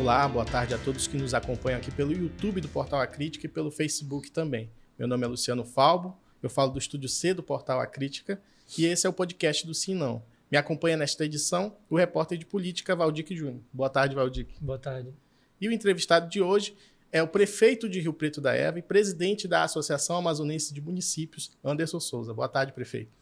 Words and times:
Olá, 0.00 0.26
boa 0.26 0.44
tarde 0.44 0.72
a 0.72 0.78
todos 0.78 1.06
que 1.06 1.18
nos 1.18 1.34
acompanham 1.34 1.78
aqui 1.78 1.90
pelo 1.90 2.12
YouTube 2.12 2.62
do 2.62 2.68
Portal 2.68 3.00
A 3.00 3.06
Crítica 3.06 3.44
e 3.44 3.48
pelo 3.48 3.70
Facebook 3.70 4.30
também. 4.30 4.70
Meu 4.98 5.06
nome 5.06 5.24
é 5.24 5.28
Luciano 5.28 5.64
Falbo, 5.64 6.16
eu 6.42 6.48
falo 6.48 6.72
do 6.72 6.78
Estúdio 6.78 7.10
C 7.10 7.34
do 7.34 7.42
Portal 7.42 7.78
A 7.78 7.86
Crítica 7.86 8.40
e 8.78 8.86
esse 8.86 9.06
é 9.06 9.10
o 9.10 9.12
podcast 9.12 9.66
do 9.66 9.74
Sim 9.74 9.94
Não. 9.94 10.22
Me 10.50 10.56
acompanha 10.56 10.96
nesta 10.96 11.26
edição 11.26 11.76
o 11.90 11.96
repórter 11.96 12.38
de 12.38 12.46
política 12.46 12.96
Valdir 12.96 13.26
Júnior. 13.36 13.60
Boa 13.70 13.90
tarde, 13.90 14.14
Valdir. 14.14 14.46
Boa 14.60 14.78
tarde. 14.78 15.12
E 15.60 15.68
o 15.68 15.72
entrevistado 15.72 16.28
de 16.28 16.40
hoje 16.40 16.74
é 17.12 17.22
o 17.22 17.28
prefeito 17.28 17.86
de 17.86 18.00
Rio 18.00 18.14
Preto 18.14 18.40
da 18.40 18.54
Eva 18.54 18.78
e 18.78 18.82
presidente 18.82 19.46
da 19.46 19.62
Associação 19.62 20.16
Amazonense 20.16 20.72
de 20.72 20.80
Municípios, 20.80 21.52
Anderson 21.62 22.00
Souza. 22.00 22.32
Boa 22.32 22.48
tarde, 22.48 22.72
prefeito. 22.72 23.12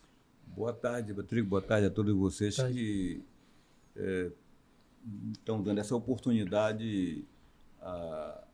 Boa 0.46 0.72
tarde, 0.72 1.12
Rodrigo. 1.12 1.48
Boa 1.48 1.62
tarde 1.62 1.88
a 1.88 1.90
todos 1.90 2.14
vocês 2.14 2.56
que 2.56 3.20
é, 3.96 4.30
estão 5.32 5.62
dando 5.62 5.78
essa 5.78 5.94
oportunidade 5.94 7.24
à, 7.80 8.44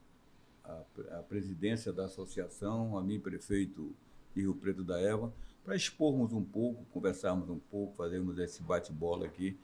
à, 0.65 0.83
à, 1.19 1.23
presidência 1.23 1.93
da 1.93 2.05
associação, 2.05 2.97
a 2.97 3.03
mim, 3.03 3.19
prefeito 3.21 3.95
Rio 4.35 4.55
Preto 4.55 4.85
da 4.85 5.01
Eva, 5.01 5.33
para 5.65 5.75
expormos 5.75 6.33
um 6.33 6.45
pouco, 6.45 6.85
conversarmos 6.93 7.49
um 7.51 7.59
pouco, 7.59 7.97
fazermos 7.97 8.39
esse 8.39 8.63
bate-bola 8.63 9.27
aqui 9.27 9.59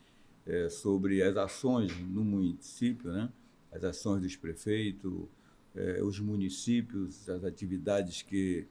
é, 0.44 0.68
sobre 0.68 1.22
as 1.22 1.36
ações 1.36 1.96
no 2.00 2.24
município, 2.24 3.12
né? 3.12 3.30
as 3.72 3.84
ações 3.84 4.22
dos 4.22 4.36
prefeitos, 4.36 5.28
eh, 5.74 6.02
os 6.02 6.20
municípios, 6.20 7.28
as 7.28 7.44
atividades 7.44 8.20
que 8.22 8.66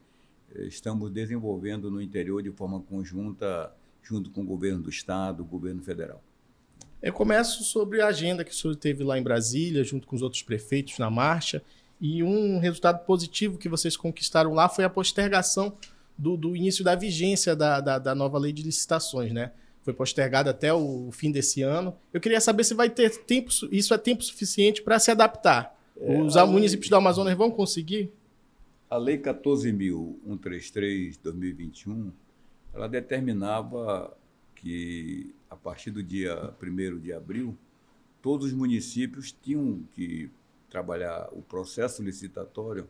eh, 0.54 0.66
estamos 0.66 1.10
desenvolvendo 1.10 1.90
no 1.90 2.00
interior 2.00 2.42
de 2.42 2.52
forma 2.52 2.80
conjunta, 2.80 3.74
junto 4.02 4.30
com 4.30 4.42
o 4.42 4.46
governo 4.46 4.82
do 4.82 4.90
Estado, 4.90 5.42
o 5.42 5.46
governo 5.46 5.82
federal. 5.82 6.22
Eu 7.02 7.12
começo 7.12 7.64
sobre 7.64 8.00
a 8.00 8.06
agenda 8.06 8.44
que 8.44 8.52
o 8.52 8.54
senhor 8.54 8.76
teve 8.76 9.02
lá 9.02 9.18
em 9.18 9.22
Brasília, 9.22 9.82
junto 9.82 10.06
com 10.06 10.14
os 10.14 10.22
outros 10.22 10.42
prefeitos 10.42 10.98
na 10.98 11.10
marcha, 11.10 11.60
e 12.00 12.22
um 12.22 12.60
resultado 12.60 13.04
positivo 13.04 13.58
que 13.58 13.68
vocês 13.68 13.96
conquistaram 13.96 14.54
lá 14.54 14.68
foi 14.68 14.84
a 14.84 14.90
postergação 14.90 15.76
do, 16.16 16.36
do 16.36 16.54
início 16.54 16.84
da 16.84 16.94
vigência 16.94 17.56
da, 17.56 17.80
da, 17.80 17.98
da, 17.98 18.14
nova 18.14 18.38
lei 18.38 18.52
de 18.52 18.62
licitações, 18.62 19.32
né? 19.32 19.50
Foi 19.82 19.92
postergada 19.92 20.50
até 20.50 20.72
o 20.72 21.10
fim 21.10 21.32
desse 21.32 21.60
ano. 21.62 21.92
Eu 22.12 22.20
queria 22.20 22.40
saber 22.40 22.62
se 22.62 22.72
vai 22.72 22.88
ter 22.88 23.10
tempo, 23.24 23.50
isso 23.72 23.92
é 23.92 23.98
tempo 23.98 24.22
suficiente 24.22 24.80
para 24.80 25.00
se 25.00 25.10
adaptar. 25.10 25.76
É, 26.00 26.20
Os 26.20 26.36
municípios 26.48 26.88
lei, 26.88 26.90
do 26.90 26.96
Amazonas 26.96 27.36
vão 27.36 27.50
conseguir? 27.50 28.12
A 28.88 28.96
Lei 28.96 29.18
14.133-2021, 29.18 32.12
ela 32.72 32.88
determinava 32.88 34.16
que, 34.54 35.34
a 35.52 35.56
partir 35.56 35.90
do 35.90 36.02
dia 36.02 36.54
1 36.62 36.98
de 36.98 37.12
abril, 37.12 37.54
todos 38.22 38.46
os 38.46 38.52
municípios 38.54 39.30
tinham 39.30 39.82
que 39.94 40.30
trabalhar 40.70 41.28
o 41.32 41.42
processo 41.42 42.02
licitatório 42.02 42.88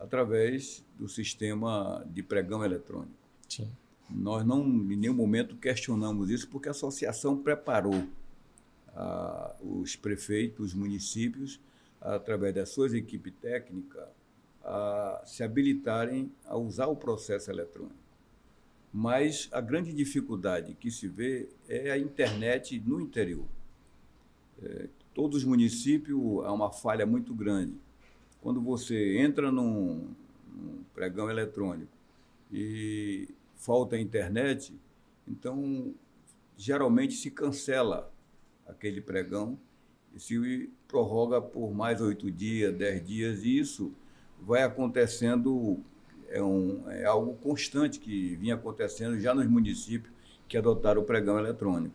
através 0.00 0.82
do 0.98 1.06
sistema 1.06 2.02
de 2.06 2.22
pregão 2.22 2.64
eletrônico. 2.64 3.12
Sim. 3.46 3.68
Nós 4.08 4.42
não, 4.46 4.64
em 4.64 4.96
nenhum 4.96 5.12
momento, 5.12 5.54
questionamos 5.56 6.30
isso, 6.30 6.48
porque 6.48 6.68
a 6.68 6.70
associação 6.70 7.36
preparou 7.36 8.02
ah, 8.96 9.54
os 9.60 9.94
prefeitos, 9.94 10.68
os 10.68 10.74
municípios, 10.74 11.60
através 12.00 12.54
das 12.54 12.70
suas 12.70 12.94
equipes 12.94 13.34
técnicas, 13.38 14.08
a 14.64 15.22
se 15.26 15.42
habilitarem 15.42 16.32
a 16.46 16.56
usar 16.56 16.86
o 16.86 16.96
processo 16.96 17.50
eletrônico. 17.50 18.07
Mas 18.92 19.48
a 19.52 19.60
grande 19.60 19.92
dificuldade 19.92 20.74
que 20.74 20.90
se 20.90 21.06
vê 21.06 21.48
é 21.68 21.90
a 21.90 21.98
internet 21.98 22.80
no 22.86 23.00
interior. 23.00 23.44
É, 24.62 24.88
todos 25.14 25.38
os 25.38 25.44
municípios 25.44 26.20
há 26.44 26.52
uma 26.52 26.70
falha 26.70 27.04
muito 27.04 27.34
grande. 27.34 27.74
Quando 28.40 28.60
você 28.60 29.18
entra 29.18 29.52
num, 29.52 30.08
num 30.52 30.82
pregão 30.94 31.30
eletrônico 31.30 31.92
e 32.52 33.28
falta 33.56 33.98
internet, 33.98 34.72
então 35.26 35.92
geralmente 36.56 37.14
se 37.14 37.30
cancela 37.30 38.12
aquele 38.66 39.00
pregão 39.00 39.58
e 40.14 40.20
se 40.20 40.70
prorroga 40.86 41.40
por 41.40 41.72
mais 41.72 42.00
oito 42.00 42.30
dias, 42.30 42.74
dez 42.74 43.06
dias, 43.06 43.44
e 43.44 43.58
isso 43.58 43.92
vai 44.40 44.62
acontecendo, 44.62 45.80
é, 46.28 46.42
um, 46.42 46.88
é 46.90 47.04
algo 47.04 47.34
constante 47.34 47.98
que 47.98 48.36
vinha 48.36 48.54
acontecendo 48.54 49.18
já 49.18 49.34
nos 49.34 49.46
municípios 49.46 50.12
que 50.48 50.56
adotaram 50.56 51.02
o 51.02 51.04
pregão 51.04 51.38
eletrônico. 51.38 51.94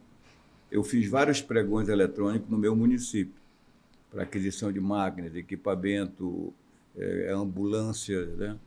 Eu 0.71 0.83
fiz 0.83 1.07
vários 1.09 1.41
pregões 1.41 1.87
eletrônicos 1.87 2.49
no 2.49 2.57
meu 2.57 2.75
município, 2.75 3.35
para 4.09 4.23
aquisição 4.23 4.71
de 4.71 4.79
máquinas, 4.79 5.35
equipamento, 5.35 6.53
é, 6.95 7.31
ambulância, 7.31 8.25
né? 8.35 8.57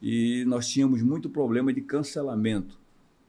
E 0.00 0.44
nós 0.46 0.68
tínhamos 0.68 1.02
muito 1.02 1.28
problema 1.28 1.72
de 1.72 1.80
cancelamento, 1.80 2.78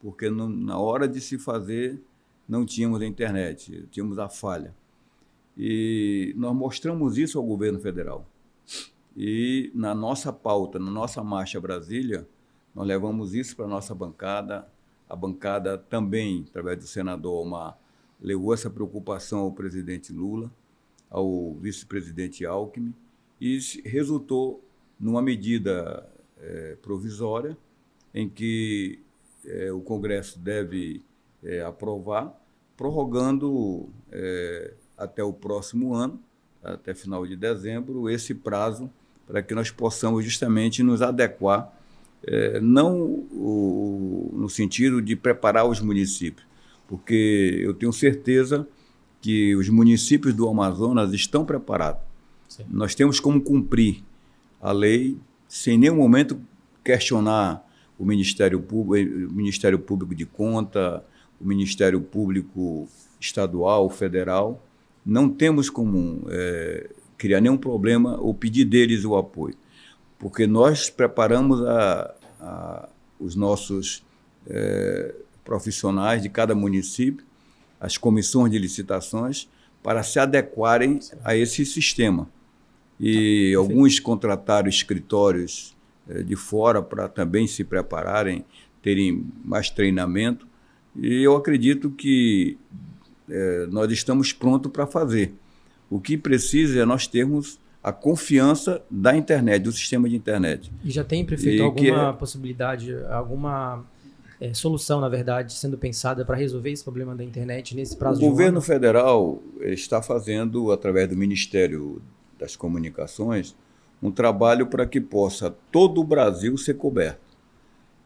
porque 0.00 0.30
na 0.30 0.78
hora 0.78 1.08
de 1.08 1.20
se 1.20 1.38
fazer 1.38 2.00
não 2.48 2.64
tínhamos 2.64 3.00
a 3.02 3.06
internet, 3.06 3.86
tínhamos 3.90 4.18
a 4.18 4.28
falha. 4.28 4.74
E 5.56 6.32
nós 6.36 6.54
mostramos 6.54 7.18
isso 7.18 7.38
ao 7.38 7.44
governo 7.44 7.80
federal. 7.80 8.26
E 9.22 9.70
na 9.74 9.94
nossa 9.94 10.32
pauta, 10.32 10.78
na 10.78 10.90
nossa 10.90 11.22
marcha 11.22 11.60
Brasília, 11.60 12.26
nós 12.74 12.86
levamos 12.86 13.34
isso 13.34 13.54
para 13.54 13.66
a 13.66 13.68
nossa 13.68 13.94
bancada. 13.94 14.66
A 15.06 15.14
bancada 15.14 15.76
também, 15.76 16.46
através 16.48 16.78
do 16.78 16.86
senador 16.86 17.42
Omar, 17.42 17.78
levou 18.18 18.54
essa 18.54 18.70
preocupação 18.70 19.40
ao 19.40 19.52
presidente 19.52 20.10
Lula, 20.10 20.50
ao 21.10 21.52
vice-presidente 21.52 22.46
Alckmin, 22.46 22.94
e 23.38 23.58
resultou 23.84 24.64
numa 24.98 25.20
medida 25.20 26.08
é, 26.38 26.78
provisória 26.80 27.58
em 28.14 28.26
que 28.26 29.00
é, 29.44 29.70
o 29.70 29.82
Congresso 29.82 30.38
deve 30.38 31.04
é, 31.42 31.60
aprovar, 31.60 32.34
prorrogando 32.74 33.90
até 34.96 35.22
o 35.22 35.30
próximo 35.30 35.94
ano, 35.94 36.18
até 36.64 36.94
final 36.94 37.26
de 37.26 37.36
dezembro, 37.36 38.08
esse 38.08 38.34
prazo 38.34 38.90
para 39.30 39.42
que 39.42 39.54
nós 39.54 39.70
possamos 39.70 40.24
justamente 40.24 40.82
nos 40.82 41.00
adequar, 41.00 41.72
é, 42.26 42.60
não 42.60 42.98
o, 43.30 44.30
no 44.34 44.48
sentido 44.48 45.00
de 45.00 45.14
preparar 45.14 45.66
os 45.66 45.80
municípios, 45.80 46.44
porque 46.88 47.60
eu 47.62 47.72
tenho 47.72 47.92
certeza 47.92 48.66
que 49.20 49.54
os 49.54 49.68
municípios 49.68 50.34
do 50.34 50.48
Amazonas 50.48 51.12
estão 51.12 51.44
preparados. 51.44 52.02
Sim. 52.48 52.64
Nós 52.68 52.94
temos 52.94 53.20
como 53.20 53.40
cumprir 53.40 54.02
a 54.60 54.72
lei 54.72 55.16
sem 55.48 55.78
nenhum 55.78 55.96
momento 55.96 56.40
questionar 56.82 57.64
o 57.98 58.04
Ministério 58.04 58.60
Público, 58.60 59.14
o 59.28 59.32
Ministério 59.32 59.78
Público 59.78 60.14
de 60.14 60.26
Conta, 60.26 61.04
o 61.40 61.46
Ministério 61.46 62.00
Público 62.00 62.88
Estadual, 63.20 63.88
Federal, 63.88 64.66
não 65.06 65.28
temos 65.28 65.70
como 65.70 66.26
é, 66.28 66.90
criar 67.20 67.42
nenhum 67.42 67.58
problema 67.58 68.18
ou 68.18 68.32
pedir 68.32 68.64
deles 68.64 69.04
o 69.04 69.14
apoio, 69.14 69.54
porque 70.18 70.46
nós 70.46 70.88
preparamos 70.88 71.62
a, 71.62 72.14
a, 72.40 72.88
os 73.20 73.36
nossos 73.36 74.02
é, 74.48 75.14
profissionais 75.44 76.22
de 76.22 76.30
cada 76.30 76.54
município, 76.54 77.22
as 77.78 77.98
comissões 77.98 78.50
de 78.50 78.58
licitações, 78.58 79.50
para 79.82 80.02
se 80.02 80.18
adequarem 80.18 80.98
a 81.22 81.36
esse 81.36 81.66
sistema. 81.66 82.26
E 82.98 83.52
ah, 83.54 83.58
alguns 83.58 84.00
contrataram 84.00 84.68
escritórios 84.68 85.76
é, 86.08 86.22
de 86.22 86.36
fora 86.36 86.82
para 86.82 87.06
também 87.06 87.46
se 87.46 87.64
prepararem, 87.64 88.46
terem 88.82 89.26
mais 89.44 89.68
treinamento. 89.68 90.46
E 90.96 91.22
eu 91.22 91.36
acredito 91.36 91.90
que 91.90 92.56
é, 93.28 93.66
nós 93.66 93.92
estamos 93.92 94.32
prontos 94.32 94.72
para 94.72 94.86
fazer. 94.86 95.34
O 95.90 96.00
que 96.00 96.16
precisa 96.16 96.80
é 96.80 96.84
nós 96.84 97.06
termos 97.06 97.58
a 97.82 97.92
confiança 97.92 98.82
da 98.90 99.16
internet, 99.16 99.64
do 99.64 99.72
sistema 99.72 100.08
de 100.08 100.14
internet. 100.14 100.70
E 100.84 100.90
já 100.90 101.02
tem, 101.02 101.24
prefeito, 101.24 101.60
e 101.60 101.64
alguma 101.64 102.10
é... 102.10 102.12
possibilidade, 102.12 102.94
alguma 103.10 103.84
é, 104.40 104.54
solução, 104.54 105.00
na 105.00 105.08
verdade, 105.08 105.54
sendo 105.54 105.76
pensada 105.76 106.24
para 106.24 106.36
resolver 106.36 106.70
esse 106.70 106.84
problema 106.84 107.14
da 107.14 107.24
internet 107.24 107.74
nesse 107.74 107.96
prazo 107.96 108.18
o 108.18 108.20
de 108.20 108.26
O 108.26 108.30
governo 108.30 108.58
ano? 108.58 108.62
federal 108.62 109.42
está 109.60 110.00
fazendo, 110.00 110.70
através 110.70 111.08
do 111.08 111.16
Ministério 111.16 112.00
das 112.38 112.54
Comunicações, 112.54 113.56
um 114.02 114.10
trabalho 114.10 114.66
para 114.66 114.86
que 114.86 115.00
possa 115.00 115.54
todo 115.70 116.00
o 116.00 116.04
Brasil 116.04 116.56
ser 116.56 116.74
coberto. 116.74 117.20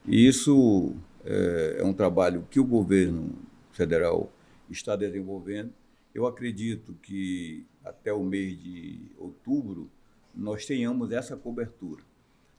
E 0.07 0.27
isso 0.27 0.95
é, 1.25 1.79
é 1.81 1.85
um 1.85 1.93
trabalho 1.93 2.47
que 2.51 2.61
o 2.61 2.65
governo 2.65 3.31
federal 3.73 4.31
está 4.71 4.97
desenvolvendo. 4.97 5.71
Eu 6.15 6.27
acredito 6.27 6.95
que 7.03 7.65
até 7.85 8.13
o 8.13 8.23
mês 8.25 8.59
de 8.61 9.11
outubro 9.17 9.91
nós 10.35 10.67
tenhamos 10.67 11.13
essa 11.13 11.37
cobertura. 11.37 12.03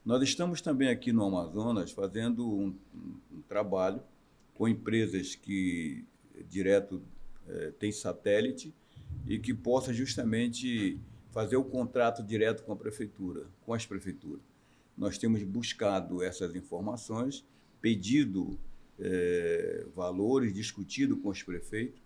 Nós 0.04 0.22
estamos 0.22 0.60
também 0.60 0.88
aqui 0.88 1.12
no 1.12 1.24
Amazonas 1.24 1.90
fazendo 1.90 2.48
um, 2.48 2.74
um 3.30 3.42
trabalho 3.48 4.00
com 4.54 4.68
empresas 4.68 5.34
que 5.34 6.04
direto 6.48 7.02
é, 7.48 7.72
têm 7.72 7.92
satélite 7.92 8.72
e 9.26 9.38
que 9.38 9.52
possa 9.52 9.92
justamente 9.92 10.98
fazer 11.30 11.56
o 11.56 11.64
contrato 11.64 12.22
direto 12.22 12.64
com 12.64 12.72
a 12.72 12.76
prefeitura, 12.76 13.46
com 13.64 13.74
as 13.74 13.84
prefeituras. 13.84 14.42
Nós 14.96 15.18
temos 15.18 15.42
buscado 15.42 16.22
essas 16.22 16.54
informações, 16.54 17.44
pedido 17.80 18.58
é, 18.98 19.84
valores, 19.94 20.54
discutido 20.54 21.16
com 21.18 21.28
os 21.28 21.42
prefeitos, 21.42 22.00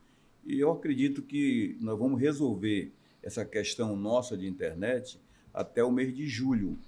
e 0.44 0.58
eu 0.58 0.73
acredito 0.73 1.23
que 1.23 1.76
nós 1.81 1.99
vamos 1.99 2.20
resolver 2.20 2.93
essa 3.22 3.44
questão 3.44 3.96
nossa 3.96 4.37
de 4.37 4.46
internet 4.46 5.20
até 5.52 5.82
o 5.82 5.90
mês 5.90 6.14
de 6.14 6.26
julho, 6.26 6.78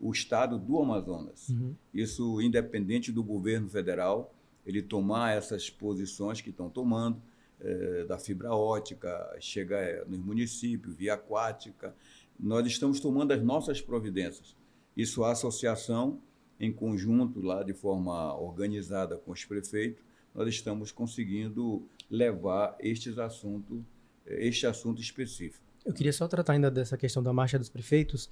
o 0.00 0.12
estado 0.12 0.58
do 0.58 0.78
Amazonas. 0.78 1.48
Uhum. 1.48 1.74
Isso 1.92 2.40
independente 2.40 3.12
do 3.12 3.22
governo 3.22 3.68
federal, 3.68 4.32
ele 4.66 4.82
tomar 4.82 5.36
essas 5.36 5.70
posições 5.70 6.40
que 6.40 6.50
estão 6.50 6.68
tomando, 6.68 7.20
é, 7.60 8.04
da 8.04 8.18
fibra 8.18 8.54
ótica, 8.54 9.36
chega 9.40 9.76
é, 9.76 10.04
nos 10.04 10.20
municípios, 10.20 10.94
via 10.94 11.14
aquática. 11.14 11.94
Nós 12.38 12.66
estamos 12.66 13.00
tomando 13.00 13.32
as 13.32 13.42
nossas 13.42 13.80
providências. 13.80 14.54
Isso 14.96 15.24
a 15.24 15.32
associação, 15.32 16.20
em 16.60 16.72
conjunto, 16.72 17.40
lá 17.40 17.62
de 17.62 17.72
forma 17.72 18.34
organizada 18.34 19.16
com 19.16 19.32
os 19.32 19.44
prefeitos, 19.44 20.02
nós 20.34 20.48
estamos 20.48 20.92
conseguindo 20.92 21.82
levar 22.10 22.76
estes 22.78 23.18
assuntos, 23.18 23.80
é, 24.26 24.46
este 24.46 24.66
assunto 24.66 25.00
específico. 25.00 25.67
Eu 25.88 25.94
queria 25.94 26.12
só 26.12 26.28
tratar 26.28 26.52
ainda 26.52 26.70
dessa 26.70 26.98
questão 26.98 27.22
da 27.22 27.32
marcha 27.32 27.58
dos 27.58 27.70
prefeitos. 27.70 28.28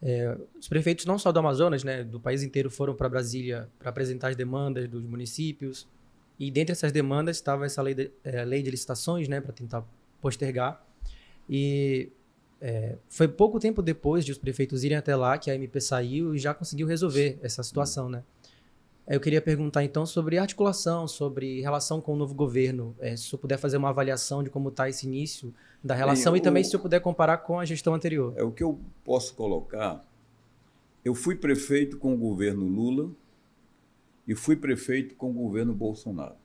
É, 0.00 0.38
os 0.56 0.68
prefeitos 0.68 1.04
não 1.04 1.18
só 1.18 1.32
do 1.32 1.40
Amazonas, 1.40 1.82
né, 1.82 2.04
do 2.04 2.20
país 2.20 2.44
inteiro 2.44 2.70
foram 2.70 2.94
para 2.94 3.08
Brasília 3.08 3.68
para 3.76 3.90
apresentar 3.90 4.28
as 4.28 4.36
demandas 4.36 4.88
dos 4.88 5.02
municípios. 5.02 5.88
E 6.38 6.48
dentre 6.48 6.70
essas 6.70 6.92
demandas 6.92 7.38
estava 7.38 7.66
essa 7.66 7.82
lei 7.82 7.92
de, 7.92 8.12
é, 8.22 8.44
lei 8.44 8.62
de 8.62 8.70
licitações, 8.70 9.26
né, 9.26 9.40
para 9.40 9.52
tentar 9.52 9.84
postergar. 10.20 10.80
E 11.50 12.12
é, 12.60 12.94
foi 13.08 13.26
pouco 13.26 13.58
tempo 13.58 13.82
depois 13.82 14.24
de 14.24 14.30
os 14.30 14.38
prefeitos 14.38 14.84
irem 14.84 14.96
até 14.96 15.16
lá 15.16 15.36
que 15.38 15.50
a 15.50 15.56
MP 15.56 15.80
saiu 15.80 16.36
e 16.36 16.38
já 16.38 16.54
conseguiu 16.54 16.86
resolver 16.86 17.36
essa 17.42 17.64
situação, 17.64 18.08
né? 18.08 18.22
Eu 19.06 19.18
queria 19.18 19.42
perguntar 19.42 19.82
então 19.82 20.06
sobre 20.06 20.38
articulação, 20.38 21.08
sobre 21.08 21.60
relação 21.60 22.00
com 22.00 22.14
o 22.14 22.16
novo 22.16 22.34
governo. 22.34 22.94
É, 23.00 23.16
se 23.16 23.32
eu 23.32 23.38
puder 23.38 23.58
fazer 23.58 23.76
uma 23.76 23.88
avaliação 23.88 24.44
de 24.44 24.50
como 24.50 24.68
está 24.68 24.88
esse 24.88 25.06
início 25.06 25.52
da 25.82 25.94
relação 25.94 26.32
Bem, 26.32 26.40
e 26.40 26.42
também 26.42 26.62
se 26.62 26.74
eu 26.74 26.80
puder 26.80 27.00
comparar 27.00 27.38
com 27.38 27.58
a 27.58 27.64
gestão 27.64 27.94
anterior. 27.94 28.32
É 28.36 28.44
o 28.44 28.52
que 28.52 28.62
eu 28.62 28.78
posso 29.04 29.34
colocar. 29.34 30.04
Eu 31.04 31.16
fui 31.16 31.34
prefeito 31.34 31.98
com 31.98 32.14
o 32.14 32.16
governo 32.16 32.64
Lula 32.64 33.10
e 34.26 34.36
fui 34.36 34.54
prefeito 34.54 35.16
com 35.16 35.30
o 35.30 35.34
governo 35.34 35.74
Bolsonaro. 35.74 36.36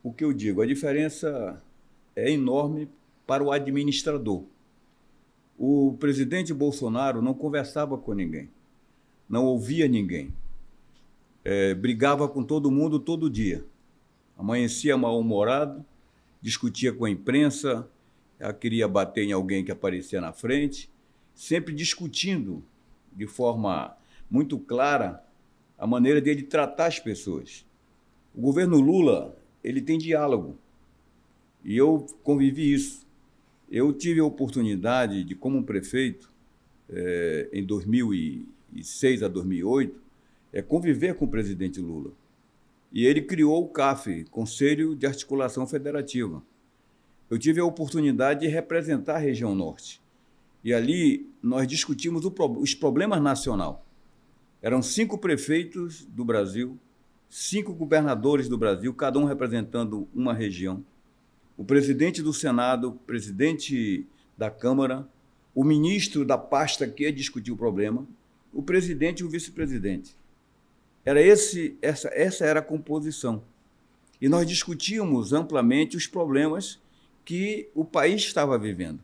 O 0.00 0.12
que 0.12 0.24
eu 0.24 0.32
digo, 0.32 0.62
a 0.62 0.66
diferença 0.66 1.60
é 2.14 2.30
enorme 2.30 2.88
para 3.26 3.42
o 3.42 3.50
administrador. 3.50 4.44
O 5.58 5.96
presidente 5.98 6.54
Bolsonaro 6.54 7.20
não 7.20 7.34
conversava 7.34 7.98
com 7.98 8.12
ninguém, 8.12 8.48
não 9.28 9.44
ouvia 9.44 9.88
ninguém 9.88 10.32
é, 11.44 11.74
brigava 11.74 12.28
com 12.28 12.42
todo 12.42 12.70
mundo 12.70 12.98
todo 12.98 13.30
dia. 13.30 13.64
Amanhecia 14.36 14.96
mal-humorado, 14.96 15.84
discutia 16.40 16.92
com 16.92 17.04
a 17.04 17.10
imprensa, 17.10 17.88
queria 18.60 18.88
bater 18.88 19.24
em 19.24 19.32
alguém 19.32 19.64
que 19.64 19.70
aparecia 19.70 20.20
na 20.20 20.32
frente, 20.32 20.90
sempre 21.34 21.72
discutindo 21.72 22.64
de 23.12 23.26
forma 23.26 23.96
muito 24.30 24.58
clara 24.58 25.22
a 25.78 25.86
maneira 25.86 26.20
dele 26.20 26.42
tratar 26.42 26.86
as 26.86 26.98
pessoas. 26.98 27.64
O 28.34 28.40
governo 28.40 28.80
Lula, 28.80 29.36
ele 29.62 29.80
tem 29.80 29.98
diálogo. 29.98 30.56
E 31.64 31.76
eu 31.76 32.06
convivi 32.22 32.72
isso. 32.72 33.06
Eu 33.70 33.92
tive 33.92 34.20
a 34.20 34.24
oportunidade 34.24 35.22
de, 35.22 35.34
como 35.34 35.62
prefeito, 35.62 36.32
é, 36.88 37.48
em 37.52 37.64
2006 37.64 39.22
a 39.22 39.28
2008, 39.28 40.01
é 40.52 40.60
conviver 40.60 41.14
com 41.14 41.24
o 41.24 41.28
presidente 41.28 41.80
Lula. 41.80 42.12
E 42.92 43.06
ele 43.06 43.22
criou 43.22 43.64
o 43.64 43.68
CAF, 43.68 44.24
Conselho 44.30 44.94
de 44.94 45.06
Articulação 45.06 45.66
Federativa. 45.66 46.42
Eu 47.30 47.38
tive 47.38 47.60
a 47.60 47.64
oportunidade 47.64 48.40
de 48.40 48.48
representar 48.48 49.14
a 49.14 49.18
região 49.18 49.54
norte. 49.54 50.00
E 50.62 50.74
ali 50.74 51.26
nós 51.42 51.66
discutimos 51.66 52.24
os 52.24 52.74
problemas 52.74 53.22
nacional. 53.22 53.86
Eram 54.60 54.82
cinco 54.82 55.16
prefeitos 55.16 56.04
do 56.04 56.24
Brasil, 56.24 56.78
cinco 57.28 57.72
governadores 57.72 58.48
do 58.48 58.58
Brasil, 58.58 58.92
cada 58.92 59.18
um 59.18 59.24
representando 59.24 60.06
uma 60.14 60.34
região. 60.34 60.84
O 61.56 61.64
presidente 61.64 62.22
do 62.22 62.32
Senado, 62.32 62.92
presidente 63.06 64.06
da 64.36 64.50
Câmara, 64.50 65.08
o 65.54 65.64
ministro 65.64 66.24
da 66.24 66.36
pasta 66.36 66.86
que 66.86 67.04
ia 67.04 67.12
discutir 67.12 67.50
o 67.50 67.56
problema, 67.56 68.06
o 68.52 68.62
presidente 68.62 69.20
e 69.20 69.24
o 69.24 69.28
vice-presidente. 69.28 70.14
Era 71.04 71.20
esse, 71.20 71.76
essa, 71.82 72.08
essa 72.12 72.44
era 72.44 72.60
a 72.60 72.62
composição. 72.62 73.42
E 74.20 74.28
nós 74.28 74.46
discutíamos 74.46 75.32
amplamente 75.32 75.96
os 75.96 76.06
problemas 76.06 76.80
que 77.24 77.68
o 77.74 77.84
país 77.84 78.22
estava 78.22 78.56
vivendo. 78.58 79.00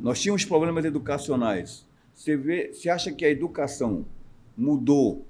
Nós 0.00 0.20
tínhamos 0.20 0.44
problemas 0.44 0.84
educacionais. 0.84 1.86
Você, 2.14 2.36
vê, 2.36 2.72
você 2.72 2.90
acha 2.90 3.10
que 3.10 3.24
a 3.24 3.30
educação 3.30 4.04
mudou 4.56 5.24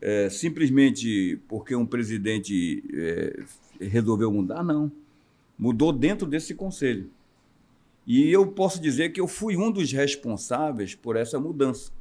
é, 0.00 0.28
simplesmente 0.28 1.38
porque 1.48 1.74
um 1.76 1.86
presidente 1.86 2.82
é, 2.92 3.44
resolveu 3.80 4.32
mudar? 4.32 4.64
Não. 4.64 4.90
Mudou 5.56 5.92
dentro 5.92 6.26
desse 6.26 6.54
conselho. 6.54 7.08
E 8.06 8.28
eu 8.30 8.46
posso 8.46 8.80
dizer 8.80 9.10
que 9.10 9.20
eu 9.20 9.28
fui 9.28 9.56
um 9.56 9.70
dos 9.70 9.92
responsáveis 9.92 10.94
por 10.94 11.16
essa 11.16 11.38
mudança 11.38 11.92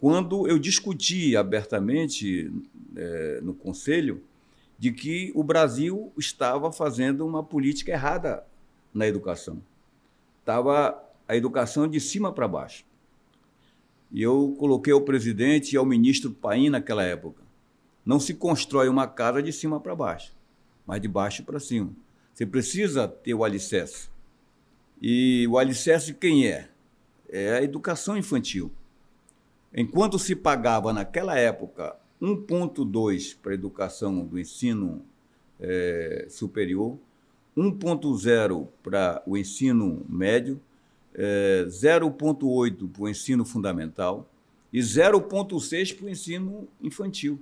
quando 0.00 0.46
eu 0.46 0.58
discuti 0.58 1.36
abertamente 1.36 2.52
é, 2.96 3.40
no 3.42 3.52
Conselho 3.54 4.22
de 4.78 4.92
que 4.92 5.32
o 5.34 5.42
Brasil 5.42 6.12
estava 6.16 6.70
fazendo 6.70 7.26
uma 7.26 7.42
política 7.42 7.90
errada 7.90 8.44
na 8.94 9.06
educação. 9.06 9.60
Estava 10.40 11.02
a 11.26 11.36
educação 11.36 11.88
de 11.88 12.00
cima 12.00 12.32
para 12.32 12.46
baixo. 12.46 12.84
E 14.10 14.22
eu 14.22 14.54
coloquei 14.58 14.92
ao 14.92 15.00
presidente 15.00 15.72
e 15.72 15.76
ao 15.76 15.84
ministro 15.84 16.30
Paim 16.30 16.70
naquela 16.70 17.02
época. 17.02 17.42
Não 18.06 18.20
se 18.20 18.32
constrói 18.32 18.88
uma 18.88 19.06
casa 19.06 19.42
de 19.42 19.52
cima 19.52 19.80
para 19.80 19.94
baixo, 19.94 20.32
mas 20.86 21.02
de 21.02 21.08
baixo 21.08 21.42
para 21.42 21.60
cima. 21.60 21.90
Você 22.32 22.46
precisa 22.46 23.08
ter 23.08 23.34
o 23.34 23.44
alicerce. 23.44 24.08
E 25.02 25.46
o 25.48 25.58
alicerce 25.58 26.14
quem 26.14 26.46
é? 26.46 26.70
É 27.28 27.58
a 27.58 27.62
educação 27.62 28.16
infantil. 28.16 28.72
Enquanto 29.74 30.18
se 30.18 30.34
pagava 30.34 30.92
naquela 30.92 31.38
época 31.38 31.96
1,2 32.20 33.36
para 33.40 33.52
a 33.52 33.54
educação 33.54 34.24
do 34.24 34.38
ensino 34.38 35.04
é, 35.60 36.26
superior, 36.28 36.98
1,0 37.56 38.68
para 38.82 39.22
o 39.26 39.36
ensino 39.36 40.04
médio, 40.08 40.60
é, 41.14 41.64
0,8 41.68 42.88
para 42.90 43.02
o 43.02 43.08
ensino 43.08 43.44
fundamental 43.44 44.30
e 44.72 44.78
0,6 44.80 45.96
para 45.96 46.06
o 46.06 46.08
ensino 46.08 46.68
infantil. 46.80 47.40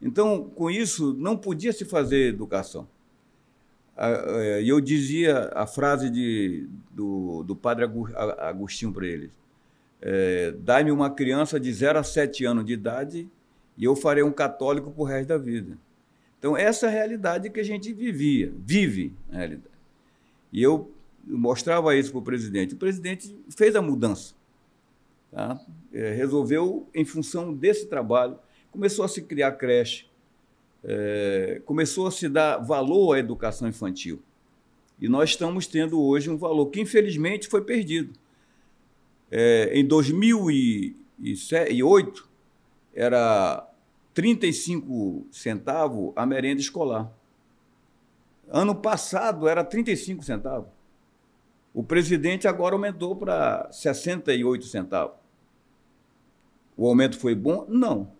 Então, 0.00 0.48
com 0.50 0.70
isso, 0.70 1.14
não 1.14 1.36
podia 1.36 1.72
se 1.72 1.84
fazer 1.84 2.28
educação. 2.28 2.88
É, 3.96 4.62
e 4.62 4.68
eu 4.68 4.80
dizia 4.80 5.50
a 5.54 5.66
frase 5.66 6.08
de, 6.08 6.68
do, 6.90 7.42
do 7.42 7.56
padre 7.56 7.84
Agostinho 8.38 8.92
para 8.92 9.06
eles: 9.06 9.30
é, 10.00 10.52
Dai-me 10.52 10.90
uma 10.90 11.10
criança 11.10 11.58
de 11.58 11.72
0 11.72 11.98
a 11.98 12.02
7 12.02 12.44
anos 12.44 12.64
de 12.64 12.72
idade 12.72 13.28
e 13.76 13.84
eu 13.84 13.94
farei 13.96 14.22
um 14.22 14.32
católico 14.32 14.92
o 14.96 15.04
resto 15.04 15.28
da 15.28 15.38
vida. 15.38 15.78
Então, 16.38 16.56
essa 16.56 16.86
é 16.86 16.88
a 16.88 16.92
realidade 16.92 17.50
que 17.50 17.58
a 17.58 17.64
gente 17.64 17.92
vivia, 17.92 18.52
vive 18.56 19.12
na 19.28 19.38
realidade. 19.38 19.74
E 20.52 20.62
eu 20.62 20.90
mostrava 21.26 21.94
isso 21.96 22.10
para 22.10 22.18
o 22.18 22.22
presidente. 22.22 22.74
O 22.74 22.78
presidente 22.78 23.36
fez 23.56 23.74
a 23.74 23.82
mudança. 23.82 24.34
Tá? 25.30 25.60
É, 25.92 26.12
resolveu, 26.14 26.88
em 26.94 27.04
função 27.04 27.52
desse 27.52 27.86
trabalho, 27.86 28.38
começou 28.70 29.04
a 29.04 29.08
se 29.08 29.22
criar 29.22 29.52
creche, 29.52 30.06
é, 30.84 31.60
começou 31.64 32.06
a 32.06 32.10
se 32.10 32.28
dar 32.28 32.58
valor 32.58 33.14
à 33.14 33.18
educação 33.18 33.68
infantil. 33.68 34.22
E 35.00 35.08
nós 35.08 35.30
estamos 35.30 35.66
tendo 35.66 36.00
hoje 36.00 36.30
um 36.30 36.36
valor 36.36 36.66
que, 36.66 36.80
infelizmente, 36.80 37.48
foi 37.48 37.62
perdido. 37.62 38.12
É, 39.30 39.78
em 39.78 39.86
2008, 39.86 42.28
era 42.94 43.70
35 44.14 45.26
centavos 45.30 46.12
a 46.16 46.24
merenda 46.26 46.60
escolar. 46.60 47.12
Ano 48.48 48.74
passado 48.74 49.46
era 49.46 49.62
35 49.62 50.24
centavos. 50.24 50.70
O 51.74 51.84
presidente 51.84 52.48
agora 52.48 52.74
aumentou 52.74 53.14
para 53.14 53.70
68 53.70 54.64
centavos. 54.64 55.16
O 56.76 56.88
aumento 56.88 57.18
foi 57.18 57.34
bom? 57.34 57.66
Não. 57.68 58.10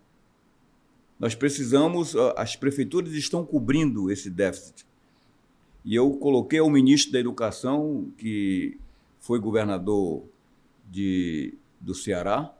Nós 1.18 1.34
precisamos, 1.34 2.14
as 2.36 2.54
prefeituras 2.54 3.12
estão 3.12 3.44
cobrindo 3.44 4.10
esse 4.10 4.30
déficit. 4.30 4.86
E 5.84 5.94
eu 5.94 6.12
coloquei 6.18 6.58
ao 6.58 6.70
ministro 6.70 7.12
da 7.12 7.18
Educação 7.18 8.12
que 8.18 8.78
foi 9.18 9.40
governador 9.40 10.24
de, 10.90 11.54
do 11.80 11.94
Ceará, 11.94 12.52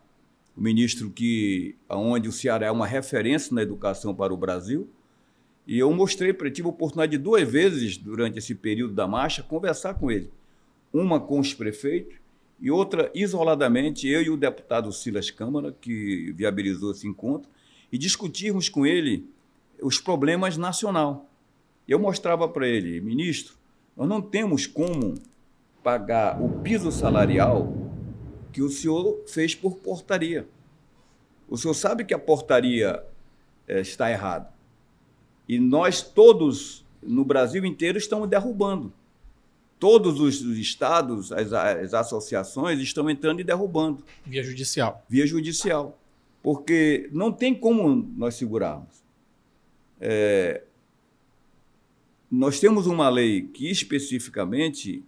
o 0.56 0.60
ministro 0.60 1.10
que 1.10 1.76
aonde 1.88 2.28
o 2.28 2.32
Ceará 2.32 2.66
é 2.66 2.70
uma 2.70 2.86
referência 2.86 3.54
na 3.54 3.62
educação 3.62 4.14
para 4.14 4.34
o 4.34 4.36
Brasil. 4.36 4.88
E 5.66 5.78
eu 5.78 5.92
mostrei 5.92 6.32
para 6.32 6.46
ele, 6.46 6.54
tive 6.54 6.66
a 6.66 6.70
oportunidade 6.70 7.12
de 7.12 7.18
duas 7.18 7.48
vezes 7.48 7.96
durante 7.96 8.38
esse 8.38 8.54
período 8.54 8.94
da 8.94 9.06
marcha 9.06 9.42
conversar 9.42 9.94
com 9.94 10.10
ele. 10.10 10.30
Uma 10.92 11.20
com 11.20 11.38
os 11.38 11.54
prefeitos 11.54 12.16
e 12.60 12.70
outra 12.70 13.10
isoladamente, 13.14 14.08
eu 14.08 14.22
e 14.22 14.30
o 14.30 14.36
deputado 14.36 14.92
Silas 14.92 15.30
Câmara, 15.30 15.74
que 15.80 16.32
viabilizou 16.32 16.90
esse 16.90 17.06
encontro, 17.06 17.48
e 17.92 17.96
discutirmos 17.96 18.68
com 18.68 18.84
ele 18.84 19.28
os 19.80 20.00
problemas 20.00 20.56
nacional. 20.56 21.30
Eu 21.86 21.98
mostrava 21.98 22.48
para 22.48 22.66
ele, 22.66 23.00
ministro, 23.00 23.54
nós 23.96 24.08
não 24.08 24.20
temos 24.20 24.66
como 24.66 25.14
pagar 25.82 26.42
o 26.42 26.60
piso 26.60 26.90
salarial 26.90 27.87
que 28.58 28.62
o 28.62 28.68
senhor 28.68 29.22
fez 29.28 29.54
por 29.54 29.76
portaria. 29.76 30.44
O 31.48 31.56
senhor 31.56 31.74
sabe 31.74 32.04
que 32.04 32.12
a 32.12 32.18
portaria 32.18 33.00
é, 33.68 33.80
está 33.80 34.10
errada. 34.10 34.52
E 35.48 35.60
nós 35.60 36.02
todos, 36.02 36.84
no 37.00 37.24
Brasil 37.24 37.64
inteiro, 37.64 37.98
estamos 37.98 38.28
derrubando. 38.28 38.92
Todos 39.78 40.18
os 40.18 40.40
estados, 40.58 41.30
as, 41.30 41.52
as 41.52 41.94
associações 41.94 42.80
estão 42.80 43.08
entrando 43.08 43.38
e 43.38 43.44
derrubando. 43.44 44.02
Via 44.26 44.42
judicial. 44.42 45.06
Via 45.08 45.24
judicial. 45.24 45.96
Porque 46.42 47.08
não 47.12 47.30
tem 47.30 47.54
como 47.54 47.94
nós 48.16 48.34
segurarmos. 48.34 49.04
É, 50.00 50.64
nós 52.28 52.58
temos 52.58 52.88
uma 52.88 53.08
lei 53.08 53.42
que 53.42 53.70
especificamente 53.70 55.04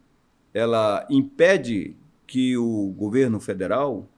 ela 0.55 1.05
impede 1.11 1.97
que 2.31 2.57
o 2.57 2.95
governo 2.97 3.41
federal 3.41 4.09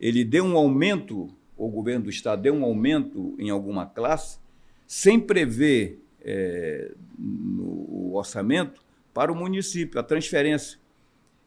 ele 0.00 0.24
dê 0.24 0.40
um 0.40 0.56
aumento, 0.56 1.28
o 1.54 1.68
governo 1.68 2.04
do 2.04 2.10
estado 2.10 2.40
dê 2.40 2.50
um 2.50 2.64
aumento 2.64 3.34
em 3.38 3.50
alguma 3.50 3.84
classe, 3.84 4.38
sem 4.86 5.20
prever 5.20 6.00
é, 6.22 6.92
no 7.18 8.14
orçamento 8.14 8.82
para 9.12 9.30
o 9.30 9.34
município, 9.36 10.00
a 10.00 10.02
transferência. 10.02 10.78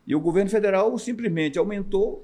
E 0.05 0.13
o 0.15 0.19
governo 0.19 0.51
federal 0.51 0.95
simplesmente 0.99 1.57
aumentou 1.57 2.23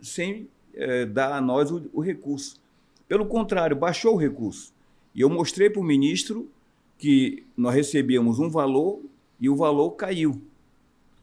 sem 0.00 0.48
é, 0.72 1.04
dar 1.04 1.34
a 1.34 1.40
nós 1.42 1.70
o, 1.70 1.90
o 1.92 2.00
recurso. 2.00 2.58
Pelo 3.06 3.26
contrário, 3.26 3.76
baixou 3.76 4.14
o 4.14 4.18
recurso. 4.18 4.72
E 5.14 5.20
eu 5.20 5.28
mostrei 5.28 5.68
para 5.68 5.82
o 5.82 5.84
ministro 5.84 6.48
que 6.96 7.44
nós 7.54 7.74
recebíamos 7.74 8.38
um 8.38 8.48
valor 8.48 9.02
e 9.38 9.50
o 9.50 9.56
valor 9.56 9.90
caiu 9.90 10.40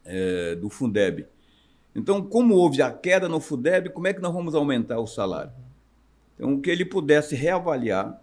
é, 0.04 0.54
do 0.54 0.70
Fundeb. 0.70 1.26
Então, 1.94 2.22
como 2.22 2.54
houve 2.54 2.80
a 2.80 2.90
queda 2.90 3.28
no 3.28 3.40
Fundeb, 3.40 3.90
como 3.90 4.06
é 4.06 4.14
que 4.14 4.20
nós 4.20 4.32
vamos 4.32 4.54
aumentar 4.54 4.98
o 4.98 5.06
salário? 5.06 5.52
Então, 6.34 6.60
que 6.60 6.70
ele 6.70 6.84
pudesse 6.84 7.34
reavaliar, 7.34 8.20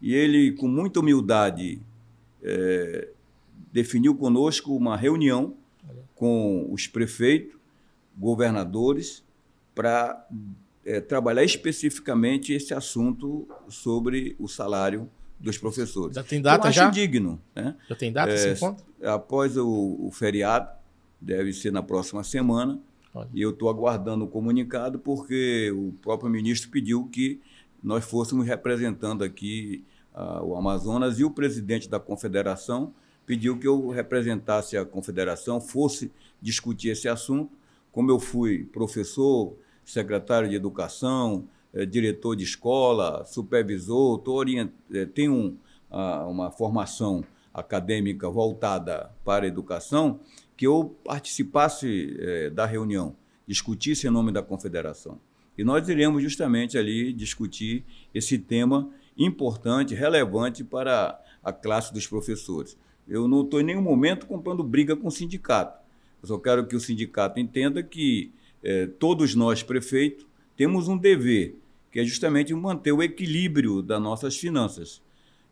e 0.00 0.14
ele, 0.14 0.52
com 0.52 0.66
muita 0.66 1.00
humildade, 1.00 1.80
é, 2.42 3.08
definiu 3.72 4.14
conosco 4.14 4.74
uma 4.74 4.96
reunião 4.96 5.54
com 6.14 6.68
os 6.72 6.86
prefeitos, 6.86 7.56
governadores, 8.16 9.22
para 9.74 10.26
é, 10.84 11.00
trabalhar 11.00 11.44
especificamente 11.44 12.52
esse 12.52 12.74
assunto 12.74 13.48
sobre 13.68 14.36
o 14.38 14.48
salário 14.48 15.08
dos 15.38 15.58
professores. 15.58 16.14
Já 16.14 16.22
tem 16.22 16.40
data 16.40 16.66
Eu 16.66 16.70
acho 16.70 16.78
já? 16.78 16.90
digno. 16.90 17.40
Né? 17.54 17.74
Já 17.88 17.96
tem 17.96 18.12
data 18.12 18.30
É, 18.30 18.34
esse 18.34 18.48
encontro? 18.50 18.84
Após 19.02 19.56
o, 19.56 19.96
o 20.00 20.10
feriado, 20.12 20.68
deve 21.20 21.52
ser 21.52 21.72
na 21.72 21.82
próxima 21.82 22.22
semana, 22.22 22.80
E 23.34 23.42
eu 23.42 23.50
estou 23.50 23.68
aguardando 23.68 24.24
o 24.24 24.28
comunicado 24.28 24.98
porque 24.98 25.70
o 25.70 25.92
próprio 26.00 26.30
ministro 26.30 26.70
pediu 26.70 27.08
que 27.08 27.40
nós 27.82 28.04
fôssemos 28.04 28.46
representando 28.46 29.22
aqui 29.22 29.84
ah, 30.14 30.42
o 30.42 30.56
Amazonas 30.56 31.18
e 31.18 31.24
o 31.24 31.30
presidente 31.30 31.88
da 31.88 32.00
confederação 32.00 32.92
pediu 33.26 33.58
que 33.58 33.66
eu 33.66 33.88
representasse 33.88 34.76
a 34.76 34.84
confederação, 34.84 35.60
fosse 35.60 36.10
discutir 36.40 36.88
esse 36.88 37.08
assunto. 37.08 37.52
Como 37.90 38.10
eu 38.10 38.18
fui 38.18 38.64
professor, 38.64 39.56
secretário 39.84 40.48
de 40.48 40.56
educação, 40.56 41.46
eh, 41.72 41.86
diretor 41.86 42.36
de 42.36 42.44
escola, 42.44 43.24
supervisor, 43.24 44.18
tô 44.18 44.34
orient... 44.34 44.70
eh, 44.92 45.06
tenho 45.06 45.56
ah, 45.90 46.26
uma 46.26 46.50
formação 46.50 47.24
acadêmica 47.52 48.28
voltada 48.30 49.10
para 49.24 49.44
a 49.44 49.48
educação, 49.48 50.20
que 50.62 50.66
eu 50.68 50.96
participasse 51.04 52.16
eh, 52.20 52.48
da 52.50 52.64
reunião, 52.64 53.16
discutisse 53.48 54.06
em 54.06 54.10
nome 54.10 54.30
da 54.30 54.44
confederação. 54.44 55.18
E 55.58 55.64
nós 55.64 55.88
iremos 55.88 56.22
justamente 56.22 56.78
ali 56.78 57.12
discutir 57.12 57.84
esse 58.14 58.38
tema 58.38 58.88
importante, 59.18 59.92
relevante 59.92 60.62
para 60.62 61.20
a 61.42 61.52
classe 61.52 61.92
dos 61.92 62.06
professores. 62.06 62.78
Eu 63.08 63.26
não 63.26 63.42
estou 63.42 63.60
em 63.60 63.64
nenhum 63.64 63.82
momento 63.82 64.24
comprando 64.24 64.62
briga 64.62 64.94
com 64.94 65.08
o 65.08 65.10
sindicato. 65.10 65.82
Eu 66.22 66.28
só 66.28 66.38
quero 66.38 66.64
que 66.64 66.76
o 66.76 66.80
sindicato 66.80 67.40
entenda 67.40 67.82
que 67.82 68.30
eh, 68.62 68.86
todos 69.00 69.34
nós, 69.34 69.64
prefeitos, 69.64 70.24
temos 70.56 70.86
um 70.86 70.96
dever, 70.96 71.56
que 71.90 71.98
é 71.98 72.04
justamente 72.04 72.54
manter 72.54 72.92
o 72.92 73.02
equilíbrio 73.02 73.82
das 73.82 74.00
nossas 74.00 74.36
finanças. 74.36 75.02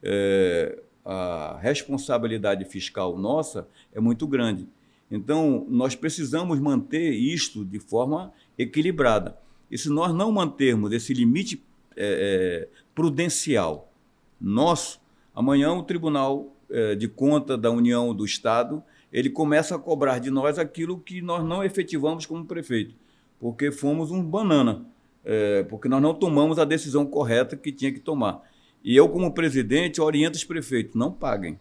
Eh, 0.05 0.81
a 1.05 1.59
responsabilidade 1.61 2.65
fiscal 2.65 3.19
nossa 3.19 3.67
é 3.93 3.99
muito 3.99 4.25
grande. 4.29 4.69
Então, 5.11 5.67
nós 5.69 5.95
precisamos 5.95 6.61
manter 6.61 7.13
isto 7.13 7.65
de 7.65 7.79
forma 7.79 8.33
equilibrada. 8.57 9.37
E 9.71 9.77
se 9.77 9.89
nós 9.89 10.15
não 10.15 10.31
mantermos 10.31 10.93
esse 10.93 11.13
limite 11.13 11.63
eh, 11.97 12.69
eh, 12.69 12.69
prudencial 12.95 13.93
nosso, 14.41 15.01
amanhã 15.35 15.73
o 15.73 15.83
Tribunal 15.83 16.55
eh, 16.71 16.95
de 16.95 17.09
Conta 17.09 17.59
da 17.59 17.71
União 17.71 18.15
do 18.15 18.25
Estado 18.25 18.83
ele 19.13 19.29
começa 19.29 19.75
a 19.75 19.79
cobrar 19.79 20.19
de 20.19 20.31
nós 20.31 20.59
aquilo 20.59 20.99
que 20.99 21.21
nós 21.21 21.45
não 21.45 21.65
efetivamos 21.65 22.27
como 22.27 22.45
prefeito, 22.45 22.95
porque 23.39 23.73
fomos 23.73 24.11
um 24.11 24.23
banana, 24.23 24.87
eh, 25.25 25.65
porque 25.65 25.89
nós 25.89 26.01
não 26.01 26.15
tomamos 26.15 26.59
a 26.59 26.65
decisão 26.65 27.05
correta 27.05 27.57
que 27.57 27.73
tinha 27.73 27.93
que 27.93 28.01
tomar. 28.01 28.43
E 28.83 28.97
eu, 28.97 29.09
como 29.09 29.35
presidente, 29.35 30.01
oriento 30.01 30.37
os 30.37 30.45
prefeitos, 30.45 30.95
não 30.95 31.13
paguem, 31.13 31.59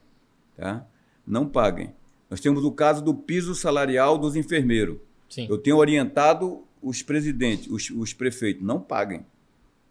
tá? 0.56 0.86
Não 1.26 1.48
paguem. 1.48 1.92
Nós 2.30 2.40
temos 2.40 2.64
o 2.64 2.72
caso 2.72 3.04
do 3.04 3.14
piso 3.14 3.56
salarial 3.56 4.18
dos 4.18 4.36
enfermeiros. 4.36 4.98
Sim. 5.30 5.48
Eu 5.50 5.58
tenho 5.58 5.78
orientado 5.78 6.64
os 6.82 7.02
presidentes, 7.02 7.68
os, 7.68 7.90
os 7.90 8.14
prefeitos, 8.14 8.64
não 8.64 8.80
paguem. 8.80 9.26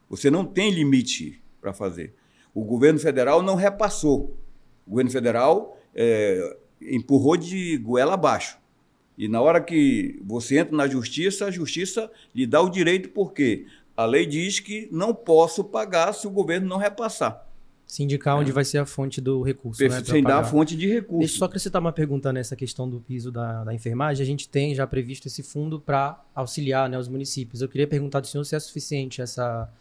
Você 0.09 0.31
não 0.31 0.45
tem 0.45 0.71
limite 0.71 1.41
para 1.61 1.73
fazer. 1.73 2.15
O 2.55 2.65
governo 2.65 2.99
federal 2.99 3.43
não 3.43 3.55
repassou. 3.55 4.37
O 4.87 4.91
governo 4.91 5.11
federal 5.11 5.79
é, 5.95 6.57
empurrou 6.81 7.37
de 7.37 7.77
goela 7.79 8.15
abaixo. 8.15 8.59
E 9.17 9.27
na 9.27 9.41
hora 9.41 9.61
que 9.61 10.21
você 10.25 10.59
entra 10.59 10.77
na 10.77 10.87
justiça, 10.87 11.47
a 11.47 11.51
justiça 11.51 12.11
lhe 12.35 12.47
dá 12.47 12.63
o 12.63 12.71
direito, 12.71 13.09
porque 13.11 13.67
a 13.97 14.05
lei 14.05 14.25
diz 14.25 14.61
que 14.61 14.89
não 14.93 15.13
posso 15.13 15.65
pagar 15.65 16.13
se 16.15 16.27
o 16.27 16.31
governo 16.31 16.69
não 16.69 16.77
repassar. 16.77 17.48
Se 17.89 18.03
indicar 18.03 18.37
onde 18.39 18.53
vai 18.53 18.65
ser 18.67 18.77
a 18.77 18.85
fonte 18.85 19.19
do 19.19 19.41
recurso. 19.43 19.83
né, 19.83 20.05
sem 20.05 20.23
dar 20.23 20.41
a 20.41 20.45
fonte 20.45 20.77
de 20.77 20.87
recurso. 20.87 21.21
Deixa 21.21 21.35
eu 21.37 21.39
só 21.39 21.47
acrescentar 21.47 21.81
uma 21.81 21.91
pergunta 21.91 22.31
nessa 22.31 22.55
questão 22.55 22.87
do 22.89 23.01
piso 23.01 23.33
da, 23.33 23.65
da 23.65 23.73
enfermagem. 23.75 24.23
A 24.23 24.27
gente 24.27 24.47
tem 24.47 24.75
já 24.75 24.87
previsto 24.87 25.27
esse 25.27 25.43
fundo 25.43 25.81
para 25.81 26.23
auxiliar 26.35 26.87
né, 26.91 26.99
os 26.99 27.09
municípios. 27.09 27.63
Eu 27.63 27.69
queria 27.69 27.87
perguntar 27.89 28.21
do 28.21 28.27
senhor 28.27 28.45
se 28.45 28.55
é 28.55 28.61
suficiente 28.61 29.23
essa. 29.23 29.73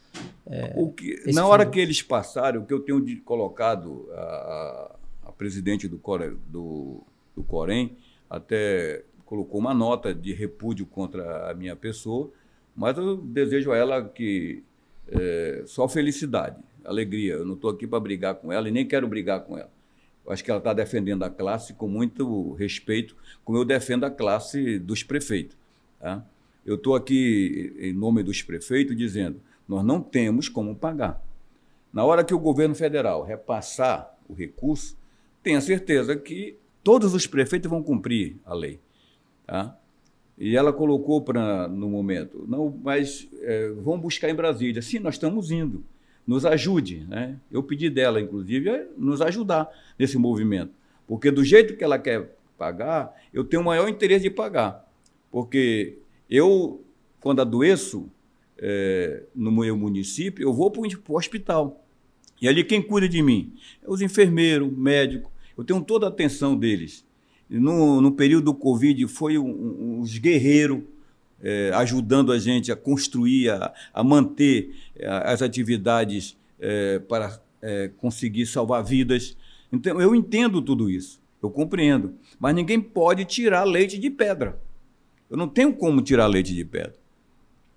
O 0.76 0.90
que- 0.94 1.22
na 1.34 1.46
hora 1.46 1.64
fundo. 1.66 1.74
que 1.74 1.80
eles 1.82 2.02
passaram, 2.02 2.62
o 2.62 2.66
que 2.66 2.74
eu 2.74 2.80
tenho 2.80 3.02
de- 3.02 3.18
colocado 3.18 4.08
a, 4.14 4.16
a- 4.22 4.96
a 5.26 5.32
presidente 5.34 5.86
do, 5.90 5.98
Core, 6.00 6.38
do, 6.48 7.04
do 7.36 7.44
Corém 7.44 7.98
até 8.30 9.04
colocou 9.26 9.60
uma 9.60 9.74
nota 9.74 10.14
de 10.14 10.34
repúdio 10.34 10.86
contra 10.86 11.52
a 11.52 11.54
minha 11.54 11.76
pessoa, 11.76 12.32
mas 12.74 12.98
eu 12.98 13.18
desejo 13.18 13.74
a 13.74 13.78
ela 13.78 14.02
que 14.08 14.64
é, 15.10 15.64
só 15.66 15.88
felicidade, 15.90 16.56
alegria. 16.88 17.34
Eu 17.34 17.46
não 17.46 17.54
estou 17.54 17.70
aqui 17.70 17.86
para 17.86 18.00
brigar 18.00 18.36
com 18.36 18.52
ela 18.52 18.68
e 18.68 18.72
nem 18.72 18.86
quero 18.86 19.08
brigar 19.08 19.42
com 19.42 19.58
ela. 19.58 19.72
Eu 20.26 20.32
acho 20.32 20.44
que 20.44 20.50
ela 20.50 20.58
está 20.58 20.74
defendendo 20.74 21.24
a 21.24 21.30
classe 21.30 21.74
com 21.74 21.88
muito 21.88 22.54
respeito, 22.54 23.16
como 23.46 23.58
eu 23.58 23.66
defendo 23.66 24.06
a 24.06 24.10
classe 24.10 24.80
dos 24.80 25.04
prefeitos. 25.04 25.56
Tá? 26.00 26.26
Eu 26.66 26.76
estou 26.76 26.96
aqui, 26.96 27.74
em 27.80 27.94
nome 27.94 28.24
dos 28.24 28.42
prefeitos, 28.42 28.96
dizendo: 28.98 29.40
nós 29.68 29.86
não 29.86 30.02
temos 30.02 30.50
como 30.50 30.76
pagar. 30.76 31.24
Na 31.94 32.04
hora 32.04 32.24
que 32.24 32.34
o 32.34 32.40
governo 32.40 32.76
federal 32.76 33.24
repassar 33.24 34.16
o 34.28 34.34
recurso, 34.34 34.98
tenha 35.42 35.62
certeza 35.62 36.16
que 36.16 36.58
todos 36.84 37.14
os 37.14 37.26
prefeitos 37.26 37.70
vão 37.70 37.82
cumprir 37.82 38.36
a 38.46 38.54
lei. 38.54 38.80
Tá? 39.46 39.78
E 40.38 40.56
ela 40.56 40.72
colocou 40.72 41.22
para 41.22 41.68
no 41.68 41.90
momento, 41.90 42.46
não, 42.48 42.78
mas 42.84 43.28
é, 43.42 43.70
vamos 43.70 44.02
buscar 44.02 44.30
em 44.30 44.36
Brasília. 44.36 44.82
Sim, 44.82 45.00
nós 45.00 45.16
estamos 45.16 45.52
indo. 45.52 45.84
Nos 46.28 46.46
ajude. 46.46 47.06
Né? 47.08 47.38
Eu 47.50 47.64
pedi 47.64 47.90
dela, 47.90 48.20
inclusive, 48.22 48.88
nos 48.98 49.22
ajudar 49.22 49.70
nesse 49.98 50.18
movimento. 50.18 50.74
Porque 51.08 51.32
do 51.32 51.44
jeito 51.44 51.78
que 51.78 51.84
ela 51.84 51.98
quer 51.98 52.36
pagar, 52.58 53.16
eu 53.34 53.44
tenho 53.44 53.62
o 53.62 53.66
maior 53.66 53.88
interesse 53.88 54.24
de 54.24 54.30
pagar. 54.30 54.86
Porque 55.32 55.98
eu, 56.30 56.84
quando 57.22 57.42
adoeço 57.42 58.10
é, 58.58 59.24
no 59.34 59.52
meu 59.52 59.78
município, 59.78 60.44
eu 60.44 60.54
vou 60.54 60.70
para 60.70 60.82
o 60.82 61.16
hospital. 61.16 61.84
E 62.42 62.48
ali 62.48 62.64
quem 62.64 62.82
cuida 62.82 63.08
de 63.08 63.22
mim? 63.22 63.54
É 63.82 63.90
os 63.90 64.02
enfermeiros, 64.02 64.72
médicos. 64.72 65.32
Eu 65.58 65.64
tenho 65.64 65.82
toda 65.82 66.06
a 66.06 66.10
atenção 66.10 66.56
deles. 66.58 67.06
No, 67.50 68.02
no 68.02 68.12
período 68.12 68.46
do 68.46 68.54
Covid, 68.54 69.08
foi 69.08 69.38
um, 69.38 69.48
um, 69.48 70.02
os 70.02 70.18
guerreiros 70.18 70.82
é, 71.42 71.72
ajudando 71.74 72.32
a 72.32 72.40
gente 72.40 72.72
a 72.72 72.76
construir, 72.76 73.50
a, 73.50 73.74
a 73.94 74.04
manter 74.04 74.76
é, 74.96 75.08
as 75.08 75.42
atividades 75.42 76.38
é, 76.60 77.00
para 77.00 77.40
é, 77.62 77.90
conseguir 77.98 78.46
salvar 78.46 78.84
vidas. 78.84 79.38
Então, 79.72 80.00
eu 80.02 80.16
entendo 80.16 80.62
tudo 80.62 80.90
isso, 80.90 81.20
eu 81.42 81.50
compreendo. 81.50 82.14
Mas 82.40 82.56
ninguém 82.56 82.80
pode 82.80 83.26
tirar 83.26 83.64
leite 83.64 83.98
de 83.98 84.10
pedra. 84.10 84.60
Eu 85.30 85.38
não 85.38 85.48
tenho 85.48 85.74
como 85.74 86.02
tirar 86.02 86.28
leite 86.28 86.54
de 86.54 86.64
pedra. 86.64 86.96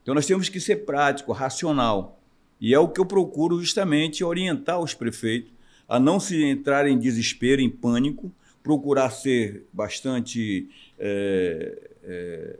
Então, 0.03 0.15
nós 0.15 0.27
temos 0.27 0.49
que 0.49 0.61
ser 0.61 0.85
prático, 0.85 1.33
racional. 1.33 2.21
E 2.61 2.75
é 2.75 2.79
o 2.79 2.89
que 2.89 3.01
eu 3.01 3.07
procuro 3.07 3.59
justamente 3.61 4.23
orientar 4.23 4.79
os 4.81 4.95
prefeitos 4.95 5.53
a 5.89 5.99
não 5.99 6.21
se 6.21 6.45
entrar 6.45 6.87
em 6.87 6.97
desespero, 6.97 7.61
em 7.61 7.69
pânico, 7.69 8.33
procurar 8.63 9.11
ser 9.11 9.67
bastante 9.73 10.69
é, 10.97 11.79
é, 12.05 12.59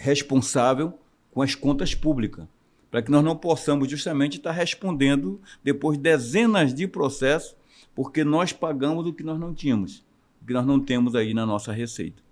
responsável 0.00 0.98
com 1.30 1.42
as 1.42 1.54
contas 1.54 1.94
públicas, 1.94 2.46
para 2.90 3.02
que 3.02 3.10
nós 3.10 3.22
não 3.22 3.36
possamos 3.36 3.88
justamente 3.88 4.38
estar 4.38 4.52
respondendo 4.52 5.40
depois 5.62 5.98
dezenas 5.98 6.74
de 6.74 6.88
processos, 6.88 7.54
porque 7.94 8.24
nós 8.24 8.52
pagamos 8.52 9.06
o 9.06 9.12
que 9.12 9.22
nós 9.22 9.38
não 9.38 9.54
tínhamos, 9.54 10.04
o 10.42 10.46
que 10.46 10.52
nós 10.52 10.66
não 10.66 10.80
temos 10.80 11.14
aí 11.14 11.34
na 11.34 11.44
nossa 11.44 11.72
receita. 11.72 12.22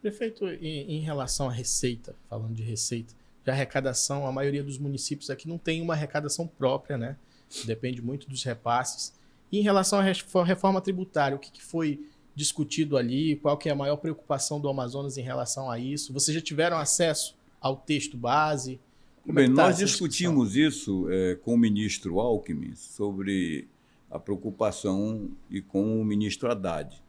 Prefeito, 0.00 0.46
em, 0.46 0.96
em 0.96 1.00
relação 1.00 1.48
à 1.48 1.52
receita, 1.52 2.14
falando 2.28 2.54
de 2.54 2.62
receita, 2.62 3.14
de 3.44 3.50
arrecadação, 3.50 4.26
a 4.26 4.32
maioria 4.32 4.62
dos 4.62 4.78
municípios 4.78 5.30
aqui 5.30 5.48
não 5.48 5.58
tem 5.58 5.80
uma 5.80 5.94
arrecadação 5.94 6.46
própria, 6.46 6.98
né? 6.98 7.16
Depende 7.64 8.02
muito 8.02 8.28
dos 8.28 8.42
repasses. 8.42 9.14
E 9.50 9.58
em 9.58 9.62
relação 9.62 10.00
à 10.00 10.02
reforma 10.44 10.80
tributária, 10.80 11.36
o 11.36 11.38
que, 11.40 11.52
que 11.52 11.62
foi 11.62 12.00
discutido 12.34 12.96
ali? 12.96 13.36
Qual 13.36 13.56
que 13.56 13.68
é 13.68 13.72
a 13.72 13.76
maior 13.76 13.96
preocupação 13.96 14.60
do 14.60 14.68
Amazonas 14.68 15.16
em 15.16 15.22
relação 15.22 15.70
a 15.70 15.78
isso? 15.78 16.12
Vocês 16.12 16.34
já 16.34 16.40
tiveram 16.40 16.78
acesso 16.78 17.36
ao 17.60 17.76
texto 17.76 18.16
base? 18.16 18.80
Como 19.22 19.38
é 19.38 19.42
Bem, 19.42 19.52
é 19.52 19.56
tá 19.56 19.66
nós 19.66 19.78
discutimos 19.78 20.56
isso 20.56 21.06
é, 21.10 21.36
com 21.36 21.54
o 21.54 21.58
ministro 21.58 22.18
Alckmin 22.18 22.74
sobre 22.74 23.68
a 24.10 24.18
preocupação 24.18 25.30
e 25.50 25.60
com 25.60 26.00
o 26.00 26.04
ministro 26.04 26.50
Haddad. 26.50 27.02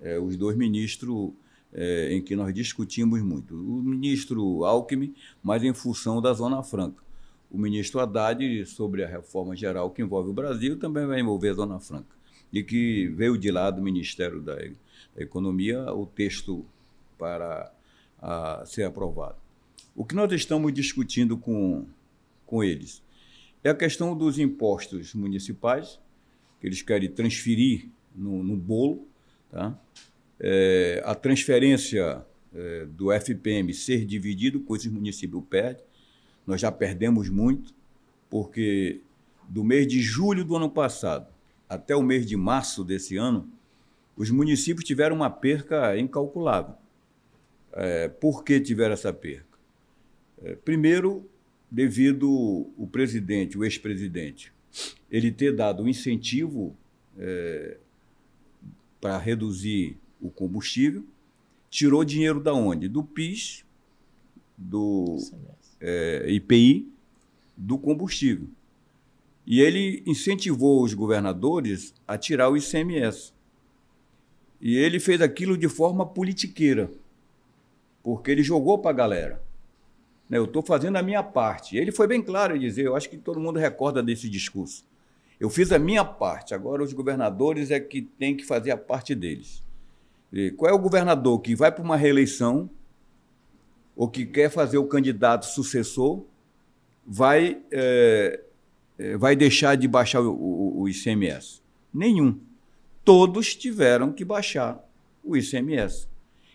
É, 0.00 0.18
os 0.18 0.36
dois 0.36 0.56
ministros 0.56 1.32
é, 1.72 2.12
em 2.12 2.22
que 2.22 2.34
nós 2.34 2.54
discutimos 2.54 3.20
muito. 3.22 3.54
O 3.54 3.82
ministro 3.82 4.64
Alckmin, 4.64 5.14
mas 5.42 5.62
em 5.62 5.74
função 5.74 6.20
da 6.20 6.32
Zona 6.32 6.62
Franca. 6.62 7.02
O 7.50 7.58
ministro 7.58 8.00
Haddad, 8.00 8.66
sobre 8.66 9.02
a 9.02 9.08
reforma 9.08 9.56
geral 9.56 9.90
que 9.90 10.02
envolve 10.02 10.30
o 10.30 10.34
Brasil, 10.34 10.78
também 10.78 11.06
vai 11.06 11.20
envolver 11.20 11.50
a 11.50 11.54
Zona 11.54 11.80
Franca. 11.80 12.17
E 12.52 12.62
que 12.62 13.08
veio 13.08 13.36
de 13.36 13.50
lá 13.50 13.70
do 13.70 13.82
Ministério 13.82 14.40
da, 14.40 14.56
Economia 15.16 15.92
o 15.92 16.06
texto 16.06 16.64
para 17.18 17.72
a, 18.22 18.62
ser 18.64 18.84
aprovado. 18.84 19.36
O 19.96 20.04
que 20.04 20.14
nós 20.14 20.32
estamos 20.32 20.72
discutindo 20.72 21.36
com, 21.36 21.86
com 22.46 22.62
eles 22.62 23.02
é 23.64 23.70
a 23.70 23.74
questão 23.74 24.16
dos 24.16 24.38
impostos 24.38 25.12
municipais, 25.14 25.98
que 26.60 26.68
eles 26.68 26.82
querem 26.82 27.10
transferir 27.10 27.88
no, 28.14 28.44
no 28.44 28.56
bolo, 28.56 29.08
tá? 29.50 29.76
é, 30.38 31.02
a 31.04 31.14
transferência 31.16 32.24
é, 32.54 32.86
do 32.86 33.12
FPM 33.12 33.74
ser 33.74 34.04
dividido, 34.04 34.60
com 34.60 34.76
esses 34.76 34.90
municípios 34.90 35.42
perdem. 35.50 35.84
Nós 36.46 36.60
já 36.60 36.70
perdemos 36.70 37.28
muito, 37.28 37.74
porque 38.30 39.00
do 39.48 39.64
mês 39.64 39.86
de 39.86 40.00
julho 40.00 40.44
do 40.44 40.54
ano 40.54 40.70
passado 40.70 41.26
até 41.68 41.94
o 41.94 42.02
mês 42.02 42.26
de 42.26 42.36
março 42.36 42.84
desse 42.84 43.16
ano, 43.16 43.48
os 44.16 44.30
municípios 44.30 44.84
tiveram 44.84 45.16
uma 45.16 45.30
perca 45.30 45.96
incalculável. 45.98 46.74
É, 47.72 48.08
por 48.08 48.42
que 48.42 48.58
tiveram 48.60 48.94
essa 48.94 49.12
perca? 49.12 49.58
É, 50.42 50.54
primeiro, 50.56 51.28
devido 51.70 52.28
o 52.76 52.88
presidente, 52.90 53.58
o 53.58 53.64
ex-presidente, 53.64 54.52
ele 55.10 55.30
ter 55.30 55.54
dado 55.54 55.82
um 55.82 55.88
incentivo 55.88 56.74
é, 57.18 57.76
para 59.00 59.18
reduzir 59.18 59.96
o 60.20 60.30
combustível, 60.30 61.04
tirou 61.70 62.04
dinheiro 62.04 62.40
da 62.40 62.54
onde? 62.54 62.88
Do 62.88 63.04
PIS, 63.04 63.64
do 64.56 65.18
é, 65.80 66.26
IPI, 66.28 66.90
do 67.56 67.78
combustível. 67.78 68.48
E 69.50 69.62
ele 69.62 70.02
incentivou 70.04 70.82
os 70.82 70.92
governadores 70.92 71.94
a 72.06 72.18
tirar 72.18 72.50
o 72.50 72.56
ICMS. 72.58 73.32
E 74.60 74.76
ele 74.76 75.00
fez 75.00 75.22
aquilo 75.22 75.56
de 75.56 75.70
forma 75.70 76.04
politiqueira, 76.04 76.90
porque 78.02 78.30
ele 78.30 78.42
jogou 78.42 78.76
para 78.76 78.90
a 78.90 78.94
galera. 78.94 79.42
Né, 80.28 80.36
eu 80.36 80.44
estou 80.44 80.60
fazendo 80.60 80.96
a 80.96 81.02
minha 81.02 81.22
parte. 81.22 81.78
Ele 81.78 81.90
foi 81.90 82.06
bem 82.06 82.20
claro 82.20 82.54
em 82.54 82.60
dizer, 82.60 82.84
eu 82.84 82.94
acho 82.94 83.08
que 83.08 83.16
todo 83.16 83.40
mundo 83.40 83.58
recorda 83.58 84.02
desse 84.02 84.28
discurso. 84.28 84.84
Eu 85.40 85.48
fiz 85.48 85.72
a 85.72 85.78
minha 85.78 86.04
parte, 86.04 86.52
agora 86.52 86.82
os 86.82 86.92
governadores 86.92 87.70
é 87.70 87.80
que 87.80 88.02
têm 88.02 88.36
que 88.36 88.44
fazer 88.44 88.70
a 88.70 88.76
parte 88.76 89.14
deles. 89.14 89.62
Qual 90.58 90.70
é 90.70 90.74
o 90.74 90.78
governador 90.78 91.40
que 91.40 91.54
vai 91.54 91.72
para 91.72 91.82
uma 91.82 91.96
reeleição 91.96 92.68
ou 93.96 94.10
que 94.10 94.26
quer 94.26 94.50
fazer 94.50 94.76
o 94.76 94.84
candidato 94.84 95.46
sucessor, 95.46 96.22
vai, 97.06 97.62
é 97.70 98.40
vai 99.18 99.36
deixar 99.36 99.76
de 99.76 99.86
baixar 99.86 100.20
o, 100.20 100.32
o, 100.32 100.80
o 100.82 100.88
ICMS? 100.88 101.62
Nenhum. 101.92 102.40
Todos 103.04 103.54
tiveram 103.54 104.12
que 104.12 104.24
baixar 104.24 104.84
o 105.22 105.36
ICMS. 105.36 106.08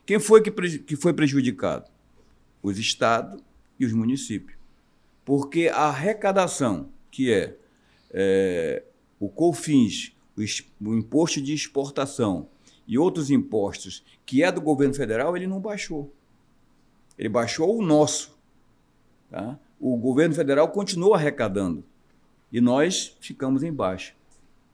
Quem 0.06 0.20
foi 0.20 0.42
que, 0.42 0.52
que 0.80 0.96
foi 0.96 1.14
prejudicado? 1.14 1.90
Os 2.62 2.78
estados 2.78 3.42
e 3.80 3.86
os 3.86 3.94
municípios. 3.94 4.58
Porque 5.24 5.70
a 5.74 5.84
arrecadação, 5.84 6.90
que 7.10 7.32
é, 7.32 7.56
é 8.12 8.84
o 9.20 9.30
COFINS, 9.30 10.14
o, 10.38 10.90
o 10.90 10.96
imposto 10.96 11.42
de 11.42 11.54
exportação, 11.54 12.50
e 12.86 12.98
outros 12.98 13.32
impostos 13.32 14.04
que 14.26 14.44
é 14.44 14.52
do 14.52 14.60
governo 14.60 14.94
federal, 14.94 15.36
ele 15.38 15.48
não 15.48 15.60
baixou. 15.62 16.14
Ele 17.18 17.30
baixou 17.30 17.78
o 17.78 17.82
nosso. 17.82 18.38
Tá? 19.30 19.58
O 19.80 19.96
governo 19.98 20.36
federal 20.36 20.68
continuou 20.70 21.14
arrecadando 21.14 21.84
e 22.54 22.62
nós 22.62 23.18
ficamos 23.20 23.64
embaixo. 23.64 24.14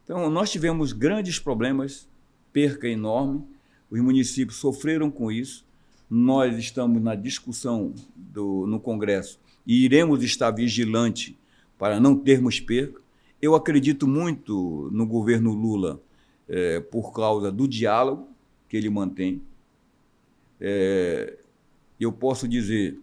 Então, 0.04 0.30
nós 0.30 0.52
tivemos 0.52 0.92
grandes 0.92 1.40
problemas, 1.40 2.10
perca 2.52 2.90
enorme, 2.90 3.42
os 3.90 4.02
municípios 4.02 4.60
sofreram 4.60 5.10
com 5.10 5.32
isso. 5.32 5.66
Nós 6.10 6.58
estamos 6.58 7.02
na 7.02 7.16
discussão 7.16 7.94
do, 8.14 8.68
no 8.68 8.82
Congresso 8.82 9.40
e 9.66 9.86
iremos 9.86 10.24
estar 10.24 10.52
vigilante 10.52 11.38
para 11.78 12.02
não 12.02 12.18
termos 12.18 12.60
perca. 12.60 13.00
Eu 13.42 13.56
acredito 13.56 14.06
muito 14.06 14.90
no 14.92 15.06
governo 15.06 15.54
Lula 15.54 16.02
é, 16.50 16.82
por 16.82 17.14
causa 17.14 17.50
do 17.50 17.66
diálogo 17.66 18.28
que 18.68 18.76
ele 18.76 18.90
mantém. 18.90 19.42
É, 20.60 21.38
eu 21.98 22.12
posso 22.12 22.48
dizer 22.48 23.00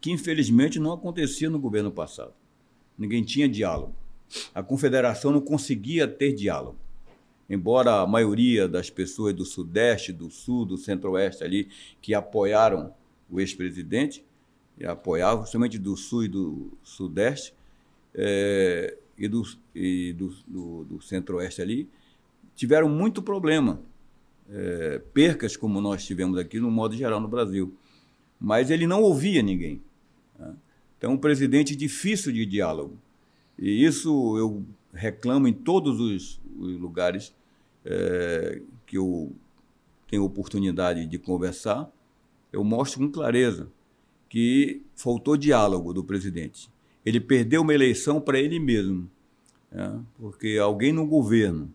que, 0.00 0.12
infelizmente, 0.12 0.78
não 0.78 0.92
acontecia 0.92 1.50
no 1.50 1.58
governo 1.58 1.90
passado. 1.90 2.32
Ninguém 2.96 3.24
tinha 3.24 3.48
diálogo. 3.48 4.01
A 4.54 4.62
confederação 4.62 5.30
não 5.30 5.40
conseguia 5.40 6.06
ter 6.06 6.32
diálogo. 6.32 6.76
Embora 7.48 8.00
a 8.00 8.06
maioria 8.06 8.66
das 8.66 8.88
pessoas 8.88 9.34
do 9.34 9.44
Sudeste, 9.44 10.12
do 10.12 10.30
Sul, 10.30 10.64
do 10.64 10.78
Centro-Oeste 10.78 11.44
ali, 11.44 11.68
que 12.00 12.14
apoiaram 12.14 12.94
o 13.30 13.40
ex-presidente, 13.40 14.24
e 14.78 14.86
apoiavam, 14.86 15.44
somente 15.44 15.78
do 15.78 15.96
Sul 15.96 16.24
e 16.24 16.28
do 16.28 16.72
Sudeste, 16.82 17.52
é, 18.14 18.96
e 19.18 19.28
do, 19.28 19.42
e 19.74 20.12
do, 20.14 20.34
do, 20.46 20.84
do 20.84 21.02
Centro-Oeste 21.02 21.60
ali, 21.60 21.88
tiveram 22.54 22.88
muito 22.88 23.22
problema, 23.22 23.80
é, 24.50 25.00
percas 25.12 25.56
como 25.56 25.80
nós 25.80 26.04
tivemos 26.04 26.38
aqui, 26.38 26.58
no 26.58 26.70
modo 26.70 26.96
geral, 26.96 27.20
no 27.20 27.28
Brasil. 27.28 27.74
Mas 28.40 28.70
ele 28.70 28.86
não 28.86 29.02
ouvia 29.02 29.42
ninguém. 29.42 29.80
Né? 30.38 30.54
Então, 30.98 31.12
um 31.12 31.18
presidente 31.18 31.76
difícil 31.76 32.32
de 32.32 32.44
diálogo. 32.46 32.98
E 33.58 33.84
isso 33.84 34.36
eu 34.36 34.64
reclamo 34.92 35.48
em 35.48 35.52
todos 35.52 36.00
os, 36.00 36.40
os 36.58 36.78
lugares 36.78 37.34
é, 37.84 38.60
que 38.86 38.98
eu 38.98 39.32
tenho 40.08 40.24
oportunidade 40.24 41.06
de 41.06 41.18
conversar. 41.18 41.90
Eu 42.52 42.62
mostro 42.62 43.00
com 43.00 43.10
clareza 43.10 43.70
que 44.28 44.82
faltou 44.94 45.36
diálogo 45.36 45.92
do 45.92 46.04
presidente. 46.04 46.70
Ele 47.04 47.20
perdeu 47.20 47.62
uma 47.62 47.74
eleição 47.74 48.20
para 48.20 48.38
ele 48.38 48.58
mesmo, 48.58 49.10
né? 49.70 50.00
porque 50.16 50.58
alguém 50.60 50.92
no 50.92 51.06
governo 51.06 51.72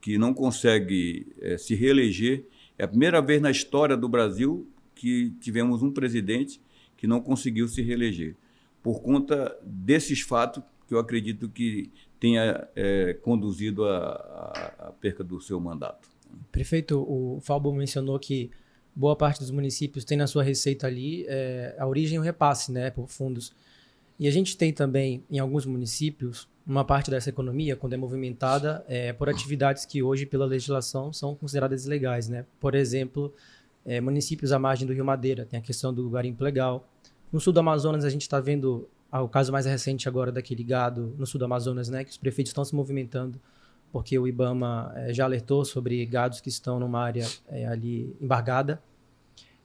que 0.00 0.18
não 0.18 0.32
consegue 0.32 1.26
é, 1.40 1.58
se 1.58 1.74
reeleger. 1.74 2.44
É 2.78 2.84
a 2.84 2.88
primeira 2.88 3.20
vez 3.20 3.40
na 3.40 3.50
história 3.50 3.96
do 3.96 4.08
Brasil 4.08 4.68
que 4.94 5.30
tivemos 5.40 5.82
um 5.82 5.90
presidente 5.90 6.60
que 6.96 7.06
não 7.06 7.20
conseguiu 7.20 7.66
se 7.68 7.82
reeleger, 7.82 8.36
por 8.82 9.02
conta 9.02 9.58
desses 9.62 10.20
fatos 10.20 10.62
que 10.86 10.94
eu 10.94 10.98
acredito 10.98 11.48
que 11.48 11.90
tenha 12.18 12.66
é, 12.74 13.14
conduzido 13.14 13.84
à 13.84 14.92
perca 15.00 15.22
do 15.22 15.40
seu 15.40 15.60
mandato. 15.60 16.08
Prefeito, 16.50 16.98
o 16.98 17.40
Falbo 17.40 17.72
mencionou 17.72 18.18
que 18.18 18.50
boa 18.94 19.14
parte 19.14 19.40
dos 19.40 19.50
municípios 19.50 20.04
tem 20.04 20.16
na 20.16 20.26
sua 20.26 20.42
receita 20.42 20.86
ali 20.86 21.24
é, 21.28 21.76
a 21.78 21.86
origem 21.86 22.16
e 22.16 22.18
o 22.18 22.22
repasse, 22.22 22.72
né, 22.72 22.90
por 22.90 23.08
fundos. 23.08 23.52
E 24.18 24.26
a 24.26 24.30
gente 24.30 24.56
tem 24.56 24.72
também, 24.72 25.22
em 25.30 25.38
alguns 25.38 25.66
municípios, 25.66 26.48
uma 26.66 26.84
parte 26.84 27.10
dessa 27.10 27.28
economia, 27.28 27.76
quando 27.76 27.92
é 27.92 27.96
movimentada, 27.96 28.84
é, 28.88 29.12
por 29.12 29.28
atividades 29.28 29.84
que 29.84 30.02
hoje, 30.02 30.24
pela 30.24 30.46
legislação, 30.46 31.12
são 31.12 31.34
consideradas 31.34 31.84
ilegais. 31.84 32.28
Né? 32.28 32.46
Por 32.58 32.74
exemplo, 32.74 33.32
é, 33.84 34.00
municípios 34.00 34.52
à 34.52 34.58
margem 34.58 34.86
do 34.86 34.94
Rio 34.94 35.04
Madeira, 35.04 35.44
tem 35.44 35.60
a 35.60 35.62
questão 35.62 35.92
do 35.92 36.08
garimpo 36.08 36.42
legal. 36.42 36.88
No 37.30 37.38
sul 37.38 37.52
do 37.52 37.60
Amazonas, 37.60 38.04
a 38.04 38.10
gente 38.10 38.22
está 38.22 38.40
vendo 38.40 38.88
o 39.12 39.28
caso 39.28 39.52
mais 39.52 39.66
recente 39.66 40.08
agora 40.08 40.30
daquele 40.30 40.62
gado 40.62 41.14
no 41.18 41.26
sul 41.26 41.38
do 41.38 41.44
Amazonas, 41.44 41.88
né, 41.88 42.04
que 42.04 42.10
os 42.10 42.16
prefeitos 42.16 42.50
estão 42.50 42.64
se 42.64 42.74
movimentando 42.74 43.40
porque 43.96 44.18
o 44.18 44.26
IBAMA 44.26 44.92
é, 44.94 45.14
já 45.14 45.24
alertou 45.24 45.64
sobre 45.64 46.04
gados 46.04 46.40
que 46.40 46.48
estão 46.48 46.78
numa 46.78 47.00
área 47.00 47.26
é, 47.48 47.66
ali 47.66 48.14
embargada. 48.20 48.78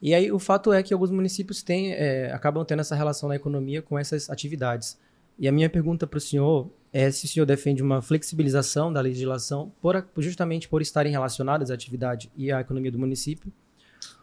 E 0.00 0.14
aí 0.14 0.32
o 0.32 0.38
fato 0.38 0.72
é 0.72 0.82
que 0.82 0.92
alguns 0.92 1.10
municípios 1.10 1.62
têm, 1.62 1.92
é, 1.92 2.32
acabam 2.32 2.64
tendo 2.64 2.80
essa 2.80 2.94
relação 2.96 3.28
na 3.28 3.36
economia 3.36 3.82
com 3.82 3.98
essas 3.98 4.30
atividades. 4.30 4.98
E 5.38 5.46
a 5.46 5.52
minha 5.52 5.68
pergunta 5.70 6.06
para 6.06 6.16
o 6.16 6.20
senhor 6.20 6.70
é 6.92 7.10
se 7.10 7.24
o 7.24 7.28
senhor 7.28 7.44
defende 7.44 7.82
uma 7.82 8.02
flexibilização 8.02 8.92
da 8.92 9.00
legislação 9.00 9.72
por, 9.80 10.02
justamente 10.18 10.68
por 10.68 10.82
estarem 10.82 11.12
relacionadas 11.12 11.70
à 11.70 11.74
atividade 11.74 12.30
e 12.36 12.50
à 12.50 12.60
economia 12.60 12.90
do 12.90 12.98
município, 12.98 13.52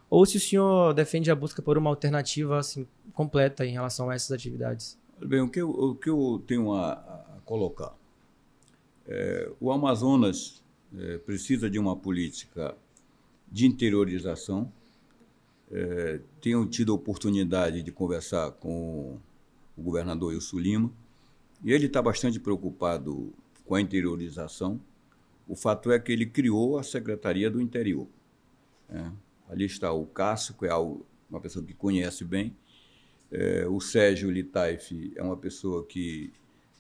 ou 0.10 0.26
se 0.26 0.38
o 0.38 0.40
senhor 0.40 0.94
defende 0.94 1.30
a 1.30 1.36
busca 1.36 1.62
por 1.62 1.78
uma 1.78 1.90
alternativa 1.90 2.58
assim, 2.58 2.88
completa 3.14 3.66
em 3.66 3.72
relação 3.74 4.10
a 4.10 4.16
essas 4.16 4.32
atividades. 4.32 4.98
Bem, 5.22 5.42
o 5.42 5.50
que 5.50 5.60
eu, 5.60 5.70
o 5.70 5.96
que 5.96 6.10
eu 6.10 6.42
tenho 6.48 6.72
a, 6.74 6.94
a 6.94 7.42
colocar? 7.44 7.94
É, 9.06 9.52
o 9.60 9.70
Amazonas 9.70 10.64
é, 10.98 11.18
precisa 11.18 11.70
de 11.70 11.78
uma 11.78 11.94
política 11.94 12.76
de 13.52 13.66
interiorização. 13.66 14.72
É, 15.70 16.22
tenho 16.40 16.66
tido 16.66 16.94
a 16.94 16.96
oportunidade 16.96 17.84
de 17.84 17.92
conversar 17.92 18.52
com 18.52 19.20
o 19.78 19.82
governador 19.82 20.30
Wilson 20.30 20.58
Lima, 20.58 20.92
e 21.64 21.74
ele 21.74 21.88
está 21.88 22.02
bastante 22.02 22.40
preocupado 22.40 23.34
com 23.66 23.76
a 23.76 23.82
interiorização. 23.82 24.80
O 25.48 25.56
fato 25.56 25.92
é 25.92 26.00
que 26.00 26.14
ele 26.14 26.26
criou 26.26 26.78
a 26.78 26.84
Secretaria 26.84 27.52
do 27.52 27.62
Interior. 27.62 28.08
É, 28.90 29.12
ali 29.50 29.66
está 29.66 29.92
o 29.92 30.06
Cássio, 30.06 30.54
que 30.54 30.66
é 30.66 30.74
uma 30.74 31.42
pessoa 31.42 31.66
que 31.66 31.74
conhece 31.74 32.24
bem. 32.24 32.56
É, 33.32 33.68
o 33.68 33.80
Sérgio 33.80 34.30
Litaif 34.30 35.14
é 35.16 35.22
uma 35.22 35.38
pessoa 35.38 35.86
que 35.86 36.34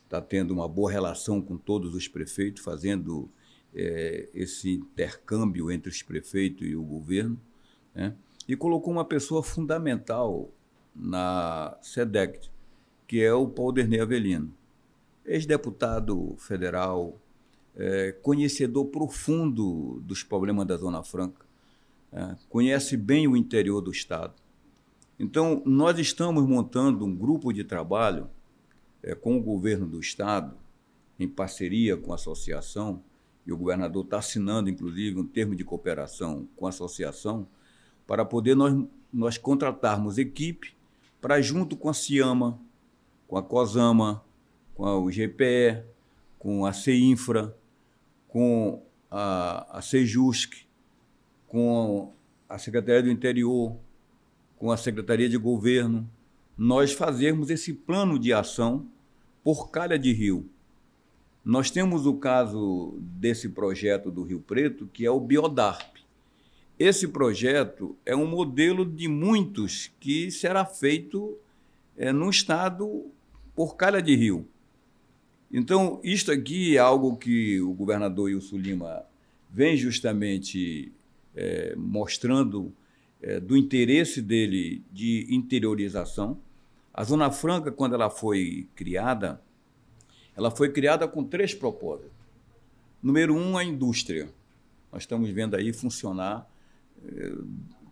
está 0.03 0.19
tendo 0.19 0.51
uma 0.51 0.67
boa 0.67 0.91
relação 0.91 1.41
com 1.41 1.57
todos 1.57 1.93
os 1.93 2.07
prefeitos, 2.07 2.63
fazendo 2.63 3.29
é, 3.73 4.27
esse 4.33 4.73
intercâmbio 4.73 5.71
entre 5.71 5.89
os 5.89 6.01
prefeitos 6.01 6.67
e 6.67 6.75
o 6.75 6.83
governo. 6.83 7.39
Né? 7.93 8.15
E 8.47 8.55
colocou 8.55 8.91
uma 8.91 9.05
pessoa 9.05 9.43
fundamental 9.43 10.49
na 10.95 11.77
SEDEC, 11.81 12.49
que 13.07 13.21
é 13.21 13.31
o 13.33 13.47
Paulo 13.47 13.71
Dernê 13.71 13.99
Avelino, 13.99 14.51
ex-deputado 15.25 16.35
federal, 16.39 17.19
é, 17.75 18.11
conhecedor 18.23 18.85
profundo 18.85 20.01
dos 20.01 20.23
problemas 20.23 20.65
da 20.65 20.75
Zona 20.75 21.03
Franca, 21.03 21.45
é, 22.11 22.35
conhece 22.49 22.97
bem 22.97 23.27
o 23.27 23.37
interior 23.37 23.81
do 23.81 23.91
Estado. 23.91 24.33
Então, 25.19 25.61
nós 25.65 25.99
estamos 25.99 26.47
montando 26.47 27.03
um 27.03 27.13
grupo 27.13 27.51
de 27.51 27.65
trabalho 27.65 28.29
é, 29.03 29.13
com 29.13 29.37
o 29.37 29.41
governo 29.41 29.85
do 29.85 29.99
Estado, 29.99 30.55
em 31.19 31.27
parceria 31.27 31.97
com 31.97 32.13
a 32.13 32.15
associação, 32.15 33.03
e 33.45 33.51
o 33.51 33.57
governador 33.57 34.05
está 34.05 34.19
assinando, 34.19 34.69
inclusive, 34.69 35.19
um 35.19 35.27
termo 35.27 35.55
de 35.55 35.65
cooperação 35.65 36.47
com 36.55 36.65
a 36.65 36.69
associação, 36.69 37.45
para 38.07 38.23
poder 38.23 38.55
nós, 38.55 38.73
nós 39.11 39.37
contratarmos 39.37 40.17
equipe 40.17 40.73
para, 41.19 41.41
junto 41.41 41.75
com 41.75 41.89
a 41.89 41.93
CIAMA, 41.93 42.57
com 43.27 43.35
a 43.35 43.43
COSAMA, 43.43 44.23
com 44.73 44.85
a 44.85 44.97
UGPE, 44.97 45.83
com 46.37 46.65
a 46.65 46.71
CINFRA, 46.71 47.53
com 48.29 48.81
a, 49.11 49.79
a 49.79 49.81
CEJUSC, 49.81 50.65
com 51.45 52.13
a 52.47 52.57
Secretaria 52.57 53.03
do 53.03 53.11
Interior, 53.11 53.77
com 54.59 54.71
a 54.71 54.77
Secretaria 54.77 55.29
de 55.29 55.37
Governo, 55.37 56.07
nós 56.57 56.91
fazermos 56.91 57.49
esse 57.49 57.73
plano 57.73 58.19
de 58.19 58.33
ação 58.33 58.85
por 59.41 59.71
calha 59.71 59.97
de 59.97 60.11
rio. 60.11 60.47
Nós 61.43 61.71
temos 61.71 62.05
o 62.05 62.15
caso 62.15 62.99
desse 62.99 63.47
projeto 63.47 64.11
do 64.11 64.21
Rio 64.21 64.41
Preto, 64.41 64.87
que 64.91 65.05
é 65.05 65.09
o 65.09 65.19
Biodarp. 65.19 65.95
Esse 66.77 67.07
projeto 67.07 67.95
é 68.05 68.13
um 68.15 68.27
modelo 68.27 68.85
de 68.85 69.07
muitos 69.07 69.89
que 69.99 70.29
será 70.29 70.65
feito 70.65 71.37
é, 71.97 72.11
num 72.11 72.29
estado 72.29 73.05
por 73.55 73.77
calha 73.77 74.01
de 74.01 74.15
rio. 74.15 74.45
Então, 75.51 75.99
isto 76.03 76.31
aqui 76.31 76.75
é 76.75 76.79
algo 76.79 77.15
que 77.15 77.59
o 77.61 77.73
governador 77.73 78.25
Wilson 78.25 78.57
Lima 78.57 79.03
vem 79.49 79.75
justamente 79.75 80.91
é, 81.35 81.73
mostrando 81.75 82.71
é, 83.21 83.39
do 83.39 83.57
interesse 83.57 84.21
dele 84.21 84.83
de 84.91 85.27
interiorização. 85.29 86.39
A 86.93 87.03
Zona 87.03 87.31
Franca, 87.31 87.71
quando 87.71 87.95
ela 87.95 88.09
foi 88.09 88.67
criada, 88.75 89.41
ela 90.35 90.51
foi 90.51 90.69
criada 90.71 91.07
com 91.07 91.23
três 91.23 91.53
propósitos. 91.53 92.11
Número 93.01 93.35
um, 93.35 93.57
a 93.57 93.63
indústria. 93.63 94.29
Nós 94.91 95.03
estamos 95.03 95.29
vendo 95.29 95.55
aí 95.55 95.71
funcionar 95.71 96.49
é, 97.05 97.33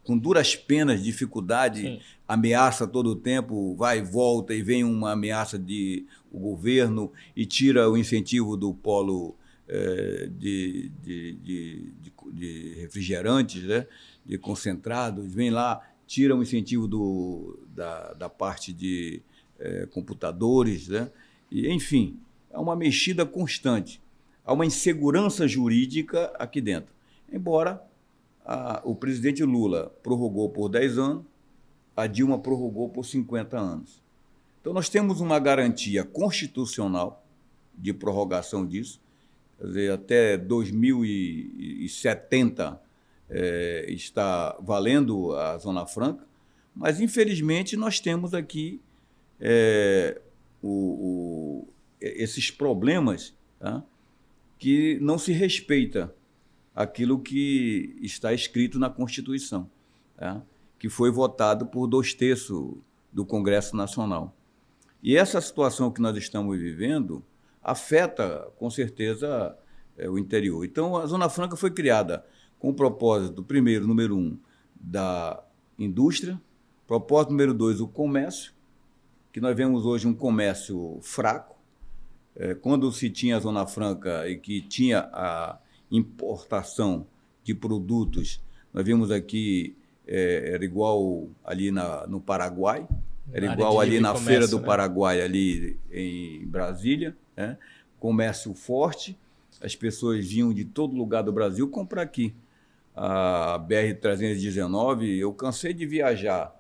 com 0.04 0.18
duras 0.18 0.56
penas, 0.56 1.04
dificuldade, 1.04 1.82
Sim. 1.82 2.00
ameaça 2.26 2.88
todo 2.88 3.10
o 3.10 3.16
tempo, 3.16 3.76
vai 3.76 4.00
e 4.00 4.02
volta 4.02 4.54
e 4.54 4.62
vem 4.62 4.84
uma 4.84 5.12
ameaça 5.12 5.60
de 5.60 6.06
o 6.32 6.40
governo 6.40 7.12
e 7.36 7.46
tira 7.46 7.90
o 7.90 7.98
incentivo 7.98 8.56
do 8.56 8.74
polo 8.74 9.36
é, 9.68 10.30
de, 10.32 10.90
de, 11.04 11.34
de, 11.34 11.94
de, 12.32 12.74
refrigerantes, 12.80 13.63
né, 13.63 13.86
de 14.28 14.38
concentrados, 14.38 15.34
vem 15.34 15.50
lá, 15.50 15.82
tira 16.06 16.36
o 16.36 16.44
incentivo 16.44 16.88
do, 16.88 17.58
da, 17.74 18.13
da 18.13 18.30
parte 18.30 18.74
de 18.74 19.22
é, 19.58 19.86
computadores, 19.86 20.90
né, 20.90 21.10
e, 21.50 21.72
enfim, 21.72 22.20
é 22.52 22.58
uma 22.58 22.76
mexida 22.76 23.26
constante. 23.26 24.02
Há 24.44 24.52
uma 24.54 24.66
insegurança 24.66 25.48
jurídica 25.48 26.26
aqui 26.38 26.60
dentro. 26.60 26.94
Embora 27.32 27.82
a, 28.46 28.82
o 28.84 28.94
presidente 28.96 29.42
Lula 29.44 29.96
prorrogou 30.04 30.50
por 30.50 30.68
10 30.70 30.98
anos, 30.98 31.24
a 31.96 32.06
Dilma 32.06 32.38
prorrogou 32.38 32.90
por 32.90 33.06
50 33.06 33.58
anos. 33.58 34.02
Então, 34.62 34.74
nós 34.74 34.90
temos 34.90 35.22
uma 35.22 35.40
garantia 35.40 36.04
constitucional 36.04 37.26
de 37.78 37.94
prorrogação 37.94 38.66
disso, 38.66 39.00
quer 39.58 39.68
dizer, 39.68 39.92
até 39.92 40.38
2070 40.38 42.87
é, 43.30 43.86
está 43.90 44.58
valendo 44.62 45.34
a 45.34 45.58
Zona 45.58 45.86
Franca, 45.86 46.26
mas 46.76 47.00
infelizmente 47.00 47.76
nós 47.76 48.00
temos 48.00 48.34
aqui 48.34 48.82
é, 49.40 50.20
o, 50.62 50.70
o, 50.70 51.68
esses 52.00 52.52
problemas 52.52 53.36
tá, 53.60 53.84
que 54.58 54.98
não 55.02 55.18
se 55.18 55.32
respeita 55.32 56.13
aquilo 56.76 57.20
que 57.20 57.98
está 58.02 58.34
escrito 58.34 58.78
na 58.78 58.90
Constituição, 58.90 59.70
tá? 60.16 60.42
que 60.78 60.90
foi 60.90 61.10
votado 61.10 61.66
por 61.66 61.88
dois 61.88 62.13
terços 62.13 62.76
do 63.12 63.26
Congresso 63.26 63.76
Nacional. 63.76 64.36
E 65.02 65.18
essa 65.18 65.42
situação 65.42 65.92
que 65.92 66.02
nós 66.02 66.16
estamos 66.18 66.58
vivendo 66.58 67.24
afeta, 67.63 68.48
com 68.58 68.70
certeza, 68.70 69.58
é, 69.98 70.10
o 70.10 70.18
interior. 70.18 70.63
Então, 70.63 70.96
a 70.96 71.06
Zona 71.06 71.30
Franca 71.30 71.56
foi 71.56 71.72
criada 71.72 72.24
com 72.60 72.70
o 72.70 72.74
propósito, 72.74 73.43
primeiro, 73.43 73.88
número 73.88 74.17
um, 74.17 74.38
da 74.76 75.43
indústria, 75.78 76.39
propósito 76.88 77.32
número 77.32 77.54
dois, 77.54 77.80
o 77.80 77.88
comércio, 77.88 78.54
que 79.32 79.41
nós 79.41 79.56
vemos 79.56 79.86
hoje 79.86 80.08
um 80.08 80.13
comércio 80.13 81.00
fraco. 81.02 81.56
É, 82.36 82.54
quando 82.54 82.91
se 82.91 83.10
tinha 83.10 83.38
a 83.38 83.39
Zona 83.39 83.65
Franca 83.65 84.28
e 84.30 84.38
que 84.38 84.62
tinha 84.62 85.10
a 85.12 85.58
importação 85.91 87.08
de 87.43 87.54
produtos. 87.54 88.41
Nós 88.74 88.86
vimos 88.86 89.10
aqui, 89.10 89.76
é, 90.06 90.52
era 90.54 90.65
igual 90.65 91.28
ali 91.43 91.72
na, 91.72 92.06
no 92.08 92.20
Paraguai, 92.20 92.88
era 93.32 93.54
igual 93.54 93.80
ali 93.80 94.00
na 94.00 94.10
comércio, 94.10 94.28
Feira 94.28 94.48
do 94.48 94.60
né? 94.60 94.65
Paraguai, 94.65 95.22
ali 95.22 95.80
em 95.91 96.46
Brasília. 96.46 97.15
Né? 97.36 97.58
Comércio 98.00 98.54
forte, 98.54 99.17
as 99.62 99.76
pessoas 99.76 100.26
vinham 100.26 100.54
de 100.54 100.65
todo 100.65 100.96
lugar 100.96 101.24
do 101.24 101.32
Brasil 101.32 101.67
comprar 101.70 102.02
aqui. 102.02 102.34
A 102.98 103.60
BR-319, 103.60 105.20
eu 105.20 105.32
cansei 105.32 105.72
de 105.72 105.86
viajar 105.86 106.52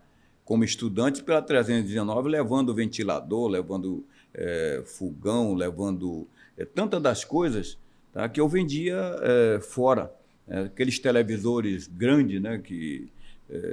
como 0.45 0.63
estudante 0.63 1.23
pela 1.23 1.41
319, 1.41 2.29
levando 2.29 2.73
ventilador, 2.75 3.49
levando 3.49 4.05
é, 4.33 4.83
fogão, 4.85 5.55
levando 5.55 6.27
é, 6.55 6.63
tantas 6.63 7.01
das 7.01 7.25
coisas 7.25 7.77
tá, 8.13 8.29
que 8.29 8.39
eu 8.39 8.47
vendia 8.47 8.95
é, 9.21 9.59
fora. 9.59 10.13
É, 10.47 10.61
aqueles 10.61 10.99
televisores 10.99 11.87
grandes 11.87 12.41
né, 12.41 12.59
que 12.59 13.11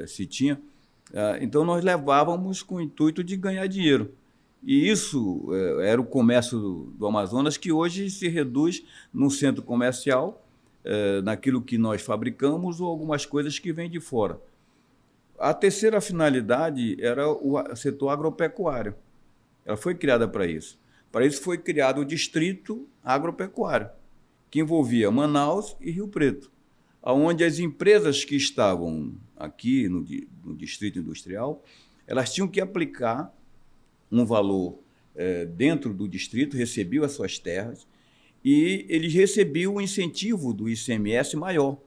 se 0.07 0.24
tinha. 0.24 0.59
É, 1.12 1.38
então, 1.42 1.64
nós 1.64 1.85
levávamos 1.85 2.62
com 2.62 2.77
o 2.77 2.81
intuito 2.81 3.22
de 3.22 3.37
ganhar 3.37 3.66
dinheiro. 3.66 4.12
E 4.62 4.88
isso 4.88 5.48
era 5.83 6.00
o 6.00 6.07
comércio 6.07 6.59
do, 6.59 6.85
do 6.96 7.07
Amazonas, 7.07 7.59
que 7.59 7.70
hoje 7.70 8.09
se 8.09 8.29
reduz 8.29 8.83
num 9.12 9.29
centro 9.29 9.62
comercial, 9.62 10.43
naquilo 11.22 11.62
que 11.62 11.78
nós 11.78 12.02
fabricamos 12.02 12.80
ou 12.80 12.88
algumas 12.88 13.24
coisas 13.24 13.58
que 13.58 13.72
vêm 13.72 13.90
de 13.90 14.00
fora. 14.00 14.38
A 15.38 15.52
terceira 15.52 16.00
finalidade 16.00 16.96
era 17.02 17.28
o 17.28 17.74
setor 17.74 18.10
agropecuário. 18.10 18.94
Ela 19.64 19.76
foi 19.76 19.94
criada 19.94 20.28
para 20.28 20.46
isso. 20.46 20.78
Para 21.10 21.26
isso 21.26 21.42
foi 21.42 21.58
criado 21.58 22.00
o 22.00 22.04
Distrito 22.04 22.88
Agropecuário, 23.02 23.88
que 24.50 24.60
envolvia 24.60 25.10
Manaus 25.10 25.76
e 25.80 25.90
Rio 25.90 26.08
Preto, 26.08 26.50
onde 27.02 27.44
as 27.44 27.58
empresas 27.58 28.24
que 28.24 28.34
estavam 28.34 29.14
aqui 29.36 29.88
no, 29.88 30.04
no 30.44 30.56
Distrito 30.56 30.98
Industrial, 30.98 31.62
elas 32.06 32.32
tinham 32.32 32.48
que 32.48 32.60
aplicar 32.60 33.32
um 34.10 34.24
valor 34.24 34.78
é, 35.14 35.44
dentro 35.44 35.94
do 35.94 36.08
distrito, 36.08 36.56
recebiam 36.56 37.04
as 37.04 37.12
suas 37.12 37.38
terras, 37.38 37.86
e 38.44 38.85
eles 38.88 39.14
recebiam 39.14 39.76
um 39.76 39.80
incentivo 39.80 40.52
do 40.52 40.68
ICMS 40.68 41.37
maior. 41.37 41.78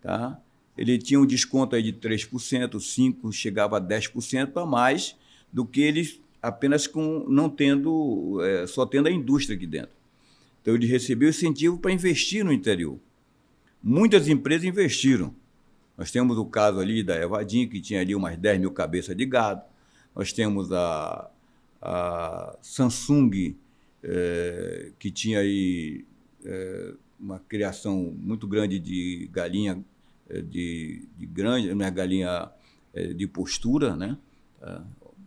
Tá? 0.00 0.40
Ele 0.76 0.96
tinha 0.96 1.20
um 1.20 1.26
desconto 1.26 1.76
aí 1.76 1.82
de 1.82 1.92
3%, 1.92 2.70
5%, 2.76 3.32
chegava 3.32 3.76
a 3.76 3.80
10% 3.80 4.56
a 4.56 4.64
mais 4.64 5.16
do 5.52 5.66
que 5.66 5.80
eles 5.80 6.20
apenas 6.40 6.86
com 6.86 7.26
não 7.28 7.50
tendo, 7.50 8.40
é, 8.42 8.66
só 8.66 8.86
tendo 8.86 9.08
a 9.08 9.10
indústria 9.10 9.56
aqui 9.56 9.66
dentro. 9.66 9.90
Então 10.62 10.74
ele 10.74 10.86
recebeu 10.86 11.28
incentivo 11.28 11.78
para 11.78 11.92
investir 11.92 12.44
no 12.44 12.52
interior. 12.52 12.98
Muitas 13.82 14.28
empresas 14.28 14.64
investiram. 14.64 15.34
Nós 15.96 16.10
temos 16.10 16.38
o 16.38 16.46
caso 16.46 16.78
ali 16.78 17.02
da 17.02 17.16
Evadim, 17.16 17.68
que 17.68 17.80
tinha 17.80 18.00
ali 18.00 18.14
umas 18.14 18.36
10 18.36 18.60
mil 18.60 18.70
cabeças 18.70 19.16
de 19.16 19.26
gado. 19.26 19.62
Nós 20.14 20.32
temos 20.32 20.72
a, 20.72 21.28
a 21.82 22.56
Samsung, 22.62 23.56
é, 24.02 24.92
que 24.98 25.10
tinha 25.10 25.40
aí 25.40 26.04
é, 26.44 26.94
uma 27.18 27.38
criação 27.40 28.14
muito 28.16 28.46
grande 28.46 28.78
de 28.78 29.28
galinha 29.32 29.84
é, 30.28 30.40
de, 30.40 31.08
de 31.16 31.26
grande, 31.26 31.74
minha 31.74 31.90
galinha 31.90 32.50
é, 32.94 33.08
de 33.12 33.26
postura, 33.26 33.96
né? 33.96 34.16
É, 34.62 34.80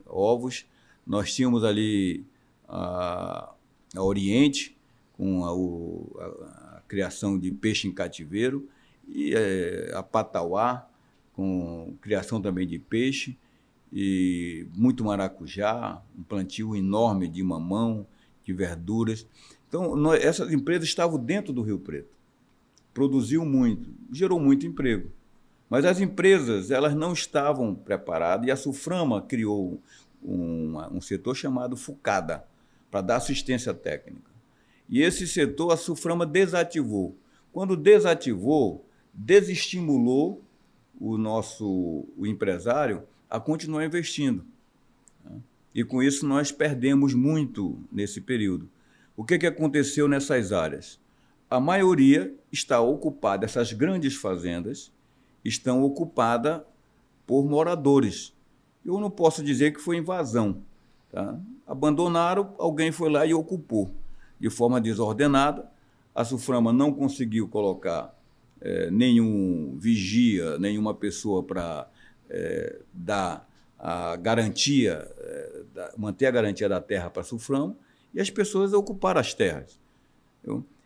ovos. 0.06 0.66
Nós 1.06 1.34
tínhamos 1.34 1.64
ali 1.64 2.26
a, 2.68 3.54
a 3.96 4.04
Oriente, 4.04 4.78
com 5.14 5.44
a, 5.46 5.54
o, 5.54 6.16
a, 6.20 6.78
a, 6.78 6.82
criação 6.88 7.38
de 7.40 7.52
peixe 7.52 7.88
em 7.88 7.92
cativeiro, 7.92 8.68
e 9.08 9.34
é, 9.34 9.92
a 9.94 10.04
Patauá, 10.04 10.88
com 11.34 11.96
criação 12.02 12.42
também 12.42 12.68
de 12.68 12.78
peixe, 12.78 13.38
e 13.92 14.68
muito 14.74 15.04
maracujá, 15.04 16.02
um 16.18 16.24
plantio 16.24 16.76
enorme 16.76 17.28
de 17.28 17.44
mamão, 17.44 18.06
de 18.52 18.58
verduras. 18.58 19.26
Então, 19.68 19.96
nós, 19.96 20.24
essas 20.24 20.52
empresas 20.52 20.84
estavam 20.84 21.18
dentro 21.18 21.54
do 21.54 21.62
Rio 21.62 21.80
Preto. 21.80 22.16
Produziu 22.94 23.46
muito, 23.46 23.90
gerou 24.12 24.40
muito 24.40 24.68
emprego. 24.68 25.10
Mas 25.70 25.86
as 25.86 26.02
empresas, 26.02 26.70
elas 26.70 26.94
não 26.94 27.14
estavam 27.14 27.74
preparadas 27.74 28.46
e 28.48 28.52
a 28.52 28.58
Suframa 28.58 29.22
criou 29.22 29.82
um, 30.22 30.78
um 30.92 31.02
setor 31.02 31.36
chamado 31.36 31.78
FUCADA, 31.78 32.46
para 32.92 33.02
dar 33.02 33.16
assistência 33.16 33.74
técnica. 33.74 34.30
E 34.90 35.02
esse 35.02 35.26
setor 35.26 35.72
a 35.72 35.78
Suframa 35.78 36.26
desativou. 36.26 37.16
Quando 37.54 37.78
desativou, 37.78 38.86
desestimulou 39.14 40.44
o 41.00 41.18
nosso 41.18 42.06
o 42.18 42.28
empresário 42.28 43.04
a 43.30 43.40
continuar 43.40 43.86
investindo. 43.86 44.46
E 45.74 45.84
com 45.84 46.02
isso 46.04 46.28
nós 46.28 46.52
perdemos 46.52 47.14
muito 47.14 47.80
nesse 47.92 48.22
período. 48.22 48.70
O 49.16 49.24
que, 49.24 49.38
que 49.38 49.48
aconteceu 49.48 50.08
nessas 50.08 50.52
áreas? 50.52 51.00
A 51.50 51.60
maioria 51.60 52.34
está 52.52 52.80
ocupada, 52.82 53.46
essas 53.46 53.74
grandes 53.74 54.16
fazendas 54.16 54.92
estão 55.44 55.84
ocupadas 55.84 56.62
por 57.26 57.46
moradores 57.46 58.34
eu 58.86 59.00
não 59.00 59.10
posso 59.10 59.44
dizer 59.44 59.74
que 59.74 59.80
foi 59.80 59.98
invasão. 59.98 60.62
Tá? 61.10 61.40
Abandonaram, 61.68 62.56
alguém 62.58 62.92
foi 62.92 63.10
lá 63.10 63.26
e 63.26 63.34
ocupou 63.34 63.92
de 64.40 64.50
forma 64.50 64.82
desordenada. 64.82 65.70
A 66.14 66.26
Suframa 66.26 66.74
não 66.74 66.92
conseguiu 66.92 67.48
colocar 67.48 68.18
é, 68.60 68.90
nenhum 68.92 69.78
vigia, 69.78 70.58
nenhuma 70.58 70.94
pessoa 70.94 71.44
para 71.44 71.88
é, 72.30 72.80
dar 72.94 73.48
a 73.84 74.16
garantia, 74.16 75.12
da, 75.74 75.92
manter 75.98 76.28
a 76.28 76.32
garantia 76.32 76.70
da 76.70 76.80
terra 76.80 77.10
para 77.10 77.24
a 77.24 77.26
Suframa, 77.26 77.76
e 78.14 78.22
as 78.22 78.30
pessoas 78.30 78.74
ocuparam 78.74 79.20
as 79.20 79.34
terras. 79.34 79.80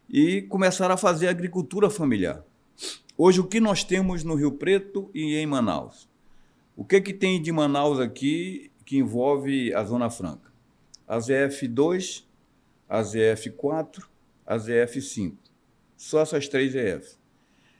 E 0.10 0.43
começaram 0.43 0.95
a 0.95 0.97
fazer 0.97 1.27
agricultura 1.27 1.89
familiar. 1.89 2.41
Hoje, 3.17 3.41
o 3.41 3.47
que 3.47 3.60
nós 3.60 3.84
temos 3.84 4.23
no 4.23 4.36
Rio 4.36 4.53
Preto 4.53 5.12
e 5.13 5.36
em 5.36 5.45
Manaus? 5.45 6.08
O 6.73 6.86
que, 6.86 7.01
que 7.01 7.13
tem 7.13 7.41
de 7.41 7.51
Manaus 7.51 7.99
aqui 7.99 8.71
que 8.86 8.97
envolve 8.97 9.73
a 9.73 9.84
Zona 9.84 10.10
Franca? 10.10 10.49
A 11.05 11.17
ZF2, 11.17 12.23
a 12.88 13.01
ZF4, 13.01 14.03
a 14.45 14.58
ZF5. 14.58 15.34
Só 15.97 16.21
essas 16.21 16.47
três 16.47 16.73
EF. 16.73 17.17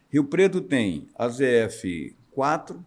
Rio 0.10 0.26
Preto 0.26 0.60
tem 0.60 1.08
a 1.16 1.28
ZF4, 1.28 2.84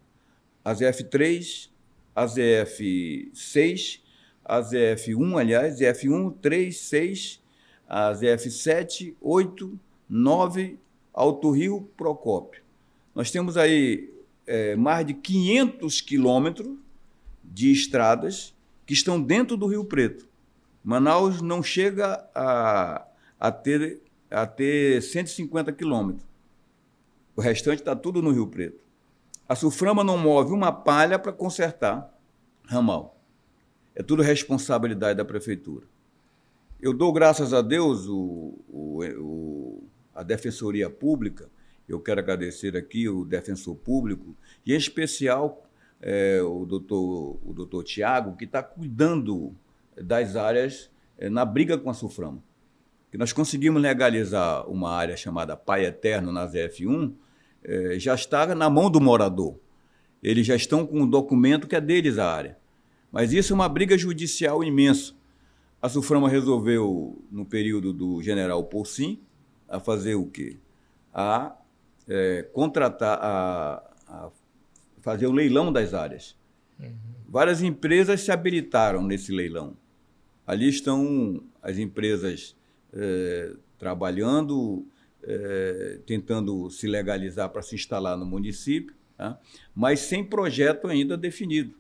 a 0.64 0.74
ZF3, 0.74 1.70
a 2.18 2.26
ZF6, 2.26 4.00
a 4.44 4.60
ZF1, 4.60 5.38
aliás, 5.38 5.78
ZF1, 5.78 6.34
3, 6.42 6.76
6, 6.76 7.40
a 7.88 8.12
ZF7, 8.12 9.14
8, 9.20 9.78
9, 10.08 10.78
Alto 11.14 11.50
Rio, 11.52 11.88
Procópio. 11.96 12.62
Nós 13.14 13.30
temos 13.30 13.56
aí 13.56 14.12
é, 14.48 14.74
mais 14.74 15.06
de 15.06 15.14
500 15.14 16.00
quilômetros 16.00 16.76
de 17.44 17.70
estradas 17.70 18.52
que 18.84 18.94
estão 18.94 19.22
dentro 19.22 19.56
do 19.56 19.68
Rio 19.68 19.84
Preto. 19.84 20.28
Manaus 20.82 21.40
não 21.40 21.62
chega 21.62 22.28
a, 22.34 23.06
a, 23.38 23.52
ter, 23.52 24.02
a 24.28 24.44
ter 24.44 25.00
150 25.02 25.72
quilômetros. 25.72 26.26
O 27.36 27.40
restante 27.40 27.78
está 27.78 27.94
tudo 27.94 28.20
no 28.20 28.32
Rio 28.32 28.48
Preto. 28.48 28.87
A 29.48 29.54
Suframa 29.54 30.04
não 30.04 30.18
move 30.18 30.52
uma 30.52 30.70
palha 30.70 31.18
para 31.18 31.32
consertar 31.32 32.12
ramal. 32.66 33.18
É 33.94 34.02
tudo 34.02 34.22
responsabilidade 34.22 35.16
da 35.16 35.24
prefeitura. 35.24 35.86
Eu 36.80 36.92
dou 36.92 37.12
graças 37.12 37.52
a 37.52 37.62
Deus 37.62 38.06
o, 38.06 38.54
o, 38.68 39.04
o, 39.04 39.84
a 40.14 40.22
Defensoria 40.22 40.88
Pública 40.88 41.48
eu 41.88 41.98
quero 41.98 42.20
agradecer 42.20 42.76
aqui 42.76 43.08
o 43.08 43.24
defensor 43.24 43.74
público, 43.74 44.36
e 44.64 44.74
em 44.74 44.76
especial 44.76 45.66
é, 46.00 46.40
o 46.42 46.66
doutor, 46.66 47.38
o 47.44 47.52
doutor 47.54 47.82
Tiago, 47.82 48.36
que 48.36 48.44
está 48.44 48.62
cuidando 48.62 49.56
das 49.96 50.36
áreas 50.36 50.90
é, 51.16 51.30
na 51.30 51.44
briga 51.44 51.78
com 51.78 51.88
a 51.88 51.94
Suframa. 51.94 52.42
Que 53.10 53.16
nós 53.16 53.32
conseguimos 53.32 53.80
legalizar 53.80 54.68
uma 54.68 54.90
área 54.90 55.16
chamada 55.16 55.56
Pai 55.56 55.86
Eterno 55.86 56.30
na 56.30 56.46
ZF1, 56.46 57.14
é, 57.68 57.98
já 57.98 58.14
está 58.14 58.54
na 58.54 58.70
mão 58.70 58.90
do 58.90 58.98
morador. 58.98 59.54
Eles 60.22 60.46
já 60.46 60.56
estão 60.56 60.86
com 60.86 61.02
um 61.02 61.06
documento 61.08 61.68
que 61.68 61.76
é 61.76 61.80
deles 61.80 62.18
a 62.18 62.32
área. 62.32 62.56
Mas 63.12 63.32
isso 63.32 63.52
é 63.52 63.54
uma 63.54 63.68
briga 63.68 63.96
judicial 63.96 64.64
imensa. 64.64 65.12
A 65.80 65.88
Suframa 65.88 66.28
resolveu, 66.28 67.22
no 67.30 67.44
período 67.44 67.92
do 67.92 68.22
general 68.22 68.64
Poussin, 68.64 69.20
a 69.68 69.78
fazer 69.78 70.14
o 70.14 70.26
quê? 70.26 70.56
A 71.12 71.54
é, 72.08 72.42
contratar, 72.54 73.18
a, 73.20 73.82
a, 74.08 74.30
fazer 75.02 75.26
o 75.26 75.32
leilão 75.32 75.70
das 75.70 75.92
áreas. 75.92 76.34
Uhum. 76.80 76.94
Várias 77.28 77.62
empresas 77.62 78.22
se 78.22 78.32
habilitaram 78.32 79.02
nesse 79.02 79.30
leilão. 79.30 79.76
Ali 80.46 80.68
estão 80.68 81.42
as 81.62 81.76
empresas 81.76 82.56
é, 82.94 83.52
trabalhando, 83.78 84.86
é, 85.22 86.00
tentando 86.06 86.70
se 86.70 86.86
legalizar 86.86 87.48
para 87.50 87.62
se 87.62 87.74
instalar 87.74 88.16
no 88.16 88.24
município, 88.24 88.94
tá? 89.16 89.38
mas 89.74 90.00
sem 90.00 90.24
projeto 90.24 90.86
ainda 90.86 91.16
definido. 91.16 91.74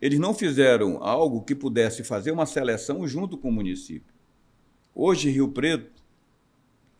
Eles 0.00 0.18
não 0.18 0.34
fizeram 0.34 1.02
algo 1.02 1.42
que 1.42 1.54
pudesse 1.54 2.02
fazer 2.02 2.32
uma 2.32 2.46
seleção 2.46 3.06
junto 3.06 3.38
com 3.38 3.48
o 3.48 3.52
município. 3.52 4.12
Hoje, 4.94 5.30
Rio 5.30 5.48
Preto, 5.48 6.02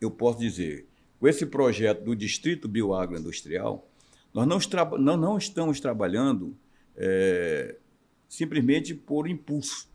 eu 0.00 0.10
posso 0.10 0.38
dizer, 0.38 0.86
com 1.18 1.26
esse 1.26 1.44
projeto 1.44 2.04
do 2.04 2.14
Distrito 2.14 2.68
Bioagroindustrial, 2.68 3.88
nós 4.32 4.46
não, 4.46 4.58
não, 4.98 5.16
não 5.16 5.38
estamos 5.38 5.78
trabalhando 5.80 6.56
é, 6.96 7.76
simplesmente 8.28 8.94
por 8.94 9.28
impulso. 9.28 9.88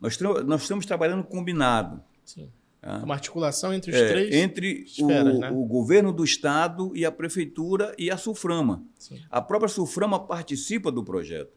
Nós, 0.00 0.18
nós 0.18 0.62
estamos 0.62 0.86
trabalhando 0.86 1.22
combinado. 1.24 2.02
Sim. 2.24 2.50
Tá? 2.80 3.02
Uma 3.04 3.14
articulação 3.14 3.74
entre 3.74 3.90
os 3.90 3.96
é, 3.96 4.08
três 4.08 4.34
Entre 4.34 4.84
esferas, 4.84 5.36
o, 5.36 5.38
né? 5.38 5.50
o, 5.50 5.64
governo 5.66 6.12
do 6.12 6.24
Estado 6.24 6.92
e 6.94 7.04
a 7.04 7.12
Prefeitura 7.12 7.94
e 7.98 8.10
a 8.10 8.16
Suframa. 8.16 8.82
Sim. 8.98 9.20
A 9.30 9.40
própria 9.42 9.68
Suframa 9.68 10.18
participa 10.18 10.90
do 10.90 11.04
projeto. 11.04 11.52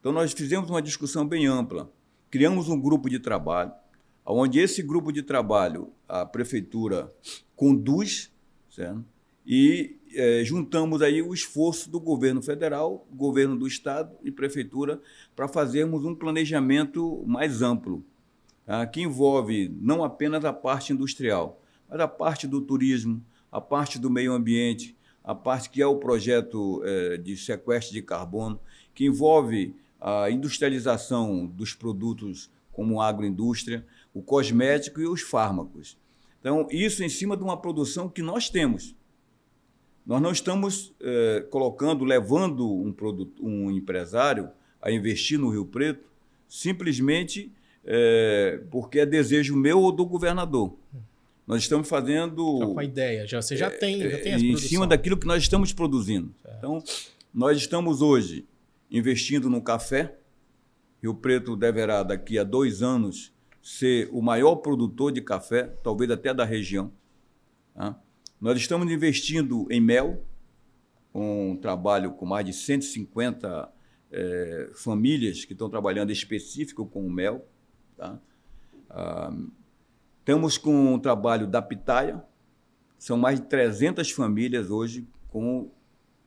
Então, 0.00 0.12
nós 0.12 0.32
fizemos 0.32 0.70
uma 0.70 0.80
discussão 0.80 1.26
bem 1.26 1.46
ampla. 1.46 1.92
Criamos 2.30 2.68
um 2.68 2.80
grupo 2.80 3.10
de 3.10 3.18
trabalho, 3.18 3.72
onde 4.24 4.58
esse 4.58 4.82
grupo 4.82 5.12
de 5.12 5.22
trabalho 5.22 5.92
a 6.08 6.24
Prefeitura 6.24 7.12
conduz, 7.54 8.32
certo? 8.70 9.04
e 9.46 9.96
é, 10.14 10.42
juntamos 10.44 11.02
aí 11.02 11.22
o 11.22 11.32
esforço 11.32 11.88
do 11.90 12.00
governo 12.00 12.42
federal, 12.42 13.06
governo 13.12 13.56
do 13.56 13.66
estado 13.66 14.16
e 14.24 14.30
prefeitura 14.30 15.00
para 15.36 15.46
fazermos 15.46 16.04
um 16.04 16.14
planejamento 16.14 17.22
mais 17.26 17.62
amplo? 17.62 18.04
Que 18.92 19.02
envolve 19.02 19.72
não 19.80 20.02
apenas 20.02 20.44
a 20.44 20.52
parte 20.52 20.92
industrial, 20.92 21.60
mas 21.88 22.00
a 22.00 22.08
parte 22.08 22.46
do 22.46 22.60
turismo, 22.60 23.24
a 23.50 23.60
parte 23.60 23.98
do 23.98 24.10
meio 24.10 24.32
ambiente, 24.32 24.96
a 25.22 25.34
parte 25.34 25.70
que 25.70 25.80
é 25.80 25.86
o 25.86 25.96
projeto 25.96 26.82
é, 26.84 27.16
de 27.16 27.36
sequestro 27.36 27.94
de 27.94 28.02
carbono, 28.02 28.60
que 28.94 29.04
envolve 29.06 29.74
a 30.00 30.30
industrialização 30.30 31.46
dos 31.46 31.74
produtos 31.74 32.50
como 32.72 33.00
agroindústria, 33.00 33.86
o 34.12 34.22
cosmético 34.22 35.00
e 35.00 35.06
os 35.06 35.22
fármacos. 35.22 35.96
Então, 36.40 36.68
isso 36.70 37.02
em 37.02 37.08
cima 37.08 37.36
de 37.36 37.42
uma 37.42 37.56
produção 37.56 38.08
que 38.08 38.22
nós 38.22 38.48
temos. 38.48 38.94
Nós 40.06 40.22
não 40.22 40.30
estamos 40.30 40.94
é, 41.00 41.44
colocando, 41.50 42.04
levando 42.04 42.70
um, 42.72 42.92
produto, 42.92 43.44
um 43.44 43.70
empresário 43.70 44.50
a 44.80 44.92
investir 44.92 45.38
no 45.38 45.48
Rio 45.48 45.66
Preto 45.66 46.08
simplesmente 46.48 47.52
é, 47.86 48.60
porque 48.70 49.00
é 49.00 49.06
desejo 49.06 49.56
meu 49.56 49.80
ou 49.80 49.92
do 49.92 50.04
governador. 50.04 50.76
Nós 51.46 51.62
estamos 51.62 51.88
fazendo. 51.88 52.74
Com 52.74 52.80
a 52.80 52.84
ideia, 52.84 53.26
já, 53.26 53.40
você 53.40 53.56
já 53.56 53.70
tem, 53.70 54.00
já 54.02 54.18
tem 54.18 54.32
essa 54.32 54.44
Em 54.44 54.56
cima 54.56 54.86
daquilo 54.86 55.16
que 55.16 55.26
nós 55.26 55.42
estamos 55.42 55.72
produzindo. 55.72 56.34
Certo. 56.42 56.56
Então, 56.58 56.82
nós 57.32 57.56
estamos 57.56 58.02
hoje 58.02 58.44
investindo 58.90 59.48
no 59.48 59.62
café. 59.62 60.16
Rio 61.00 61.14
Preto 61.14 61.54
deverá, 61.54 62.02
daqui 62.02 62.38
a 62.38 62.42
dois 62.42 62.82
anos, 62.82 63.32
ser 63.62 64.08
o 64.12 64.20
maior 64.20 64.56
produtor 64.56 65.12
de 65.12 65.20
café, 65.20 65.64
talvez 65.84 66.10
até 66.10 66.34
da 66.34 66.44
região. 66.44 66.90
Tá? 67.74 68.00
Nós 68.40 68.58
estamos 68.58 68.90
investindo 68.90 69.66
em 69.70 69.80
mel, 69.80 70.24
um 71.14 71.56
trabalho 71.56 72.12
com 72.12 72.26
mais 72.26 72.44
de 72.44 72.52
150 72.52 73.72
é, 74.10 74.70
famílias 74.74 75.44
que 75.44 75.52
estão 75.52 75.70
trabalhando 75.70 76.10
específico 76.10 76.86
com 76.86 77.06
o 77.06 77.10
mel. 77.10 77.46
Tá? 77.96 78.18
Ah, 78.90 79.32
estamos 80.20 80.58
com 80.58 80.94
um 80.94 80.98
trabalho 80.98 81.46
da 81.46 81.62
pitaia, 81.62 82.22
são 82.98 83.16
mais 83.16 83.40
de 83.40 83.46
300 83.46 84.10
famílias 84.10 84.70
hoje 84.70 85.06
com, 85.28 85.70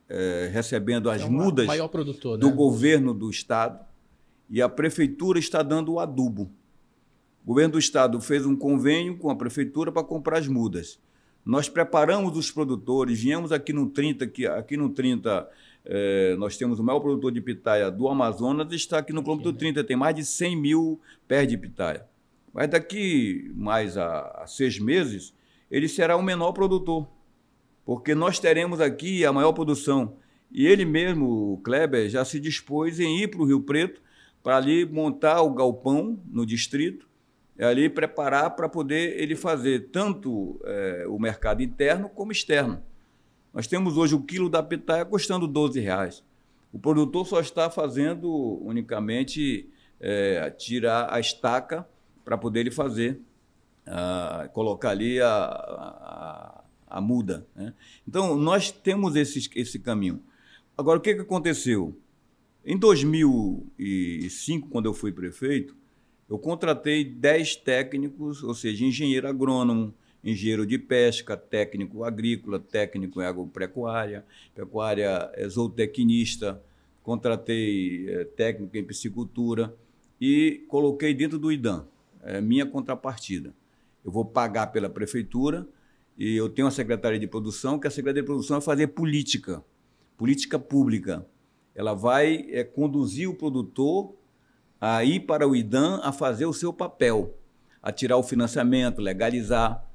é, 0.08 0.50
recebendo 0.52 1.10
as 1.10 1.22
é 1.22 1.28
mudas 1.28 1.66
produtor, 1.88 2.38
do 2.38 2.48
né? 2.48 2.52
governo 2.52 3.12
do 3.12 3.28
estado 3.30 3.84
e 4.48 4.60
a 4.60 4.68
prefeitura 4.68 5.38
está 5.38 5.62
dando 5.62 5.92
o 5.92 6.00
adubo. 6.00 6.50
O 7.44 7.46
governo 7.46 7.72
do 7.72 7.78
estado 7.78 8.20
fez 8.20 8.44
um 8.44 8.56
convênio 8.56 9.16
com 9.16 9.30
a 9.30 9.36
prefeitura 9.36 9.90
para 9.90 10.04
comprar 10.04 10.38
as 10.38 10.48
mudas. 10.48 10.98
Nós 11.44 11.68
preparamos 11.68 12.36
os 12.36 12.50
produtores, 12.50 13.20
viemos 13.20 13.50
aqui 13.50 13.72
no 13.72 13.88
30, 13.88 14.24
aqui, 14.24 14.46
aqui 14.46 14.76
no 14.76 14.90
30 14.90 15.48
é, 15.84 16.34
nós 16.36 16.56
temos 16.56 16.78
o 16.78 16.84
maior 16.84 17.00
produtor 17.00 17.32
de 17.32 17.40
pitaia 17.40 17.90
do 17.90 18.08
Amazonas, 18.08 18.72
está 18.72 18.98
aqui 18.98 19.12
no 19.12 19.22
quilômetro 19.22 19.52
30, 19.52 19.84
tem 19.84 19.96
mais 19.96 20.14
de 20.14 20.24
100 20.24 20.56
mil 20.56 21.00
pés 21.26 21.48
de 21.48 21.56
pitaia. 21.56 22.06
Mas 22.52 22.68
daqui 22.68 23.50
mais 23.54 23.96
a, 23.96 24.42
a 24.42 24.46
seis 24.46 24.78
meses, 24.78 25.34
ele 25.70 25.88
será 25.88 26.16
o 26.16 26.22
menor 26.22 26.52
produtor, 26.52 27.08
porque 27.84 28.14
nós 28.14 28.38
teremos 28.38 28.80
aqui 28.80 29.24
a 29.24 29.32
maior 29.32 29.52
produção. 29.52 30.16
E 30.50 30.66
ele 30.66 30.84
mesmo, 30.84 31.52
o 31.54 31.58
Kleber, 31.58 32.08
já 32.08 32.24
se 32.24 32.40
dispôs 32.40 32.98
em 32.98 33.22
ir 33.22 33.28
para 33.28 33.40
o 33.40 33.46
Rio 33.46 33.60
Preto 33.60 34.02
para 34.42 34.56
ali 34.56 34.84
montar 34.84 35.42
o 35.42 35.54
galpão 35.54 36.18
no 36.26 36.44
distrito 36.44 37.10
ali 37.64 37.88
preparar 37.88 38.50
para 38.56 38.68
poder 38.68 39.20
ele 39.20 39.36
fazer 39.36 39.90
tanto 39.90 40.60
é, 40.64 41.04
o 41.08 41.18
mercado 41.18 41.62
interno 41.62 42.08
como 42.08 42.32
externo. 42.32 42.82
Nós 43.52 43.66
temos 43.66 43.96
hoje 43.96 44.14
o 44.14 44.22
quilo 44.22 44.48
da 44.48 44.62
pitaia 44.62 45.04
custando 45.04 45.46
12 45.46 45.80
reais. 45.80 46.22
O 46.72 46.78
produtor 46.78 47.26
só 47.26 47.40
está 47.40 47.68
fazendo 47.68 48.30
unicamente 48.62 49.68
é, 49.98 50.50
tirar 50.50 51.12
a 51.12 51.18
estaca 51.18 51.86
para 52.24 52.38
poder 52.38 52.60
ele 52.60 52.70
fazer, 52.70 53.20
a, 53.84 54.48
colocar 54.52 54.90
ali 54.90 55.20
a, 55.20 55.28
a, 55.28 56.64
a 56.86 57.00
muda. 57.00 57.46
Né? 57.56 57.74
Então, 58.06 58.36
nós 58.36 58.70
temos 58.70 59.16
esse, 59.16 59.50
esse 59.56 59.78
caminho. 59.80 60.22
Agora, 60.78 60.98
o 60.98 61.02
que, 61.02 61.14
que 61.14 61.20
aconteceu? 61.20 61.96
Em 62.64 62.78
2005, 62.78 64.68
quando 64.68 64.86
eu 64.86 64.94
fui 64.94 65.10
prefeito, 65.10 65.74
eu 66.28 66.38
contratei 66.38 67.04
10 67.04 67.56
técnicos, 67.56 68.44
ou 68.44 68.54
seja, 68.54 68.84
engenheiro 68.84 69.26
agrônomo, 69.26 69.92
engenheiro 70.22 70.66
de 70.66 70.78
pesca, 70.78 71.36
técnico 71.36 72.04
agrícola, 72.04 72.58
técnico 72.58 73.22
em 73.22 73.24
agropecuária, 73.24 74.24
pecuária 74.54 75.30
zootecnista, 75.48 76.62
contratei 77.02 78.08
é, 78.08 78.24
técnico 78.24 78.76
em 78.76 78.84
piscicultura 78.84 79.74
e 80.20 80.64
coloquei 80.68 81.14
dentro 81.14 81.38
do 81.38 81.50
IDAM, 81.50 81.86
é 82.22 82.40
minha 82.40 82.66
contrapartida. 82.66 83.54
Eu 84.04 84.10
vou 84.10 84.24
pagar 84.24 84.68
pela 84.68 84.88
prefeitura 84.88 85.66
e 86.16 86.36
eu 86.36 86.48
tenho 86.48 86.66
uma 86.66 86.72
secretaria 86.72 87.18
de 87.18 87.26
produção, 87.26 87.78
que 87.78 87.86
a 87.86 87.90
secretaria 87.90 88.22
de 88.22 88.26
produção 88.26 88.58
vai 88.58 88.64
fazer 88.64 88.88
política, 88.88 89.64
política 90.16 90.58
pública. 90.58 91.26
Ela 91.74 91.94
vai 91.94 92.46
é, 92.50 92.62
conduzir 92.62 93.28
o 93.28 93.34
produtor 93.34 94.14
a 94.80 95.04
ir 95.04 95.20
para 95.20 95.46
o 95.48 95.54
IDAM 95.54 96.00
a 96.02 96.12
fazer 96.12 96.46
o 96.46 96.52
seu 96.52 96.72
papel, 96.72 97.36
a 97.82 97.90
tirar 97.92 98.16
o 98.16 98.22
financiamento, 98.22 99.00
legalizar. 99.00 99.86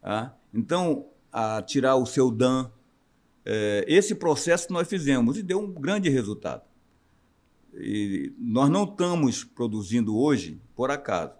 Tá? 0.00 0.36
Então, 0.52 1.06
a 1.32 1.62
tirar 1.62 1.96
o 1.96 2.06
seu 2.06 2.30
DAN. 2.30 2.70
É, 3.44 3.84
esse 3.88 4.14
processo 4.14 4.72
nós 4.72 4.88
fizemos 4.88 5.38
e 5.38 5.42
deu 5.42 5.60
um 5.60 5.72
grande 5.72 6.08
resultado. 6.08 6.62
E 7.74 8.32
nós 8.38 8.68
não 8.68 8.84
estamos 8.84 9.44
produzindo 9.44 10.16
hoje 10.16 10.60
por 10.74 10.90
acaso. 10.90 11.34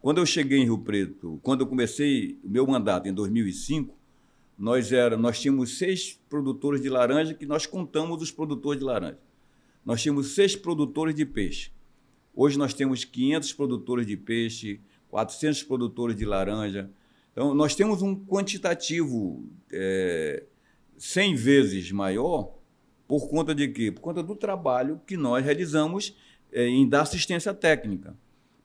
Quando 0.00 0.18
eu 0.18 0.26
cheguei 0.26 0.58
em 0.58 0.64
Rio 0.64 0.78
Preto, 0.78 1.40
quando 1.42 1.62
eu 1.62 1.66
comecei 1.66 2.38
o 2.44 2.48
meu 2.48 2.66
mandato 2.66 3.08
em 3.08 3.14
2005, 3.14 3.94
nós, 4.58 4.92
era, 4.92 5.16
nós 5.16 5.40
tínhamos 5.40 5.78
seis 5.78 6.18
produtores 6.28 6.80
de 6.80 6.88
laranja 6.88 7.34
que 7.34 7.46
nós 7.46 7.66
contamos 7.66 8.22
os 8.22 8.30
produtores 8.30 8.80
de 8.80 8.84
laranja. 8.84 9.18
Nós 9.84 10.02
tínhamos 10.02 10.34
seis 10.34 10.56
produtores 10.56 11.14
de 11.14 11.24
peixe. 11.24 11.70
Hoje 12.34 12.58
nós 12.58 12.74
temos 12.74 13.04
500 13.04 13.52
produtores 13.52 14.06
de 14.06 14.16
peixe, 14.16 14.80
400 15.08 15.62
produtores 15.62 16.16
de 16.16 16.24
laranja. 16.24 16.90
Então, 17.36 17.52
nós 17.52 17.74
temos 17.74 18.00
um 18.00 18.16
quantitativo 18.16 19.46
é, 19.70 20.42
100 20.96 21.34
vezes 21.34 21.92
maior 21.92 22.54
por 23.06 23.28
conta 23.28 23.54
de 23.54 23.68
quê? 23.68 23.92
Por 23.92 24.00
conta 24.00 24.22
do 24.22 24.34
trabalho 24.34 25.02
que 25.06 25.18
nós 25.18 25.44
realizamos 25.44 26.16
é, 26.50 26.66
em 26.66 26.88
dar 26.88 27.02
assistência 27.02 27.52
técnica. 27.52 28.16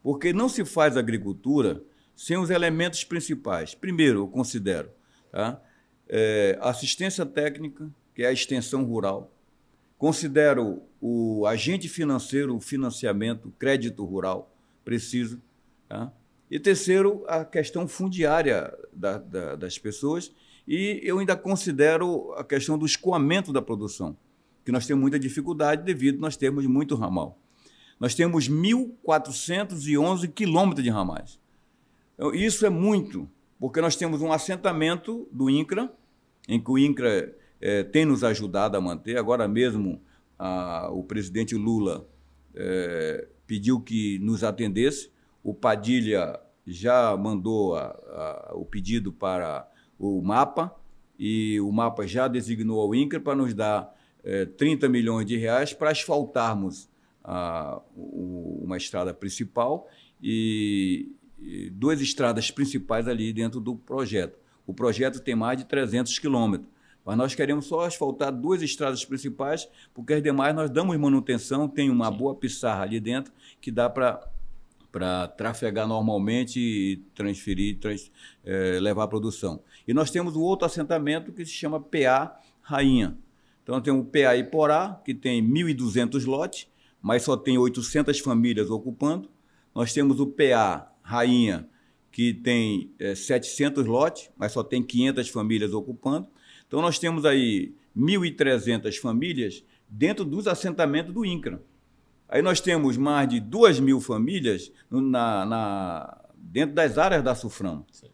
Porque 0.02 0.32
não 0.32 0.48
se 0.48 0.64
faz 0.64 0.96
agricultura 0.96 1.84
sem 2.16 2.38
os 2.38 2.50
elementos 2.50 3.04
principais. 3.04 3.76
Primeiro, 3.76 4.20
eu 4.20 4.28
considero 4.30 4.89
tá? 5.30 5.62
é, 6.08 6.58
assistência 6.62 7.26
técnica, 7.26 7.91
que 8.16 8.24
é 8.24 8.28
a 8.28 8.32
extensão 8.32 8.86
rural. 8.86 9.36
Considero 9.98 10.82
o 11.02 11.46
agente 11.46 11.89
financeiro, 11.89 12.56
o 12.56 12.62
financiamento, 12.62 13.54
crédito 13.60 14.06
rural 14.06 14.50
preciso. 14.86 15.41
Tá? 15.89 16.14
E 16.52 16.60
terceiro, 16.60 17.24
a 17.30 17.45
questão 17.45 17.88
fundiária 17.88 18.78
da, 18.91 19.18
da, 19.18 19.56
das 19.56 19.80
pessoas. 19.80 20.36
E 20.68 20.99
eu 21.02 21.20
ainda 21.20 21.34
considero 21.34 22.34
a 22.34 22.43
questão 22.43 22.78
do 22.78 22.86
escoamento 22.86 23.54
da 23.54 23.62
produção, 23.62 24.18
que 24.66 24.72
nós 24.72 24.86
temos 24.86 25.02
muita 25.02 25.18
dificuldade 25.18 25.84
devido 25.84 26.18
a 26.18 26.20
nós 26.20 26.36
termos 26.36 26.66
muito 26.66 26.93
ramal. 26.95 27.39
Nós 27.97 28.14
temos 28.16 28.49
1.411 28.49 30.30
quilômetros 30.34 30.84
de 30.84 30.89
ramais. 30.89 31.39
Então, 32.16 32.36
isso 32.36 32.66
é 32.66 32.70
muito, 32.70 33.30
porque 33.58 33.80
nós 33.80 33.95
temos 33.95 34.22
um 34.22 34.34
assentamento 34.34 35.30
do 35.32 35.49
INCRA, 35.49 35.89
em 36.49 36.62
que 36.62 36.70
o 36.70 36.78
INCRA 36.78 37.34
é, 37.62 37.84
tem 37.84 38.04
nos 38.04 38.26
ajudado 38.26 38.76
a 38.76 38.82
manter. 38.82 39.18
Agora 39.18 39.47
mesmo, 39.47 40.02
a, 40.38 40.89
o 40.91 41.02
presidente 41.02 41.56
Lula 41.56 42.06
é, 42.54 43.30
pediu 43.47 43.80
que 43.80 44.20
nos 44.20 44.43
atendesse. 44.43 45.12
O 45.44 45.54
Padilha 45.54 46.39
já 46.66 47.16
mandou 47.18 47.76
a, 47.76 47.88
a, 47.88 48.52
o 48.56 48.66
pedido 48.66 49.12
para 49.12 49.70
o 49.98 50.22
mapa 50.22 50.76
e 51.18 51.60
o 51.62 51.72
mapa 51.72 52.08
já 52.08 52.28
designou 52.28 52.80
ao 52.80 52.96
INCRA 52.96 53.20
para 53.20 53.36
nos 53.36 53.54
dar 53.54 53.96
é, 54.24 54.46
30 54.46 54.88
milhões 54.89 55.26
de 55.26 55.38
reais 55.38 55.74
para 55.74 55.92
asfaltarmos 55.92 56.89
a, 57.24 57.82
o, 57.96 58.62
uma 58.64 58.78
estrada 58.78 59.14
principal 59.14 59.88
e, 60.22 61.12
e, 61.39 61.70
duas 61.70 62.02
estradas 62.02 62.52
principais 62.52 63.08
ali 63.08 63.34
dentro 63.34 63.60
do 63.60 63.76
projeto. 63.76 64.39
O 64.66 64.74
projeto 64.74 65.20
tem 65.20 65.36
mais 65.36 65.58
de 65.58 65.66
300 65.66 66.18
quilômetros, 66.20 66.70
mas 67.04 67.18
nós 67.18 67.34
queremos 67.36 67.66
só 67.66 67.82
asfaltar 67.82 68.32
duas 68.32 68.62
estradas 68.62 69.04
principais, 69.04 69.68
porque 69.94 70.14
as 70.14 70.24
demais 70.24 70.56
nós 70.56 70.70
damos 70.70 70.96
manutenção, 70.98 71.68
tem 71.68 71.89
uma 71.89 72.12
boa 72.12 72.36
pissarra 72.36 72.84
ali 72.84 73.00
dentro 73.00 73.34
que 73.60 73.72
dá 73.72 73.89
para 73.89 74.31
para 74.92 75.28
trafegar 75.28 75.88
normalmente 75.88 76.60
e 76.60 76.98
transferir, 77.16 77.80
trans, 77.80 78.12
é, 78.44 78.80
levar 78.80 79.04
a 79.04 79.08
produção. 79.08 79.64
E 79.88 79.94
nós 79.94 80.12
temos 80.12 80.36
o 80.36 80.42
outro 80.42 80.66
assentamento 80.66 81.32
que 81.32 81.46
se 81.46 81.52
chama 81.52 81.80
PA 81.80 82.38
Rainha. 82.62 83.18
Então 83.64 83.80
tem 83.80 83.94
o 83.94 84.04
PA 84.04 84.36
Iporá, 84.36 85.02
que 85.06 85.14
tem 85.14 85.42
1.200 85.42 86.26
lotes, 86.26 86.68
mas 87.02 87.24
só 87.24 87.38
tem 87.38 87.58
800 87.58 88.20
famílias 88.20 88.70
ocupando. 88.70 89.30
Nós 89.74 89.94
temos 89.94 90.20
o 90.20 90.28
PA 90.28 90.92
Rainha, 91.02 91.70
que 92.12 92.34
tem 92.34 92.92
é, 93.00 93.16
700 93.16 93.86
lotes, 93.86 94.30
mas 94.38 94.52
só 94.52 94.64
tem 94.64 94.84
500 94.84 95.30
famílias 95.30 95.74
ocupando. 95.74 96.28
Então 96.68 96.82
nós 96.82 97.00
temos 97.00 97.24
aí 97.26 97.74
1.300 97.96 98.98
famílias 98.98 99.64
dentro 99.88 100.26
dos 100.26 100.48
assentamentos 100.48 101.14
do 101.14 101.26
INCRA. 101.26 101.62
Aí 102.32 102.42
nós 102.42 102.62
temos 102.62 102.96
mais 102.96 103.28
de 103.28 103.42
2 103.42 103.82
mil 103.82 104.00
famílias 104.00 104.72
na, 104.90 105.46
na, 105.46 106.22
dentro 106.34 106.74
das 106.74 106.98
áreas 106.98 107.22
da 107.22 107.36
Suframa. 107.36 107.86
Sim. 107.92 108.08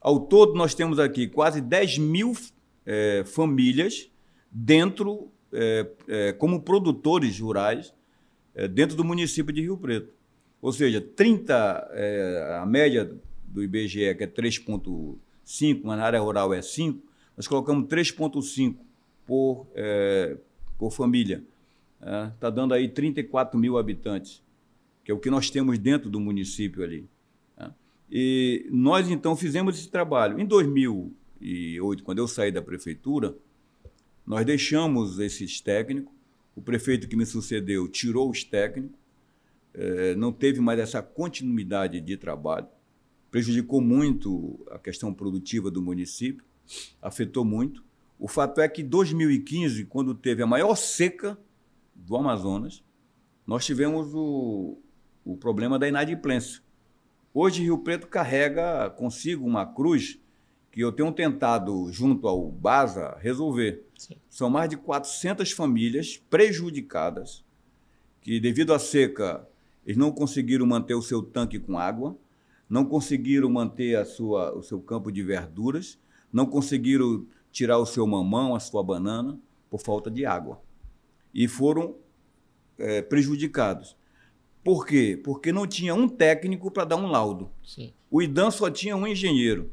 Ao 0.00 0.18
todo, 0.18 0.54
nós 0.54 0.74
temos 0.74 0.98
aqui 0.98 1.28
quase 1.28 1.60
10 1.60 1.98
mil 1.98 2.36
é, 2.84 3.22
famílias 3.24 4.10
dentro, 4.50 5.30
é, 5.52 5.86
é, 6.08 6.32
como 6.32 6.62
produtores 6.62 7.38
rurais, 7.38 7.94
é, 8.56 8.66
dentro 8.66 8.96
do 8.96 9.04
município 9.04 9.54
de 9.54 9.60
Rio 9.60 9.78
Preto. 9.78 10.12
Ou 10.60 10.72
seja, 10.72 11.00
30, 11.00 11.90
é, 11.92 12.58
a 12.60 12.66
média 12.66 13.08
do 13.44 13.62
IBGE, 13.62 14.16
que 14.16 14.24
é 14.24 14.26
3,5, 14.26 15.80
mas 15.84 15.96
na 15.96 16.04
área 16.04 16.20
rural 16.20 16.52
é 16.52 16.60
5, 16.60 17.00
nós 17.36 17.46
colocamos 17.46 17.86
3,5 17.86 18.74
por, 19.24 19.68
é, 19.76 20.36
por 20.76 20.90
família 20.90 21.44
está 22.04 22.26
é, 22.26 22.32
tá 22.38 22.50
dando 22.50 22.74
aí 22.74 22.88
34 22.88 23.58
mil 23.58 23.78
habitantes, 23.78 24.42
que 25.02 25.10
é 25.10 25.14
o 25.14 25.18
que 25.18 25.30
nós 25.30 25.48
temos 25.48 25.78
dentro 25.78 26.10
do 26.10 26.20
município 26.20 26.84
ali. 26.84 27.08
É. 27.56 27.70
E 28.10 28.68
nós, 28.70 29.08
então, 29.10 29.34
fizemos 29.34 29.78
esse 29.78 29.88
trabalho. 29.88 30.38
Em 30.38 30.44
2008, 30.44 32.04
quando 32.04 32.18
eu 32.18 32.28
saí 32.28 32.52
da 32.52 32.60
prefeitura, 32.60 33.34
nós 34.26 34.44
deixamos 34.44 35.18
esses 35.18 35.60
técnicos, 35.60 36.12
o 36.54 36.62
prefeito 36.62 37.08
que 37.08 37.16
me 37.16 37.26
sucedeu 37.26 37.88
tirou 37.88 38.30
os 38.30 38.44
técnicos, 38.44 38.96
é, 39.72 40.14
não 40.14 40.32
teve 40.32 40.60
mais 40.60 40.78
essa 40.78 41.02
continuidade 41.02 42.00
de 42.00 42.16
trabalho, 42.16 42.68
prejudicou 43.30 43.80
muito 43.80 44.64
a 44.70 44.78
questão 44.78 45.12
produtiva 45.12 45.70
do 45.70 45.82
município, 45.82 46.44
afetou 47.02 47.44
muito. 47.44 47.82
O 48.18 48.28
fato 48.28 48.60
é 48.60 48.68
que 48.68 48.82
em 48.82 48.86
2015, 48.86 49.86
quando 49.86 50.14
teve 50.14 50.42
a 50.42 50.46
maior 50.46 50.76
seca 50.76 51.36
do 51.94 52.16
Amazonas, 52.16 52.82
nós 53.46 53.64
tivemos 53.64 54.14
o, 54.14 54.78
o 55.24 55.36
problema 55.36 55.78
da 55.78 55.88
inadimplência. 55.88 56.62
Hoje, 57.32 57.62
Rio 57.62 57.78
Preto 57.78 58.06
carrega 58.06 58.90
consigo 58.90 59.46
uma 59.46 59.66
cruz 59.66 60.18
que 60.70 60.80
eu 60.80 60.90
tenho 60.90 61.12
tentado, 61.12 61.90
junto 61.92 62.26
ao 62.26 62.50
BASA, 62.50 63.16
resolver. 63.20 63.86
Sim. 63.96 64.16
São 64.28 64.50
mais 64.50 64.68
de 64.68 64.76
400 64.76 65.52
famílias 65.52 66.16
prejudicadas, 66.16 67.44
que, 68.20 68.40
devido 68.40 68.72
à 68.72 68.78
seca, 68.78 69.46
eles 69.84 69.96
não 69.96 70.10
conseguiram 70.10 70.66
manter 70.66 70.94
o 70.94 71.02
seu 71.02 71.22
tanque 71.22 71.58
com 71.58 71.78
água, 71.78 72.16
não 72.68 72.84
conseguiram 72.84 73.50
manter 73.50 73.96
a 73.96 74.04
sua, 74.04 74.56
o 74.56 74.62
seu 74.62 74.80
campo 74.80 75.12
de 75.12 75.22
verduras, 75.22 75.98
não 76.32 76.46
conseguiram 76.46 77.26
tirar 77.52 77.78
o 77.78 77.86
seu 77.86 78.06
mamão, 78.06 78.54
a 78.54 78.60
sua 78.60 78.82
banana, 78.82 79.38
por 79.70 79.80
falta 79.80 80.10
de 80.10 80.24
água 80.24 80.60
e 81.34 81.48
foram 81.48 81.96
é, 82.78 83.02
prejudicados. 83.02 83.96
Por 84.62 84.86
quê? 84.86 85.20
Porque 85.22 85.52
não 85.52 85.66
tinha 85.66 85.94
um 85.94 86.08
técnico 86.08 86.70
para 86.70 86.84
dar 86.84 86.96
um 86.96 87.06
laudo. 87.06 87.50
Sim. 87.62 87.92
O 88.10 88.22
IDAM 88.22 88.50
só 88.50 88.70
tinha 88.70 88.96
um 88.96 89.06
engenheiro. 89.06 89.72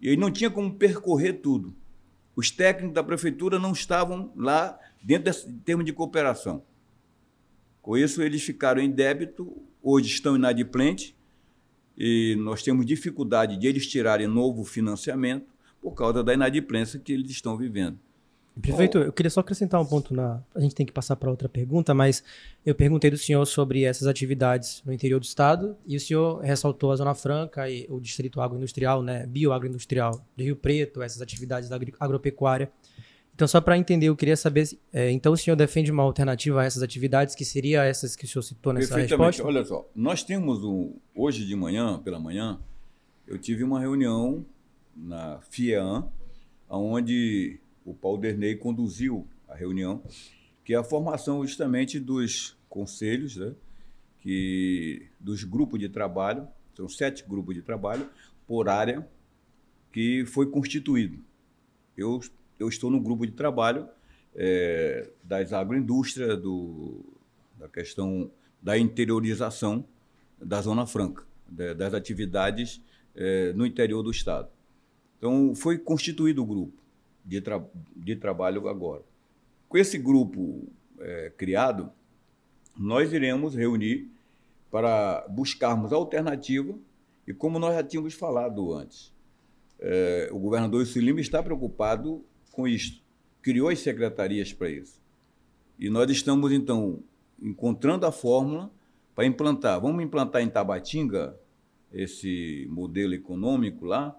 E 0.00 0.08
ele 0.08 0.16
não 0.16 0.30
tinha 0.30 0.50
como 0.50 0.74
percorrer 0.74 1.34
tudo. 1.34 1.74
Os 2.36 2.50
técnicos 2.50 2.94
da 2.94 3.02
prefeitura 3.02 3.58
não 3.58 3.72
estavam 3.72 4.32
lá 4.36 4.78
dentro 5.02 5.24
desse 5.24 5.50
termo 5.64 5.82
de 5.82 5.92
cooperação. 5.92 6.62
Com 7.80 7.96
isso, 7.96 8.22
eles 8.22 8.42
ficaram 8.42 8.82
em 8.82 8.90
débito, 8.90 9.56
hoje 9.82 10.08
estão 10.08 10.36
inadimplentes, 10.36 11.14
e 11.96 12.36
nós 12.38 12.62
temos 12.62 12.84
dificuldade 12.86 13.56
de 13.56 13.66
eles 13.66 13.86
tirarem 13.86 14.26
novo 14.26 14.62
financiamento 14.62 15.52
por 15.80 15.94
causa 15.94 16.22
da 16.22 16.34
inadimplência 16.34 17.00
que 17.00 17.12
eles 17.12 17.30
estão 17.30 17.56
vivendo. 17.56 17.98
Prefeito, 18.60 18.98
eu 18.98 19.12
queria 19.12 19.30
só 19.30 19.40
acrescentar 19.40 19.80
um 19.80 19.86
ponto 19.86 20.12
na. 20.12 20.42
A 20.54 20.60
gente 20.60 20.74
tem 20.74 20.84
que 20.84 20.92
passar 20.92 21.14
para 21.16 21.30
outra 21.30 21.48
pergunta, 21.48 21.94
mas 21.94 22.24
eu 22.66 22.74
perguntei 22.74 23.10
do 23.10 23.16
senhor 23.16 23.44
sobre 23.46 23.84
essas 23.84 24.08
atividades 24.08 24.82
no 24.84 24.92
interior 24.92 25.20
do 25.20 25.24
estado 25.24 25.76
e 25.86 25.96
o 25.96 26.00
senhor 26.00 26.40
ressaltou 26.40 26.90
a 26.90 26.96
Zona 26.96 27.14
Franca 27.14 27.70
e 27.70 27.86
o 27.88 28.00
Distrito 28.00 28.40
Agroindustrial, 28.40 29.02
né, 29.02 29.26
bioagroindustrial 29.26 30.24
do 30.36 30.42
Rio 30.42 30.56
Preto, 30.56 31.02
essas 31.02 31.22
atividades 31.22 31.68
da 31.68 31.78
agropecuária. 32.00 32.70
Então, 33.38 33.46
só 33.46 33.60
para 33.60 33.78
entender, 33.78 34.06
eu 34.06 34.16
queria 34.16 34.36
saber, 34.36 34.68
é, 34.92 35.12
então 35.12 35.32
o 35.32 35.36
senhor 35.36 35.54
defende 35.54 35.92
uma 35.92 36.02
alternativa 36.02 36.60
a 36.60 36.64
essas 36.64 36.82
atividades, 36.82 37.36
que 37.36 37.44
seria 37.44 37.84
essas 37.84 38.16
que 38.16 38.24
o 38.24 38.28
senhor 38.28 38.42
citou 38.42 38.72
nessa 38.72 38.98
resposta? 38.98 39.44
Olha 39.44 39.64
só, 39.64 39.88
nós 39.94 40.24
temos 40.24 40.64
um, 40.64 40.96
hoje 41.14 41.46
de 41.46 41.54
manhã, 41.54 42.00
pela 42.00 42.18
manhã, 42.18 42.58
eu 43.28 43.38
tive 43.38 43.62
uma 43.62 43.78
reunião 43.78 44.44
na 44.96 45.38
FIEAN, 45.48 46.08
onde 46.68 47.60
o 47.88 47.94
Paulo 47.94 48.18
Derney 48.18 48.56
conduziu 48.56 49.26
a 49.48 49.54
reunião, 49.54 50.02
que 50.62 50.74
é 50.74 50.76
a 50.76 50.84
formação 50.84 51.44
justamente 51.46 51.98
dos 51.98 52.54
conselhos, 52.68 53.36
né, 53.36 53.54
que, 54.18 55.08
dos 55.18 55.42
grupos 55.42 55.80
de 55.80 55.88
trabalho, 55.88 56.46
são 56.76 56.86
sete 56.86 57.24
grupos 57.26 57.54
de 57.54 57.62
trabalho 57.62 58.06
por 58.46 58.68
área, 58.68 59.08
que 59.90 60.24
foi 60.26 60.50
constituído. 60.50 61.18
Eu, 61.96 62.20
eu 62.58 62.68
estou 62.68 62.90
no 62.90 63.00
grupo 63.00 63.26
de 63.26 63.32
trabalho 63.32 63.88
é, 64.34 65.10
das 65.24 65.52
agroindústrias, 65.54 66.38
do, 66.40 67.02
da 67.58 67.68
questão 67.68 68.30
da 68.62 68.76
interiorização 68.76 69.84
da 70.38 70.60
Zona 70.60 70.86
Franca, 70.86 71.24
das 71.48 71.94
atividades 71.94 72.82
é, 73.14 73.52
no 73.54 73.64
interior 73.64 74.02
do 74.02 74.10
Estado. 74.10 74.48
Então, 75.16 75.54
foi 75.54 75.78
constituído 75.78 76.42
o 76.42 76.46
grupo 76.46 76.87
de, 77.28 77.40
tra 77.42 77.62
de 77.94 78.16
trabalho 78.16 78.66
agora. 78.68 79.02
Com 79.68 79.76
esse 79.76 79.98
grupo 79.98 80.66
é, 80.98 81.30
criado, 81.36 81.92
nós 82.76 83.12
iremos 83.12 83.54
reunir 83.54 84.10
para 84.70 85.26
buscarmos 85.28 85.92
alternativa 85.92 86.74
e 87.26 87.34
como 87.34 87.58
nós 87.58 87.74
já 87.74 87.82
tínhamos 87.82 88.14
falado 88.14 88.72
antes, 88.72 89.12
é, 89.78 90.30
o 90.32 90.38
governador 90.38 90.84
Silima 90.86 91.20
está 91.20 91.42
preocupado 91.42 92.24
com 92.50 92.66
isto, 92.66 93.02
criou 93.42 93.68
as 93.68 93.80
secretarias 93.80 94.52
para 94.52 94.70
isso. 94.70 94.98
E 95.78 95.90
nós 95.90 96.10
estamos, 96.10 96.50
então, 96.50 97.00
encontrando 97.40 98.06
a 98.06 98.10
fórmula 98.10 98.70
para 99.14 99.26
implantar. 99.26 99.80
Vamos 99.80 100.02
implantar 100.02 100.42
em 100.42 100.48
Tabatinga 100.48 101.38
esse 101.92 102.66
modelo 102.70 103.14
econômico 103.14 103.84
lá, 103.84 104.16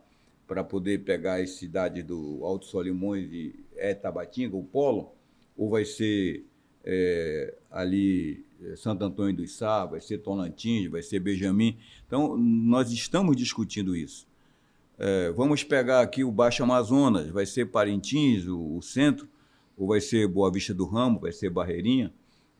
para 0.49 0.63
poder 0.63 1.03
pegar 1.03 1.35
as 1.35 1.51
cidades 1.51 2.03
do 2.03 2.39
Alto 2.43 2.65
Solimões 2.65 3.31
e 3.31 3.53
é 3.77 3.93
Tabatinga, 3.93 4.57
o 4.57 4.63
polo, 4.63 5.13
ou 5.55 5.69
vai 5.69 5.85
ser 5.85 6.43
é, 6.83 7.55
ali 7.69 8.43
é, 8.59 8.75
Santo 8.75 9.03
Antônio 9.05 9.35
do 9.35 9.47
Sá, 9.47 9.85
vai 9.85 10.01
ser 10.01 10.17
Tolantins, 10.17 10.89
vai 10.89 11.03
ser 11.03 11.19
Benjamin. 11.19 11.77
Então, 12.07 12.35
nós 12.35 12.91
estamos 12.91 13.37
discutindo 13.37 13.95
isso. 13.95 14.27
É, 14.97 15.31
vamos 15.33 15.63
pegar 15.63 16.01
aqui 16.01 16.23
o 16.23 16.31
Baixo 16.31 16.63
Amazonas, 16.63 17.29
vai 17.29 17.45
ser 17.45 17.67
Parintins, 17.67 18.47
o, 18.47 18.77
o, 18.77 18.81
centro, 18.81 19.29
ou 19.77 19.89
vai 19.89 20.01
ser 20.01 20.27
Boa 20.27 20.51
Vista 20.51 20.73
do 20.73 20.87
Ramo, 20.87 21.19
vai 21.19 21.31
ser 21.31 21.51
Barreirinha. 21.51 22.11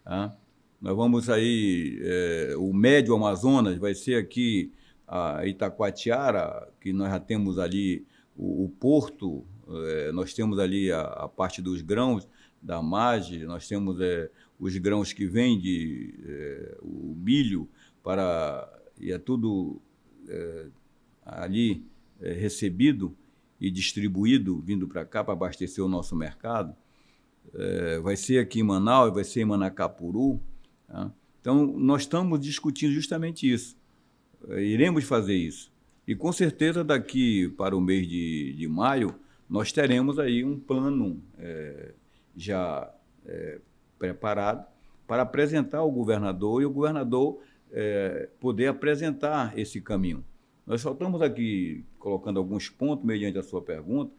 Tá? 0.04 0.38
Nós 0.80 0.96
vamos 0.96 1.28
aí, 1.28 2.00
é, 2.04 2.54
o 2.56 2.72
Médio 2.72 3.16
Amazonas 3.16 3.80
vai 3.80 3.96
ser 3.96 4.14
aqui 4.14 4.72
a 5.10 5.45
Itacoatiara, 5.45 6.70
que 6.80 6.93
nós 6.93 7.10
já 7.10 7.20
temos 7.20 7.57
ali 7.57 8.05
o, 8.38 8.66
o 8.66 8.70
porto, 8.70 9.43
é, 9.68 10.12
nós 10.12 10.34
temos 10.34 10.60
ali 10.60 10.91
a, 10.91 11.01
a, 11.01 11.28
parte 11.28 11.62
dos 11.62 11.82
grãos 11.82 12.28
da 12.62 12.82
margem, 12.82 13.43
nós 13.45 13.68
temos 13.68 13.99
é, 13.99 14.30
os 14.60 14.78
grãos 14.78 15.12
que 15.12 15.26
vêm 15.26 15.60
de 15.60 16.14
é, 16.24 16.78
o 16.82 17.16
milho 17.18 17.68
para 18.03 18.72
e 18.99 19.12
é 19.12 19.18
tudo 19.18 19.82
é, 20.28 20.68
ali 21.26 21.84
é, 22.22 22.34
recebido 22.34 23.16
e 23.60 23.72
distribuído 23.72 24.60
vindo 24.60 24.88
para 24.88 25.05
cá 25.05 25.24
para 25.24 25.34
abastecer 25.34 25.84
o 25.84 25.88
nosso 25.88 26.16
mercado. 26.16 26.76
É, 27.53 27.99
vai 27.99 28.16
ser 28.16 28.39
aqui 28.39 28.60
em 28.60 28.64
Manaus, 28.64 29.14
vai 29.14 29.24
ser 29.24 29.41
em 29.41 29.45
Manacapuru. 29.45 30.39
Tá? 30.88 31.12
Então, 31.41 31.66
nós 31.66 32.03
estamos 32.03 32.39
discutindo 32.39 32.91
justamente 32.91 33.51
isso. 33.51 33.79
É, 34.48 34.64
iremos 34.64 35.04
fazer 35.04 35.36
isso. 35.36 35.72
E 36.08 36.16
com 36.16 36.32
certeza 36.32 36.84
daqui 36.84 37.50
para 37.50 37.76
o 37.76 37.82
mês 37.82 38.08
de, 38.08 38.54
de 38.54 38.68
maio, 38.68 39.14
nós 39.50 39.72
teremos 39.72 40.18
aí 40.18 40.44
um 40.44 40.60
plano 40.60 41.22
é, 41.38 41.94
já 42.36 42.92
é, 43.26 43.60
preparado 43.98 44.66
para 45.08 45.24
apresentar 45.24 45.80
ao 45.80 45.92
governador 45.92 46.62
e 46.62 46.66
o 46.66 46.70
governador 46.70 47.42
é, 47.72 48.30
poder 48.40 48.68
apresentar 48.68 49.58
esse 49.58 49.82
caminho. 49.82 50.24
Nós 50.66 50.82
só 50.82 50.92
estamos 50.92 51.22
aqui 51.22 51.84
colocando 51.98 52.38
alguns 52.38 52.70
pontos, 52.70 53.04
mediante 53.04 53.38
a 53.38 53.44
sua 53.44 53.62
pergunta, 53.62 54.14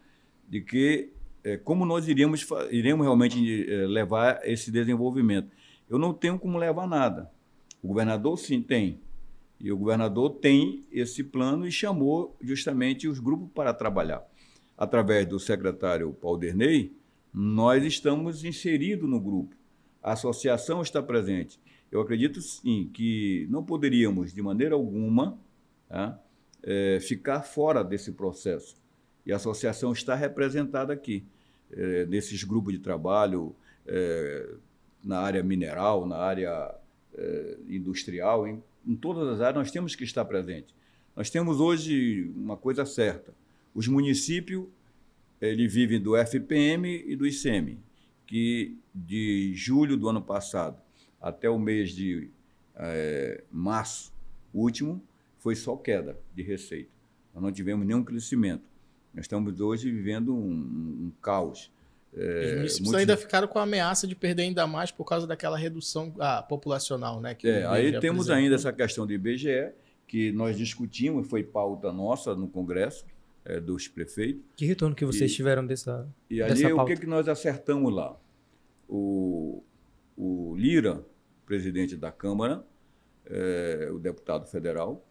de 0.49 0.61
que 0.61 1.11
como 1.65 1.87
nós 1.87 2.07
iríamos, 2.07 2.47
iremos 2.71 3.07
realmente 3.07 3.65
levar 3.87 4.41
esse 4.45 4.71
desenvolvimento. 4.71 5.49
Eu 5.89 5.99
não 5.99 6.13
tenho 6.13 6.39
como 6.39 6.59
levar 6.59 6.87
nada. 6.87 7.31
O 7.83 7.89
governador, 7.89 8.37
sim, 8.37 8.61
tem. 8.61 9.01
E 9.61 9.71
o 9.71 9.77
governador 9.77 10.31
tem 10.31 10.85
esse 10.91 11.23
plano 11.23 11.67
e 11.67 11.73
chamou 11.73 12.35
justamente 12.41 13.07
os 13.07 13.19
grupos 13.21 13.51
para 13.55 13.75
trabalhar. 13.75 14.27
Através 14.77 15.27
do 15.27 15.39
secretário 15.39 16.13
Paulo 16.15 16.39
Derney, 16.39 16.93
nós 17.33 17.85
estamos 17.85 18.45
inseridos 18.45 19.09
no 19.09 19.21
grupo. 19.21 19.55
A 20.03 20.13
associação 20.13 20.81
está 20.81 21.03
presente. 21.03 21.61
Eu 21.93 22.01
acredito, 22.01 22.41
sim, 22.41 22.89
que 22.93 23.47
não 23.51 23.63
poderíamos, 23.63 24.33
de 24.33 24.41
maneira 24.41 24.75
alguma, 24.75 25.39
tá, 25.89 26.19
é, 26.63 26.99
ficar 27.01 27.43
fora 27.43 27.85
desse 27.85 28.13
processo. 28.13 28.77
E 29.27 29.33
a 29.33 29.37
associação 29.37 29.93
está 29.93 30.15
representada 30.15 30.93
aqui, 30.93 31.25
é, 31.71 32.07
nesses 32.07 32.43
grupos 32.45 32.73
de 32.73 32.79
trabalho, 32.79 33.55
é, 33.87 34.55
na 35.05 35.19
área 35.21 35.43
mineral, 35.43 36.07
na 36.07 36.17
área 36.17 36.75
é, 37.15 37.57
industrial, 37.69 38.47
em, 38.47 38.63
em 38.87 38.95
todas 38.95 39.29
as 39.29 39.41
áreas 39.41 39.57
nós 39.57 39.71
temos 39.71 39.95
que 39.95 40.05
estar 40.05 40.25
presente. 40.25 40.75
Nós 41.15 41.31
temos 41.31 41.61
hoje 41.61 42.33
uma 42.37 42.57
coisa 42.57 42.85
certa: 42.85 43.35
os 43.75 43.87
municípios 43.89 44.67
ele 45.41 45.67
vivem 45.67 46.01
do 46.01 46.17
FPM 46.17 47.05
e 47.07 47.17
do 47.17 47.27
ICM, 47.27 47.79
que 48.27 48.77
de 48.95 49.53
julho 49.55 49.97
do 49.97 50.09
ano 50.09 50.21
passado 50.21 50.81
até 51.21 51.49
o 51.49 51.59
mês 51.59 51.93
de 51.93 52.31
é, 52.77 53.43
março 53.51 54.13
último, 54.53 55.03
foi 55.39 55.55
só 55.55 55.77
queda 55.77 56.19
de 56.35 56.43
receita. 56.43 56.91
Nós 57.35 57.43
não 57.43 57.53
tivemos 57.53 57.87
nenhum 57.87 58.05
crescimento. 58.05 58.65
Nós 59.15 59.25
estamos 59.25 59.61
hoje 59.61 59.91
vivendo 59.91 60.35
um, 60.35 60.51
um 60.51 61.13
caos. 61.23 61.71
É, 62.17 62.45
Os 62.45 62.57
municípios 62.57 62.81
muito... 62.81 62.99
ainda 62.99 63.17
ficaram 63.17 63.47
com 63.47 63.59
a 63.59 63.63
ameaça 63.63 64.07
de 64.07 64.17
perder 64.17 64.43
ainda 64.43 64.67
mais 64.67 64.91
por 64.91 65.05
causa 65.05 65.27
daquela 65.27 65.57
redução 65.57 66.13
ah, 66.19 66.43
populacional, 66.43 67.21
né? 67.21 67.37
é, 67.45 67.65
aí 67.67 68.01
temos 68.01 68.27
apresentou. 68.27 68.35
ainda 68.35 68.55
essa 68.57 68.73
questão 68.73 69.07
do 69.07 69.13
IBGE, 69.13 69.73
que 70.09 70.33
nós 70.33 70.57
discutimos, 70.57 71.29
foi 71.29 71.45
pauta 71.45 71.93
nossa 71.93 72.35
no 72.35 72.49
Congresso 72.49 73.07
é, 73.45 73.61
dos 73.61 73.87
prefeitos. 73.87 74.43
Que 74.57 74.67
retorno 74.67 74.95
que 74.95 75.05
vocês 75.05 75.31
e, 75.31 75.35
tiveram 75.35 75.65
dessa 75.65 76.09
E 76.29 76.43
ali 76.43 76.73
o 76.73 76.85
que, 76.85 76.97
que 76.97 77.07
nós 77.07 77.29
acertamos 77.29 77.95
lá? 77.95 78.17
O, 78.89 79.63
o 80.17 80.57
Lira, 80.57 81.05
presidente 81.47 81.97
da 81.97 82.11
Câmara, 82.11 82.65
é, 83.27 83.89
o 83.93 83.99
deputado 83.99 84.47
federal, 84.49 85.07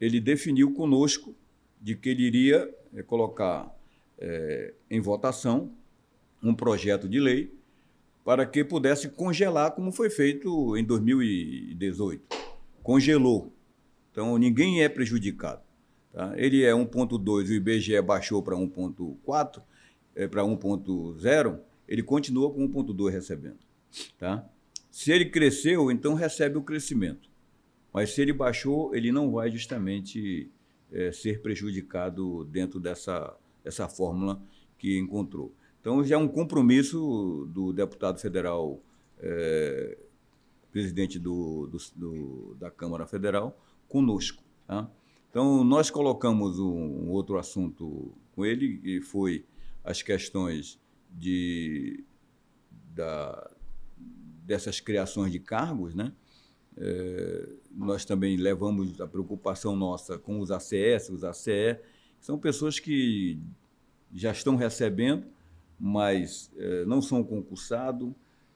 ele 0.00 0.20
definiu 0.20 0.72
conosco 0.72 1.34
de 1.80 1.96
que 1.96 2.08
ele 2.08 2.22
iria 2.22 2.72
é, 2.94 3.02
colocar 3.02 3.76
é, 4.18 4.74
em 4.88 5.00
votação 5.00 5.72
um 6.42 6.54
projeto 6.54 7.08
de 7.08 7.18
lei 7.18 7.52
para 8.24 8.44
que 8.44 8.62
pudesse 8.62 9.08
congelar, 9.08 9.72
como 9.72 9.90
foi 9.90 10.10
feito 10.10 10.76
em 10.76 10.84
2018. 10.84 12.22
Congelou. 12.82 13.52
Então, 14.10 14.36
ninguém 14.36 14.82
é 14.82 14.88
prejudicado. 14.88 15.62
Tá? 16.12 16.34
Ele 16.36 16.62
é 16.62 16.72
1,2, 16.72 17.48
o 17.48 17.52
IBGE 17.52 18.00
baixou 18.02 18.42
para 18.42 18.56
1,4, 18.56 19.62
é, 20.14 20.26
para 20.26 20.42
1,0, 20.42 21.60
ele 21.86 22.02
continua 22.02 22.52
com 22.52 22.68
1,2 22.68 23.10
recebendo. 23.10 23.58
Tá? 24.18 24.46
Se 24.90 25.12
ele 25.12 25.26
cresceu, 25.26 25.90
então 25.90 26.14
recebe 26.14 26.58
o 26.58 26.62
crescimento. 26.62 27.30
Mas 27.92 28.10
se 28.10 28.20
ele 28.20 28.32
baixou, 28.32 28.94
ele 28.94 29.10
não 29.10 29.30
vai 29.32 29.50
justamente 29.50 30.50
é, 30.92 31.12
ser 31.12 31.40
prejudicado 31.40 32.44
dentro 32.44 32.78
dessa, 32.78 33.34
dessa 33.64 33.88
fórmula 33.88 34.42
que 34.76 34.98
encontrou. 34.98 35.54
Então, 35.88 36.04
já 36.04 36.16
é 36.16 36.18
um 36.18 36.28
compromisso 36.28 37.48
do 37.50 37.72
deputado 37.72 38.20
federal, 38.20 38.78
é, 39.18 39.96
presidente 40.70 41.18
do, 41.18 41.66
do, 41.66 41.78
do, 41.96 42.54
da 42.56 42.70
Câmara 42.70 43.06
Federal, 43.06 43.58
conosco. 43.88 44.44
Tá? 44.66 44.86
Então, 45.30 45.64
nós 45.64 45.88
colocamos 45.88 46.58
um, 46.58 46.68
um, 46.68 47.08
outro 47.08 47.38
assunto 47.38 48.12
com 48.32 48.44
ele, 48.44 48.76
que 48.76 49.00
foi 49.00 49.46
as 49.82 50.02
questões 50.02 50.78
de, 51.10 52.04
da, 52.94 53.50
dessas 54.44 54.80
criações 54.80 55.32
de 55.32 55.40
cargos, 55.40 55.94
né? 55.94 56.12
É, 56.76 57.48
nós 57.72 58.04
também 58.04 58.36
levamos 58.36 59.00
a 59.00 59.08
preocupação 59.08 59.74
nossa 59.74 60.18
com 60.18 60.38
os 60.38 60.50
ACS, 60.50 61.08
os 61.08 61.24
ACE, 61.24 61.80
são 62.20 62.38
pessoas 62.38 62.78
que 62.78 63.40
já 64.12 64.32
estão 64.32 64.54
recebendo, 64.54 65.37
mas 65.78 66.50
é, 66.56 66.84
não 66.84 67.00
são 67.00 67.22
concursados, 67.22 68.12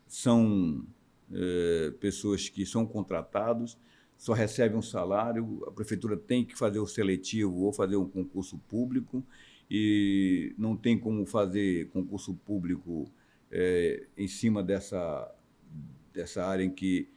são 0.07 0.85
é, 1.33 1.93
pessoas 2.01 2.49
que 2.49 2.67
são 2.67 2.85
contratados, 2.85 3.79
só 4.17 4.33
recebem 4.33 4.79
um 4.79 4.83
salário, 4.83 5.65
a 5.67 5.71
prefeitura 5.71 6.17
tem 6.17 6.45
que 6.45 6.57
fazer 6.57 6.79
o 6.79 6.87
seletivo 6.87 7.63
ou 7.63 7.73
fazer 7.73 7.97
um 7.97 8.09
concurso 8.09 8.59
público, 8.69 9.25
e 9.71 10.55
não 10.59 10.77
tem 10.77 10.99
como 10.99 11.25
fazer 11.25 11.89
concurso 11.89 12.35
público 12.35 13.11
é, 13.51 14.07
em 14.17 14.29
cima 14.29 14.63
dessa, 14.63 15.35
dessa 16.13 16.45
área 16.45 16.63
em 16.63 16.71
que 16.71 17.09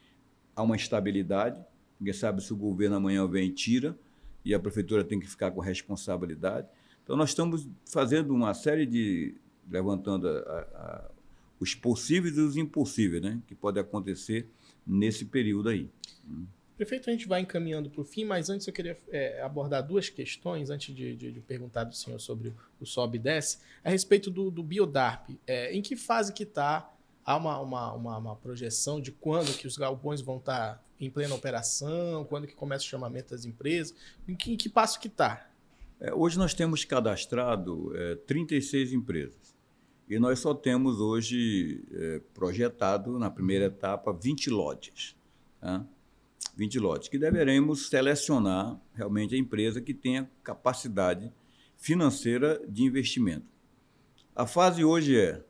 há 0.55 0.63
uma 0.63 0.75
instabilidade. 0.75 1.61
Ninguém 1.99 2.13
sabe 2.13 2.41
se 2.41 2.53
o 2.53 2.57
governo 2.57 2.95
amanhã 2.95 3.27
vem 3.27 3.49
e 3.49 3.51
tira, 3.51 3.97
e 4.43 4.53
a 4.53 4.59
prefeitura 4.59 5.03
tem 5.03 5.19
que 5.19 5.27
ficar 5.27 5.51
com 5.51 5.59
responsabilidade. 5.59 6.67
Então, 7.03 7.15
nós 7.15 7.29
estamos 7.29 7.67
fazendo 7.85 8.33
uma 8.33 8.53
série 8.53 8.85
de. 8.85 9.35
Levantando 9.69 10.27
a, 10.27 10.31
a, 10.31 11.11
os 11.59 11.73
possíveis 11.73 12.37
e 12.37 12.41
os 12.41 12.57
impossíveis, 12.57 13.21
né? 13.21 13.41
Que 13.47 13.55
pode 13.55 13.79
acontecer 13.79 14.47
nesse 14.85 15.25
período 15.25 15.69
aí. 15.69 15.89
Prefeito, 16.77 17.09
a 17.09 17.13
gente 17.13 17.27
vai 17.27 17.39
encaminhando 17.39 17.89
para 17.89 18.01
o 18.01 18.03
fim, 18.03 18.25
mas 18.25 18.49
antes 18.49 18.67
eu 18.67 18.73
queria 18.73 18.97
é, 19.09 19.41
abordar 19.41 19.81
duas 19.81 20.09
questões, 20.09 20.69
antes 20.69 20.93
de, 20.93 21.15
de, 21.15 21.31
de, 21.31 21.39
perguntar 21.39 21.85
do 21.85 21.95
senhor 21.95 22.19
sobre 22.19 22.53
o 22.81 22.85
sobe 22.85 23.17
e 23.17 23.21
desce, 23.21 23.59
a 23.81 23.89
respeito 23.89 24.29
do, 24.29 24.51
do 24.51 24.61
Biodarp. 24.61 25.29
É, 25.47 25.73
em 25.73 25.81
que 25.81 25.95
fase 25.95 26.33
que 26.33 26.43
está? 26.43 26.91
Há 27.23 27.37
uma, 27.37 27.59
uma, 27.61 27.93
uma, 27.93 28.17
uma, 28.17 28.35
projeção 28.35 28.99
de 28.99 29.11
quando 29.11 29.57
que 29.57 29.65
os 29.65 29.77
galpões 29.77 30.19
vão 30.19 30.37
estar 30.37 30.75
tá 30.75 30.83
em 30.99 31.09
plena 31.09 31.33
operação, 31.33 32.25
quando 32.25 32.45
que 32.45 32.53
começa 32.53 32.83
o 32.83 32.87
chamamento 32.87 33.29
das 33.29 33.45
empresas? 33.45 33.95
Em 34.27 34.35
que, 34.35 34.51
em 34.51 34.57
que 34.57 34.67
passo 34.67 34.99
que 34.99 35.07
está? 35.07 35.49
É, 35.97 36.13
hoje 36.13 36.37
nós 36.37 36.53
temos 36.53 36.83
cadastrado 36.83 37.93
36 38.27 38.91
é, 38.91 38.95
empresas. 38.95 39.54
E 40.07 40.19
nós 40.19 40.39
só 40.39 40.53
temos 40.53 40.99
hoje 40.99 41.83
é, 41.91 42.21
projetado, 42.33 43.17
na 43.17 43.29
primeira 43.29 43.65
etapa, 43.65 44.13
20 44.13 44.49
lotes. 44.49 45.15
Tá? 45.59 45.85
20 46.55 46.79
lotes, 46.79 47.09
que 47.09 47.17
deveremos 47.17 47.89
selecionar 47.89 48.79
realmente 48.93 49.35
a 49.35 49.37
empresa 49.37 49.81
que 49.81 49.93
tenha 49.93 50.29
capacidade 50.43 51.31
financeira 51.75 52.61
de 52.67 52.83
investimento. 52.83 53.45
A 54.35 54.45
fase 54.45 54.83
hoje 54.83 55.17
é 55.17 55.43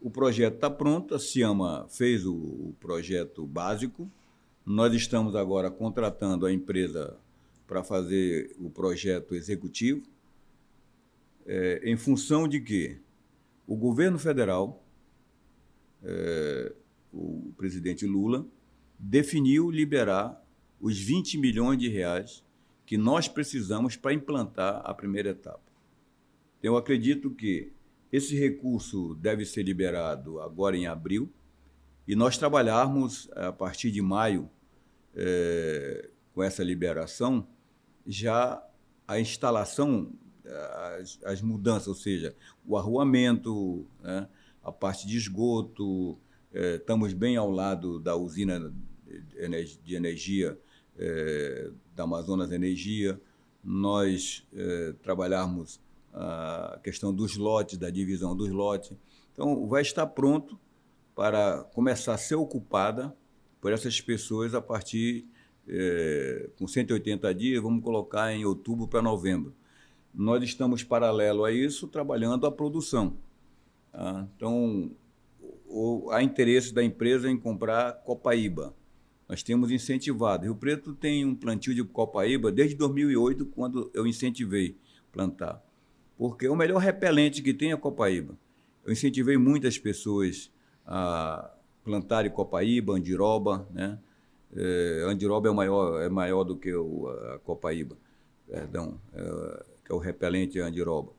o 0.00 0.10
projeto 0.10 0.54
está 0.54 0.70
pronto, 0.70 1.14
a 1.14 1.18
Ciama 1.18 1.86
fez 1.88 2.24
o, 2.26 2.34
o, 2.34 2.76
projeto 2.78 3.44
básico. 3.46 4.08
Nós 4.64 4.92
estamos 4.94 5.34
agora 5.34 5.70
contratando 5.70 6.46
a 6.46 6.52
empresa 6.52 7.16
para 7.66 7.82
fazer 7.82 8.54
o 8.58 8.70
projeto 8.70 9.34
executivo. 9.34 10.02
É, 11.44 11.80
em 11.84 11.96
função 11.96 12.46
de 12.46 12.60
que 12.60 13.00
o 13.66 13.76
governo 13.76 14.18
federal, 14.18 14.84
é, 16.02 16.72
o 17.12 17.52
presidente 17.56 18.06
Lula, 18.06 18.46
definiu 18.98 19.70
liberar 19.70 20.42
os 20.80 20.98
20 20.98 21.38
milhões 21.38 21.78
de 21.78 21.88
reais 21.88 22.44
que 22.84 22.96
nós 22.96 23.26
precisamos 23.26 23.96
para 23.96 24.12
implantar 24.12 24.80
a 24.84 24.94
primeira 24.94 25.30
etapa. 25.30 25.72
Eu 26.62 26.76
acredito 26.76 27.30
que 27.30 27.72
esse 28.12 28.36
recurso 28.36 29.14
deve 29.16 29.44
ser 29.44 29.62
liberado 29.62 30.40
agora 30.40 30.76
em 30.76 30.86
abril 30.86 31.28
e 32.06 32.14
nós 32.14 32.38
trabalharmos 32.38 33.28
a 33.32 33.52
partir 33.52 33.90
de 33.90 34.00
maio 34.00 34.48
é, 35.14 36.08
com 36.32 36.42
essa 36.42 36.62
liberação 36.62 37.46
já 38.06 38.62
a 39.08 39.18
instalação 39.18 40.12
as, 40.98 41.18
as 41.24 41.42
mudanças, 41.42 41.88
ou 41.88 41.94
seja, 41.94 42.34
o 42.66 42.76
arruamento, 42.76 43.86
né, 44.02 44.28
a 44.62 44.72
parte 44.72 45.06
de 45.06 45.16
esgoto, 45.16 46.18
é, 46.52 46.76
estamos 46.76 47.12
bem 47.12 47.36
ao 47.36 47.50
lado 47.50 47.98
da 47.98 48.16
usina 48.16 48.72
de 49.84 49.94
energia 49.94 50.58
é, 50.98 51.70
da 51.94 52.04
Amazonas 52.04 52.52
Energia, 52.52 53.20
nós 53.62 54.46
é, 54.54 54.94
trabalharmos 55.02 55.80
a 56.12 56.80
questão 56.82 57.12
dos 57.12 57.36
lotes, 57.36 57.76
da 57.76 57.90
divisão 57.90 58.34
dos 58.34 58.50
lotes. 58.50 58.92
Então, 59.32 59.66
vai 59.66 59.82
estar 59.82 60.06
pronto 60.06 60.58
para 61.14 61.64
começar 61.74 62.14
a 62.14 62.18
ser 62.18 62.36
ocupada 62.36 63.14
por 63.60 63.72
essas 63.72 64.00
pessoas 64.00 64.54
a 64.54 64.62
partir, 64.62 65.26
é, 65.68 66.48
com 66.58 66.66
180 66.66 67.34
dias, 67.34 67.62
vamos 67.62 67.82
colocar 67.82 68.32
em 68.32 68.44
outubro 68.44 68.86
para 68.86 69.02
novembro. 69.02 69.54
Nós 70.16 70.42
estamos, 70.42 70.82
paralelo 70.82 71.44
a 71.44 71.52
isso, 71.52 71.86
trabalhando 71.86 72.46
a 72.46 72.50
produção. 72.50 73.18
Tá? 73.92 74.26
Então, 74.34 74.90
há 76.10 76.22
interesse 76.22 76.72
da 76.72 76.82
empresa 76.82 77.30
em 77.30 77.36
comprar 77.36 77.92
Copaíba. 78.04 78.74
Nós 79.28 79.42
temos 79.42 79.70
incentivado. 79.70 80.44
Rio 80.44 80.54
Preto 80.54 80.94
tem 80.94 81.24
um 81.26 81.34
plantio 81.34 81.74
de 81.74 81.84
Copaíba 81.84 82.50
desde 82.50 82.74
2008, 82.76 83.44
quando 83.46 83.90
eu 83.92 84.06
incentivei 84.06 84.78
plantar. 85.12 85.62
Porque 86.16 86.46
é 86.46 86.50
o 86.50 86.56
melhor 86.56 86.78
repelente 86.78 87.42
que 87.42 87.52
tem 87.52 87.72
é 87.72 87.74
a 87.74 87.76
Copaíba. 87.76 88.38
Eu 88.86 88.92
incentivei 88.92 89.36
muitas 89.36 89.76
pessoas 89.76 90.50
a 90.86 91.50
plantarem 91.84 92.30
Copaíba, 92.30 92.94
Andiroba, 92.94 93.68
né? 93.70 93.98
É, 94.54 95.04
andiroba 95.06 95.50
é 95.50 95.52
maior, 95.52 96.00
é 96.00 96.08
maior 96.08 96.44
do 96.44 96.56
que 96.56 96.72
o, 96.72 97.08
a 97.08 97.38
Copaíba, 97.40 97.96
perdão, 98.48 98.98
é, 99.12 99.64
que 99.86 99.92
é 99.92 99.94
o 99.94 99.98
repelente 99.98 100.58
Andiroba. 100.58 101.12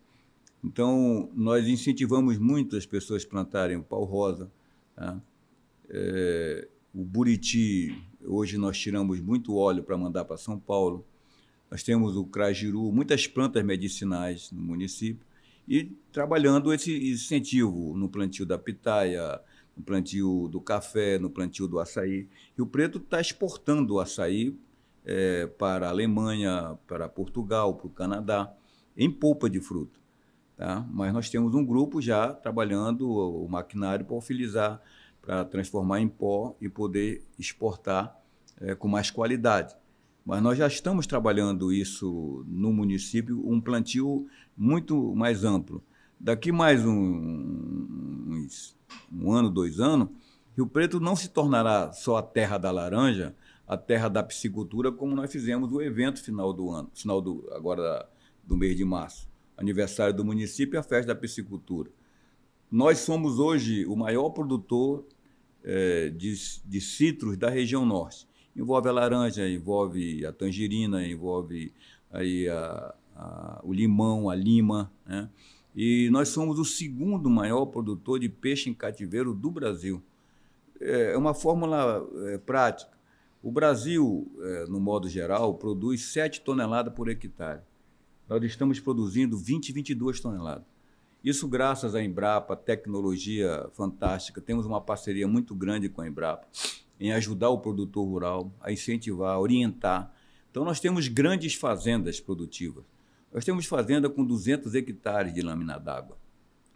Então, 0.64 1.30
nós 1.34 1.66
incentivamos 1.68 2.38
muito 2.38 2.76
as 2.76 2.86
pessoas 2.86 3.24
a 3.24 3.28
plantarem 3.28 3.78
o 3.78 3.84
pau-rosa. 3.84 4.52
Tá? 4.94 5.22
É, 5.90 6.68
o 6.94 7.04
buriti, 7.04 7.96
hoje 8.26 8.58
nós 8.58 8.78
tiramos 8.78 9.22
muito 9.22 9.56
óleo 9.56 9.84
para 9.84 9.98
mandar 9.98 10.26
para 10.26 10.36
São 10.36 10.60
Paulo. 10.60 11.06
Nós 11.72 11.84
temos 11.84 12.18
o 12.18 12.26
crajiru, 12.26 12.92
muitas 12.92 13.26
plantas 13.26 13.64
medicinais 13.64 14.52
no 14.52 14.62
município. 14.62 15.26
E 15.68 15.86
trabalhando 16.12 16.74
esse 16.74 17.12
incentivo 17.12 17.96
no 17.96 18.10
plantio 18.10 18.46
da 18.46 18.58
pitaia, 18.58 19.40
no 19.76 19.84
plantio 19.84 20.50
do 20.50 20.60
café, 20.60 21.18
no 21.18 21.30
plantio 21.30 21.68
do 21.68 21.80
açaí. 21.80 22.28
Rio 22.58 22.66
Preto 22.66 22.98
está 22.98 23.22
exportando 23.22 23.96
o 23.96 24.00
açaí 24.00 24.58
é, 25.10 25.48
para 25.48 25.88
a 25.88 25.90
Alemanha, 25.90 26.78
para 26.86 27.08
Portugal, 27.08 27.74
para 27.76 27.88
o 27.88 27.90
Canadá, 27.90 28.54
em 28.96 29.10
polpa 29.10 29.50
de 29.50 29.62
fruta. 29.62 29.98
Tá? 30.58 30.86
Mas 30.92 31.14
nós 31.14 31.30
temos 31.30 31.56
um 31.56 31.66
grupo 31.66 32.02
já 32.02 32.34
trabalhando 32.34 33.10
o 33.10 33.48
maquinário 33.48 34.06
para 34.06 34.18
utilizar, 34.18 34.82
para 35.22 35.46
transformar 35.46 36.02
em 36.02 36.10
pó 36.10 36.58
e 36.60 36.68
poder 36.68 37.24
exportar 37.40 38.20
é, 38.60 38.76
com 38.76 38.90
mais 38.90 39.10
qualidade. 39.10 39.74
Mas 40.26 40.42
nós 40.42 40.58
já 40.58 40.68
estamos 40.68 41.08
trabalhando 41.08 41.72
isso 41.72 42.44
no 42.46 42.74
município, 42.74 43.42
um 43.50 43.62
plantio 43.62 44.28
muito 44.58 45.16
mais 45.16 45.46
amplo. 45.46 45.82
Daqui 46.20 46.52
mais 46.52 46.86
um, 46.86 46.92
um, 46.92 48.48
um 49.14 49.32
ano, 49.32 49.50
dois 49.50 49.80
anos, 49.80 50.10
Rio 50.54 50.68
Preto 50.68 51.00
não 51.00 51.16
se 51.16 51.30
tornará 51.30 51.94
só 51.94 52.18
a 52.18 52.24
terra 52.24 52.58
da 52.58 52.72
laranja, 52.72 53.36
a 53.68 53.76
terra 53.76 54.08
da 54.08 54.24
piscicultura, 54.24 54.92
como 54.92 55.16
nós 55.16 55.32
fizemos 55.32 55.72
o 55.72 55.82
evento 55.82 56.24
final 56.24 56.54
do 56.54 56.70
ano, 56.72 56.90
final 56.94 57.22
do 57.22 57.48
agora 57.52 58.08
do 58.44 58.56
mês 58.56 58.78
de 58.78 58.86
março 58.86 59.28
aniversário 59.58 60.14
do 60.14 60.24
município 60.24 60.78
e 60.78 60.80
a 60.80 60.84
festa 60.84 61.14
da 61.14 61.20
piscicultura. 61.20 61.90
Nós 62.72 63.00
somos 63.00 63.40
hoje 63.40 63.86
o 63.88 63.96
maior 63.96 64.30
produtor 64.30 65.06
é, 65.64 66.10
de, 66.10 66.36
de 66.64 66.80
citros 66.80 67.36
da 67.36 67.50
região 67.50 67.86
norte. 67.86 68.28
Envolve 68.56 68.88
a 68.88 68.92
laranja, 68.92 69.50
envolve 69.50 70.26
a 70.26 70.32
tangerina, 70.32 71.06
envolve 71.06 71.74
aí 72.12 72.48
a, 72.48 72.94
a, 73.16 73.62
o 73.64 73.74
limão, 73.74 74.30
a 74.30 74.36
lima. 74.36 74.92
Né? 75.06 75.30
E 75.76 76.10
nós 76.12 76.30
somos 76.30 76.60
o 76.60 76.66
segundo 76.66 77.30
maior 77.30 77.66
produtor 77.66 78.20
de 78.20 78.30
peixe 78.30 78.70
em 78.70 78.74
cativeiro 78.74 79.34
do 79.34 79.50
Brasil. 79.50 80.02
É, 80.80 81.14
é 81.14 81.18
uma 81.18 81.34
fórmula 81.34 82.08
é, 82.28 82.38
prática. 82.38 82.97
O 83.42 83.52
Brasil, 83.52 84.32
é, 84.42 84.66
no 84.66 84.80
modo 84.80 85.08
geral, 85.08 85.54
produz 85.56 86.06
7 86.12 86.42
toneladas 86.42 86.94
por 86.94 87.08
hectare 87.10 87.62
nós 88.28 88.44
estamos 88.44 88.80
produzindo 88.80 89.38
20, 89.38 89.72
22 89.72 90.20
toneladas. 90.20 90.66
Isso 91.24 91.48
graças 91.48 91.96
à 91.96 92.04
Embrapa, 92.04 92.56
tecnologia 92.56 93.70
fantástica. 93.74 94.42
Temos 94.42 94.66
uma 94.66 94.82
parceria 94.82 95.28
muito 95.28 95.56
grande 95.56 95.90
com 95.90 96.02
a 96.02 96.08
Embrapa 96.08 96.48
em 97.00 97.14
ajudar 97.14 97.50
o 97.50 97.60
produtor 97.60 98.06
rural, 98.06 98.52
a 98.60 98.72
incentivar, 98.72 99.36
a 99.36 99.40
orientar. 99.40 100.14
Então, 100.50 100.66
nós 100.66 100.80
temos 100.80 101.08
grandes 101.08 101.54
fazendas 101.54 102.20
produtivas. 102.20 102.84
Nós 103.32 103.46
temos 103.46 103.66
fazenda 103.66 104.10
com 104.10 104.26
200 104.26 104.74
hectares 104.74 105.34
de 105.34 105.42
lâmina 105.42 105.78
d'água. 105.78 106.18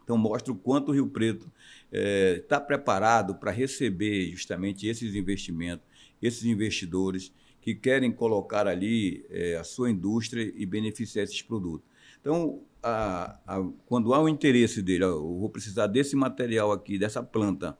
Então, 0.04 0.16
mostra 0.16 0.52
o 0.52 0.56
quanto 0.56 0.90
o 0.90 0.92
Rio 0.92 1.08
Preto 1.08 1.50
está 1.90 2.56
eh, 2.56 2.60
preparado 2.60 3.34
para 3.34 3.50
receber 3.50 4.30
justamente 4.30 4.86
esses 4.86 5.14
investimentos, 5.14 5.84
esses 6.22 6.44
investidores 6.44 7.32
que 7.60 7.74
querem 7.74 8.10
colocar 8.10 8.66
ali 8.66 9.24
é, 9.30 9.56
a 9.56 9.64
sua 9.64 9.90
indústria 9.90 10.52
e 10.56 10.64
beneficiar 10.64 11.24
esses 11.24 11.42
produtos. 11.42 11.86
Então, 12.20 12.60
a, 12.82 13.38
a, 13.46 13.64
quando 13.86 14.14
há 14.14 14.20
o 14.20 14.28
interesse 14.28 14.82
dele, 14.82 15.04
eu 15.04 15.38
vou 15.38 15.48
precisar 15.48 15.86
desse 15.86 16.16
material 16.16 16.72
aqui, 16.72 16.98
dessa 16.98 17.22
planta. 17.22 17.76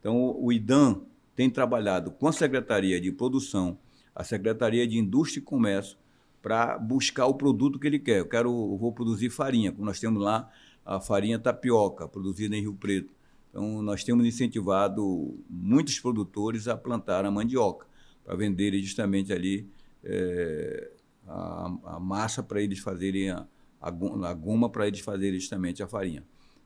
Então, 0.00 0.36
o 0.38 0.52
IDAM 0.52 1.02
tem 1.34 1.50
trabalhado 1.50 2.10
com 2.10 2.28
a 2.28 2.32
Secretaria 2.32 3.00
de 3.00 3.12
Produção, 3.12 3.78
a 4.14 4.24
Secretaria 4.24 4.86
de 4.86 4.98
Indústria 4.98 5.40
e 5.40 5.44
Comércio, 5.44 5.98
para 6.40 6.78
buscar 6.78 7.26
o 7.26 7.34
produto 7.34 7.78
que 7.78 7.86
ele 7.86 7.98
quer. 7.98 8.20
Eu 8.20 8.26
quero, 8.26 8.48
eu 8.48 8.76
vou 8.78 8.92
produzir 8.92 9.30
farinha, 9.30 9.72
como 9.72 9.84
nós 9.84 10.00
temos 10.00 10.22
lá 10.22 10.50
a 10.84 11.00
farinha 11.00 11.38
tapioca, 11.38 12.06
produzida 12.08 12.56
em 12.56 12.60
Rio 12.60 12.74
Preto. 12.74 13.15
Então, 13.50 13.82
nós 13.82 14.04
temos 14.04 14.26
incentivado 14.26 15.38
muitos 15.48 15.98
produtores 15.98 16.68
a 16.68 16.76
plantar 16.76 17.24
a 17.24 17.30
mandioca 17.30 17.86
para 18.24 18.36
venderem 18.36 18.82
justamente 18.82 19.32
ali 19.32 19.68
é, 20.04 20.90
a, 21.26 21.72
a, 21.84 22.00
massa 22.00 22.42
para 22.42 22.60
eles 22.60 22.78
fazerem 22.78 23.30
a, 23.30 23.46
a, 23.80 23.90
goma 24.34 24.68
para 24.68 24.86
eles 24.86 25.00
fazerem 25.00 25.38
justamente 25.38 25.82
a 25.82 25.86
farinha. 25.86 26.24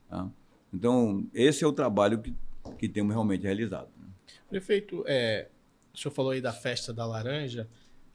Tá? 0.09 0.29
Então, 0.73 1.27
esse 1.33 1.63
é 1.63 1.67
o 1.67 1.73
trabalho 1.73 2.21
que, 2.21 2.33
que 2.77 2.89
temos 2.89 3.13
realmente 3.13 3.43
realizado. 3.43 3.89
Né? 3.97 4.07
Prefeito, 4.49 5.03
é, 5.07 5.47
o 5.93 5.97
senhor 5.97 6.13
falou 6.13 6.31
aí 6.31 6.41
da 6.41 6.53
festa 6.53 6.93
da 6.93 7.05
laranja. 7.05 7.67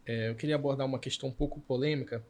É, 0.04 0.28
eu 0.28 0.34
queria 0.34 0.54
abordar 0.54 0.86
uma 0.86 0.98
questão 0.98 1.28
um 1.28 1.32
pouco 1.32 1.60
polêmica 1.60 2.24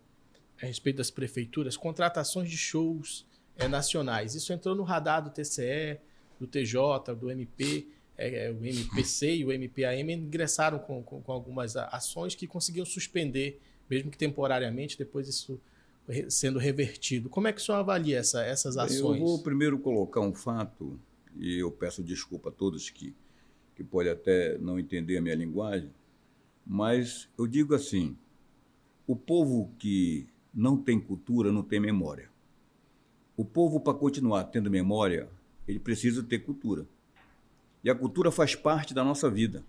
a 0.61 0.67
respeito 0.67 0.97
das 0.97 1.11
prefeituras, 1.11 1.77
contratações 1.77 2.49
de 2.51 2.57
shows 2.57 3.27
é, 3.57 3.69
nacionais. 3.69 4.35
Isso 4.35 4.53
entrou 4.53 4.75
no 4.75 4.83
radar 4.83 5.23
do 5.23 5.31
TCE, 5.31 5.99
do 6.39 6.47
TJ, 6.47 7.15
do 7.19 7.31
MP 7.31 7.87
é, 8.17 8.47
é 8.47 8.51
o 8.51 8.65
MPC 8.65 9.37
e 9.37 9.45
o 9.45 9.53
MPAM 9.53 10.11
ingressaram 10.13 10.79
com, 10.79 11.03
com, 11.03 11.21
com, 11.21 11.33
algumas 11.33 11.77
ações 11.77 12.35
que 12.35 12.47
conseguiam 12.47 12.87
suspender, 12.87 13.61
mesmo 13.89 14.11
que 14.11 14.19
temporariamente, 14.19 14.97
depois 14.97 15.29
isso 15.29 15.61
sendo 16.29 16.59
revertido. 16.59 17.29
Como 17.29 17.49
é 17.49 17.53
que 17.53 17.61
o 17.61 17.65
senhor 17.65 17.79
avalia 17.79 18.19
essa, 18.19 18.43
essas 18.45 18.77
ações? 18.77 19.21
Eu 19.21 19.27
vou 19.27 19.43
primeiro 19.43 19.79
colocar 19.79 20.21
um 20.21 20.33
fato, 20.33 20.99
e 21.37 21.59
eu 21.59 21.71
peço 21.71 22.03
desculpa 22.03 22.49
a 22.49 22.53
todos 22.53 22.89
que, 22.91 23.15
que 23.75 23.85
podem 23.85 24.13
até 24.13 24.57
não 24.59 24.79
entender 24.79 25.19
a 25.19 25.21
minha 25.21 25.35
linguagem, 25.35 25.91
mas 26.65 27.29
eu 27.39 27.47
digo 27.47 27.75
assim: 27.75 28.17
o 29.07 29.15
povo 29.15 29.71
que 29.79 30.27
não 30.55 30.77
tem 30.77 30.99
cultura 30.99 31.53
não 31.53 31.63
tem 31.63 31.79
memória. 31.79 32.31
O 33.37 33.45
povo, 33.45 33.79
para 33.79 33.93
continuar 33.93 34.45
tendo 34.45 34.71
memória, 34.71 35.29
ele 35.67 35.79
precisa 35.79 36.23
ter 36.23 36.41
cultura. 36.41 36.87
E 37.83 37.91
a 37.91 37.95
cultura 37.95 38.31
faz 38.31 38.55
parte 38.55 38.93
da 38.93 39.05
nossa 39.05 39.31
vida. 39.31 39.65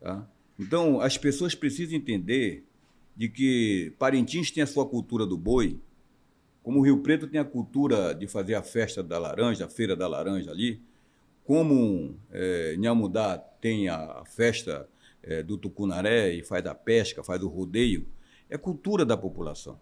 Tá? 0.00 0.28
Então, 0.58 1.00
as 1.00 1.16
pessoas 1.16 1.54
precisam 1.54 1.96
entender 1.96 2.64
de 3.16 3.28
que 3.28 3.92
Parintins 3.98 4.50
tem 4.50 4.62
a 4.62 4.66
sua 4.66 4.86
cultura 4.86 5.26
do 5.26 5.36
boi, 5.36 5.78
como 6.62 6.80
o 6.80 6.82
Rio 6.82 6.98
Preto 6.98 7.26
tem 7.26 7.40
a 7.40 7.44
cultura 7.44 8.14
de 8.14 8.26
fazer 8.26 8.54
a 8.54 8.62
festa 8.62 9.02
da 9.02 9.18
laranja, 9.18 9.66
a 9.66 9.68
feira 9.68 9.94
da 9.94 10.08
laranja 10.08 10.50
ali, 10.50 10.80
como 11.44 12.16
é, 12.30 12.74
Nhamudá 12.76 13.36
tem 13.38 13.88
a 13.88 14.24
festa 14.24 14.88
é, 15.22 15.42
do 15.42 15.58
tucunaré 15.58 16.32
e 16.32 16.42
faz 16.42 16.64
a 16.66 16.74
pesca, 16.74 17.22
faz 17.22 17.42
o 17.42 17.48
rodeio, 17.48 18.06
é 18.48 18.56
cultura 18.56 19.04
da 19.04 19.16
população. 19.16 19.78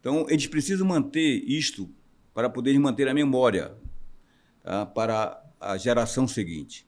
Então, 0.00 0.26
eles 0.28 0.46
precisam 0.46 0.86
manter 0.86 1.42
isto 1.46 1.90
para 2.32 2.48
poder 2.48 2.78
manter 2.78 3.08
a 3.08 3.14
memória, 3.14 3.74
tá? 4.68 4.84
para 4.84 5.42
a 5.58 5.78
geração 5.78 6.28
seguinte. 6.28 6.86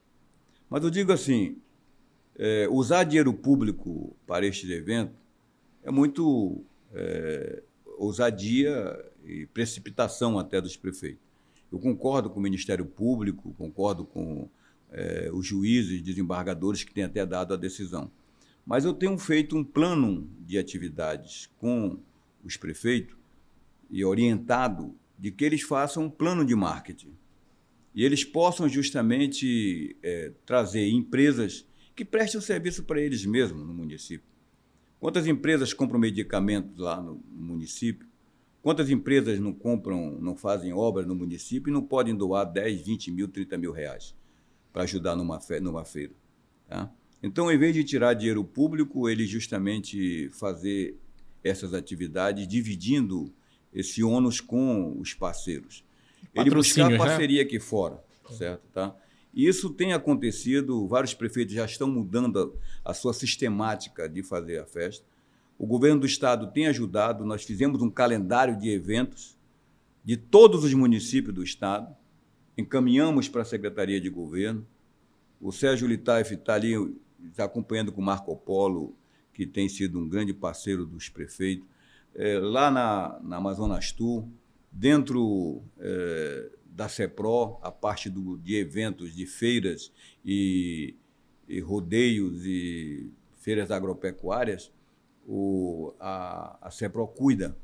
Mas 0.69 0.85
eu 0.85 0.91
digo 0.91 1.13
assim, 1.13 1.57
é, 2.37 2.69
usar 2.71 3.05
dinheiro 3.05 3.33
público 3.33 4.15
para 4.27 4.47
este 4.47 4.71
evento 4.71 5.15
é 5.83 5.91
muito. 5.91 6.63
É, 6.93 7.63
ousadia 7.97 8.99
e 9.25 9.47
precipitação 9.47 10.39
até 10.39 10.59
dos 10.61 10.75
prefeitos. 10.75 11.23
Eu 11.71 11.79
concordo 11.79 12.31
com 12.31 12.41
o 12.41 12.43
Ministério 12.43 12.87
Público, 12.87 13.55
concordo 13.59 14.07
com 14.07 14.49
é, 14.91 15.31
os 15.33 15.47
juízes, 15.47 16.01
desembargadores 16.01 16.83
que 16.83 16.95
têm 16.95 17.05
até 17.05 17.27
dado 17.27 17.53
a 17.53 17.59
decisão. 17.59 18.11
Mas 18.65 18.87
eu 18.87 18.95
tenho 18.95 19.19
feito 19.19 19.55
um 19.55 19.63
plano 19.63 20.27
de 20.41 20.59
atividades 20.59 21.51
com 21.59 21.99
os 22.43 22.57
prefeitos 22.57 23.15
e 23.91 24.03
orientado 24.03 24.95
de 25.19 25.31
que 25.31 25.45
eles 25.45 25.61
façam 25.61 26.05
um 26.05 26.11
plano 26.11 26.45
de 26.45 26.55
marketing. 26.55 27.13
E 27.95 28.05
eles 28.05 28.25
possam 28.25 28.69
justamente 28.69 29.97
é, 30.03 30.33
trazer 30.47 30.89
empresas 30.89 31.67
que 31.95 32.05
prestem 32.05 32.39
o 32.39 32.43
serviço 32.43 32.85
para 32.85 33.01
eles 33.01 33.27
mesmos 33.27 33.67
no 33.67 33.75
município. 33.75 34.29
Quantas 34.99 35.27
empresas 35.27 35.73
compram 35.73 35.99
medicamentos 35.99 36.79
lá 36.79 37.01
no 37.01 37.23
município? 37.31 38.07
Quantas 38.63 38.91
empresas 38.91 39.41
não 39.41 39.53
compram, 39.53 40.19
não 40.21 40.37
fazem 40.37 40.73
obras 40.73 41.07
no 41.07 41.15
município 41.15 41.71
e 41.71 41.73
não 41.73 41.83
podem 41.83 42.15
doar 42.15 42.45
10, 42.45 42.83
20 42.83 43.11
mil, 43.11 43.29
30 43.29 43.57
mil 43.57 43.73
reais 43.73 44.15
para 44.73 44.83
ajudar 44.83 45.17
numa, 45.17 45.41
fe 45.41 45.59
numa 45.61 45.85
feira? 45.85 46.13
Tá? 46.69 46.93
Então, 47.23 47.51
em 47.51 47.59
vez 47.59 47.75
de 47.75 47.83
tirar 47.83 48.15
dinheiro 48.15 48.45
público, 48.45 49.09
ele 49.09 49.27
justamente 49.27 50.29
fazer 50.31 50.97
essas 51.43 51.73
atividades 51.73 52.47
dividindo 52.47 53.33
esse 53.73 54.03
ônus 54.03 54.41
com 54.41 54.99
os 55.01 55.15
parceiros. 55.15 55.85
Ele 56.35 56.51
buscar 56.51 56.91
né? 56.91 56.97
parceria 56.97 57.43
aqui 57.43 57.59
fora, 57.59 58.03
certo? 58.31 58.63
Tá? 58.73 58.95
E 59.33 59.47
isso 59.47 59.71
tem 59.71 59.93
acontecido, 59.93 60.87
vários 60.87 61.15
prefeitos 61.15 61.55
já 61.55 61.65
estão 61.65 61.89
mudando 61.89 62.59
a, 62.85 62.91
a 62.91 62.95
sua 62.95 63.13
sistemática 63.13 64.09
de 64.09 64.23
fazer 64.23 64.59
a 64.59 64.67
festa. 64.67 65.05
O 65.59 65.67
governo 65.67 66.01
do 66.01 66.07
estado 66.07 66.51
tem 66.51 66.67
ajudado, 66.67 67.25
nós 67.25 67.45
fizemos 67.45 67.83
um 67.83 67.91
calendário 67.91 68.59
de 68.59 68.71
eventos 68.71 69.37
de 70.03 70.17
todos 70.17 70.65
os 70.65 70.73
municípios 70.73 71.35
do 71.35 71.45
estado, 71.45 71.95
encaminhamos 72.57 73.29
para 73.29 73.43
a 73.43 73.45
Secretaria 73.45 74.01
de 74.01 74.09
Governo. 74.09 74.67
O 75.41 75.53
Sérgio 75.53 75.87
Litaif 75.87 76.35
está 76.35 76.55
ali 76.55 76.75
está 77.29 77.45
acompanhando 77.45 77.93
com 77.93 78.01
o 78.01 78.05
Marco 78.05 78.35
Polo, 78.37 78.95
que 79.35 79.47
tem 79.47 79.69
sido 79.69 79.99
um 79.99 80.09
grande 80.09 80.33
parceiro 80.33 80.87
dos 80.87 81.09
prefeitos. 81.09 81.67
É, 82.15 82.39
lá 82.39 82.71
na, 82.71 83.21
na 83.23 83.37
Amazonas 83.37 83.93
Tour, 83.93 84.27
dentro 84.71 85.63
é, 85.79 86.51
da 86.65 86.89
CEPRO, 86.89 87.59
a 87.63 87.71
parte 87.71 88.09
do, 88.09 88.39
de 88.39 88.57
eventos, 88.57 89.15
de 89.15 89.27
feiras 89.27 89.93
e, 90.25 90.95
e 91.49 91.61
rodeios 91.61 92.45
e 92.45 93.11
feiras 93.39 93.71
agropecuárias, 93.71 94.73
o, 95.27 95.93
a, 95.99 96.69
a 96.69 96.71
CEPRO 96.71 97.07
cuida. 97.09 97.57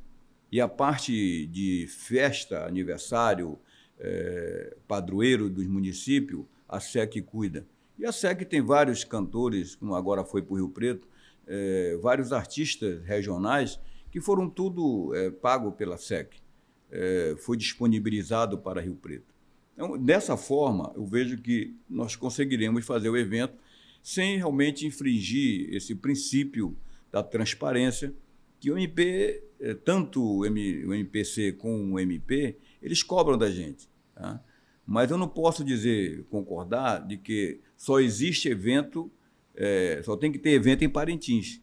E 0.50 0.60
a 0.60 0.68
parte 0.68 1.46
de 1.46 1.86
festa, 1.88 2.66
aniversário, 2.66 3.58
é, 3.98 4.76
padroeiro 4.86 5.48
dos 5.48 5.66
municípios, 5.66 6.44
a 6.68 6.80
SEC 6.80 7.22
cuida. 7.22 7.66
E 7.98 8.04
a 8.04 8.12
SEC 8.12 8.44
tem 8.44 8.60
vários 8.60 9.04
cantores, 9.04 9.74
como 9.74 9.94
agora 9.94 10.24
foi 10.24 10.42
para 10.42 10.52
o 10.52 10.56
Rio 10.56 10.68
Preto, 10.68 11.08
é, 11.46 11.96
vários 12.00 12.32
artistas 12.32 13.02
regionais 13.04 13.80
que 14.10 14.20
foram 14.20 14.48
tudo 14.48 15.14
é, 15.14 15.30
pago 15.30 15.72
pela 15.72 15.96
SEC 15.96 16.45
é, 16.90 17.34
foi 17.38 17.56
disponibilizado 17.56 18.58
para 18.58 18.80
Rio 18.80 18.96
Preto. 18.96 19.34
Então, 19.74 19.98
dessa 19.98 20.36
forma, 20.36 20.92
eu 20.96 21.04
vejo 21.04 21.36
que 21.38 21.76
nós 21.88 22.16
conseguiremos 22.16 22.84
fazer 22.84 23.10
o 23.10 23.16
evento 23.16 23.54
sem 24.02 24.36
realmente 24.36 24.86
infringir 24.86 25.68
esse 25.74 25.94
princípio 25.94 26.76
da 27.10 27.22
transparência 27.22 28.14
que 28.58 28.70
o 28.70 28.78
MP, 28.78 29.42
é, 29.60 29.74
tanto 29.74 30.22
o, 30.22 30.46
M, 30.46 30.86
o 30.86 30.94
MPC 30.94 31.52
como 31.52 31.94
o 31.94 32.00
MP, 32.00 32.56
eles 32.80 33.02
cobram 33.02 33.36
da 33.36 33.50
gente. 33.50 33.88
Tá? 34.14 34.42
Mas 34.86 35.10
eu 35.10 35.18
não 35.18 35.28
posso 35.28 35.64
dizer, 35.64 36.24
concordar, 36.30 37.06
de 37.06 37.16
que 37.16 37.60
só 37.76 38.00
existe 38.00 38.48
evento, 38.48 39.10
é, 39.54 40.00
só 40.04 40.16
tem 40.16 40.32
que 40.32 40.38
ter 40.38 40.50
evento 40.50 40.84
em 40.84 40.88
Parintins. 40.88 41.60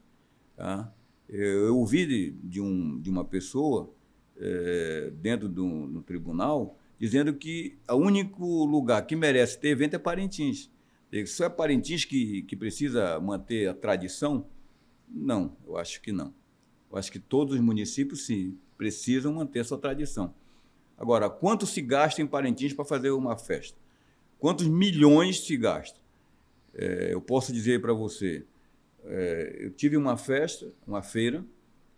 Tá? 0.55 0.93
Eu, 1.27 1.77
ouvi 1.77 2.05
de, 2.05 2.31
de, 2.43 2.61
um, 2.61 2.99
de 2.99 3.09
uma 3.09 3.25
pessoa 3.25 3.91
é, 4.37 5.11
dentro 5.21 5.47
do, 5.47 6.01
tribunal, 6.01 6.77
dizendo 6.99 7.33
que 7.33 7.77
o 7.89 7.95
único 7.95 8.65
lugar 8.65 9.05
que 9.05 9.15
merece 9.15 9.59
ter 9.59 9.69
evento 9.69 9.95
é 9.95 9.99
Parintins. 9.99 10.71
Só 11.27 11.45
é 11.45 11.49
Parintins 11.49 12.05
que, 12.05 12.41
que 12.43 12.55
precisa 12.55 13.19
manter 13.19 13.69
a 13.69 13.73
tradição? 13.73 14.47
Não, 15.07 15.55
eu 15.67 15.77
acho 15.77 16.01
que 16.01 16.11
não. 16.11 16.33
Eu 16.91 16.97
acho 16.97 17.11
que 17.11 17.19
todos 17.19 17.55
os 17.55 17.61
municípios, 17.61 18.25
sim, 18.25 18.57
precisam 18.77 19.33
manter 19.33 19.59
a 19.59 19.63
sua 19.63 19.77
tradição. 19.77 20.33
Agora, 20.97 21.29
quanto 21.29 21.65
se 21.65 21.81
gasta 21.81 22.21
em 22.21 22.27
Parintins 22.27 22.73
para 22.73 22.85
fazer 22.85 23.11
uma 23.11 23.37
festa? 23.37 23.77
Quantos 24.39 24.67
milhões 24.67 25.45
se 25.45 25.55
gasta? 25.55 25.99
É, 26.73 27.13
eu 27.13 27.21
posso 27.21 27.53
dizer 27.53 27.81
para 27.81 27.93
você, 27.93 28.45
é, 29.05 29.57
eu 29.59 29.71
tive 29.71 29.97
uma 29.97 30.17
festa, 30.17 30.71
uma 30.87 31.01
feira, 31.01 31.45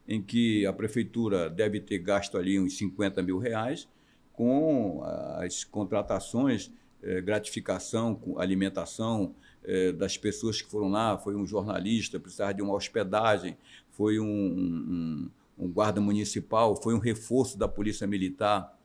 em 0.07 0.21
que 0.21 0.65
a 0.65 0.73
prefeitura 0.73 1.49
deve 1.49 1.79
ter 1.79 1.99
gasto 1.99 2.37
ali 2.37 2.59
uns 2.59 2.77
50 2.77 3.21
mil 3.21 3.37
reais 3.37 3.87
com 4.33 5.01
as 5.37 5.63
contratações, 5.63 6.71
eh, 7.01 7.21
gratificação, 7.21 8.19
alimentação 8.37 9.33
eh, 9.63 9.91
das 9.91 10.17
pessoas 10.17 10.61
que 10.61 10.69
foram 10.69 10.89
lá. 10.89 11.17
Foi 11.17 11.35
um 11.35 11.45
jornalista, 11.45 12.19
precisava 12.19 12.53
de 12.53 12.61
uma 12.61 12.73
hospedagem, 12.73 13.57
foi 13.91 14.19
um, 14.19 14.25
um, 14.25 15.29
um 15.57 15.71
guarda 15.71 16.01
municipal, 16.01 16.75
foi 16.75 16.93
um 16.93 16.99
reforço 16.99 17.57
da 17.57 17.67
polícia 17.67 18.05
militar, 18.05 18.77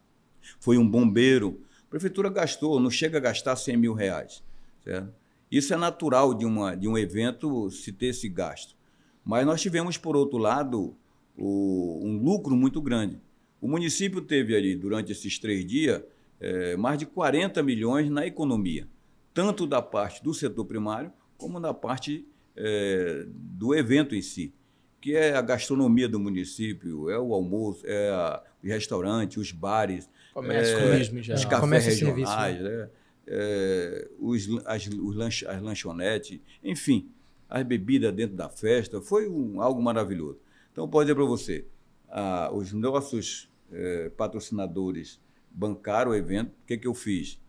foi 0.60 0.78
um 0.78 0.88
bombeiro. 0.88 1.60
A 1.86 1.90
prefeitura 1.90 2.30
gastou, 2.30 2.78
não 2.78 2.90
chega 2.90 3.18
a 3.18 3.20
gastar 3.20 3.56
100 3.56 3.76
mil 3.76 3.92
reais. 3.92 4.42
Certo? 4.84 5.12
Isso 5.50 5.74
é 5.74 5.76
natural 5.76 6.32
de, 6.32 6.44
uma, 6.44 6.76
de 6.76 6.86
um 6.86 6.96
evento 6.96 7.68
se 7.70 7.90
ter 7.90 8.06
esse 8.06 8.28
gasto. 8.28 8.76
Mas 9.24 9.44
nós 9.44 9.60
tivemos, 9.60 9.96
por 9.96 10.16
outro 10.16 10.38
lado, 10.38 10.96
o, 11.40 12.00
um 12.04 12.22
lucro 12.22 12.54
muito 12.54 12.80
grande. 12.80 13.18
O 13.60 13.66
município 13.66 14.20
teve 14.20 14.54
ali, 14.54 14.76
durante 14.76 15.10
esses 15.10 15.38
três 15.38 15.64
dias, 15.64 16.02
é, 16.38 16.76
mais 16.76 16.98
de 16.98 17.06
40 17.06 17.62
milhões 17.62 18.10
na 18.10 18.26
economia, 18.26 18.86
tanto 19.34 19.66
da 19.66 19.82
parte 19.82 20.22
do 20.22 20.32
setor 20.32 20.64
primário, 20.64 21.12
como 21.36 21.58
da 21.58 21.72
parte 21.72 22.26
é, 22.56 23.24
do 23.26 23.74
evento 23.74 24.14
em 24.14 24.22
si, 24.22 24.52
que 25.00 25.16
é 25.16 25.34
a 25.34 25.40
gastronomia 25.40 26.08
do 26.08 26.20
município, 26.20 27.08
é 27.08 27.18
o 27.18 27.32
almoço, 27.32 27.82
é 27.86 28.10
a, 28.10 28.42
o 28.62 28.66
restaurante, 28.66 29.40
os 29.40 29.50
bares, 29.50 30.08
comércio, 30.34 30.76
é, 30.76 30.90
turismo, 30.90 31.20
os 31.34 31.44
cafés 31.44 31.86
regionais, 31.86 32.58
serviço, 32.58 32.64
né? 32.64 32.90
é, 33.26 34.08
os, 34.18 34.48
as, 34.66 34.86
os 34.86 35.16
lanch, 35.16 35.46
as 35.46 35.62
lanchonetes, 35.62 36.40
enfim, 36.62 37.08
as 37.48 37.62
bebidas 37.62 38.12
dentro 38.12 38.36
da 38.36 38.48
festa, 38.48 39.00
foi 39.00 39.28
um, 39.28 39.60
algo 39.60 39.82
maravilhoso. 39.82 40.38
Então, 40.72 40.88
pode 40.88 41.06
dizer 41.06 41.14
para 41.14 41.24
você, 41.24 41.66
ah, 42.08 42.50
os 42.52 42.72
nossos 42.72 43.50
eh, 43.72 44.10
patrocinadores 44.16 45.20
bancaram 45.50 46.10
o 46.10 46.14
evento, 46.14 46.50
o 46.62 46.66
que, 46.66 46.74
é 46.74 46.76
que 46.76 46.86
eu 46.86 46.94
fiz? 46.94 47.40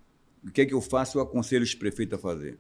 O 0.44 0.52
que 0.52 0.62
é 0.62 0.66
que 0.66 0.74
eu 0.74 0.82
faço? 0.82 1.18
Eu 1.18 1.22
aconselho 1.22 1.64
os 1.64 1.76
prefeitos 1.76 2.18
a 2.18 2.22
fazer. 2.22 2.60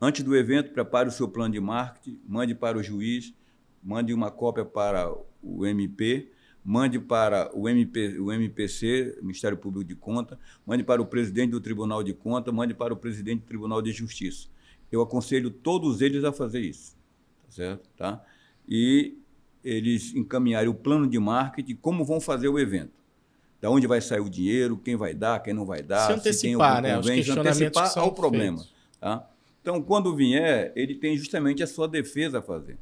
Antes 0.00 0.22
do 0.22 0.34
evento, 0.34 0.72
prepare 0.72 1.08
o 1.08 1.12
seu 1.12 1.28
plano 1.28 1.52
de 1.52 1.60
marketing, 1.60 2.20
mande 2.26 2.54
para 2.54 2.78
o 2.78 2.82
juiz, 2.82 3.34
mande 3.82 4.14
uma 4.14 4.30
cópia 4.30 4.64
para 4.64 5.14
o 5.42 5.66
MP, 5.66 6.30
mande 6.64 6.98
para 6.98 7.50
o, 7.54 7.68
MP, 7.68 8.18
o 8.18 8.32
MPC, 8.32 9.18
Ministério 9.20 9.58
Público 9.58 9.84
de 9.84 9.94
Conta, 9.94 10.38
mande 10.66 10.82
para 10.82 11.02
o 11.02 11.06
presidente 11.06 11.50
do 11.50 11.60
Tribunal 11.60 12.02
de 12.02 12.14
Conta, 12.14 12.50
mande 12.50 12.74
para 12.74 12.94
o 12.94 12.96
presidente 12.96 13.40
do 13.40 13.46
Tribunal 13.46 13.82
de 13.82 13.92
Justiça. 13.92 14.48
Eu 14.90 15.02
aconselho 15.02 15.50
todos 15.50 16.00
eles 16.00 16.24
a 16.24 16.32
fazer 16.32 16.60
isso, 16.60 16.96
tá 17.44 17.50
certo? 17.50 17.88
Tá? 17.96 18.24
E 18.68 19.18
eles 19.64 20.14
encaminharem 20.14 20.68
o 20.68 20.74
plano 20.74 21.06
de 21.06 21.18
marketing, 21.18 21.76
como 21.76 22.04
vão 22.04 22.20
fazer 22.20 22.48
o 22.48 22.58
evento. 22.58 22.92
Da 23.60 23.70
onde 23.70 23.86
vai 23.86 24.00
sair 24.00 24.20
o 24.20 24.28
dinheiro, 24.30 24.78
quem 24.78 24.96
vai 24.96 25.12
dar, 25.12 25.42
quem 25.42 25.52
não 25.52 25.66
vai 25.66 25.82
dar, 25.82 26.06
se 26.06 26.12
antecipar, 26.14 26.76
se 26.76 26.82
tem 26.82 26.90
né? 26.90 26.96
Convênio, 26.96 27.40
antecipar 27.40 27.98
ao 27.98 28.12
problema. 28.12 28.64
Tá? 28.98 29.28
Então, 29.60 29.82
quando 29.82 30.16
vier, 30.16 30.72
ele 30.74 30.94
tem 30.94 31.16
justamente 31.16 31.62
a 31.62 31.66
sua 31.66 31.86
defesa 31.86 32.38
a 32.38 32.42
fazer. 32.42 32.78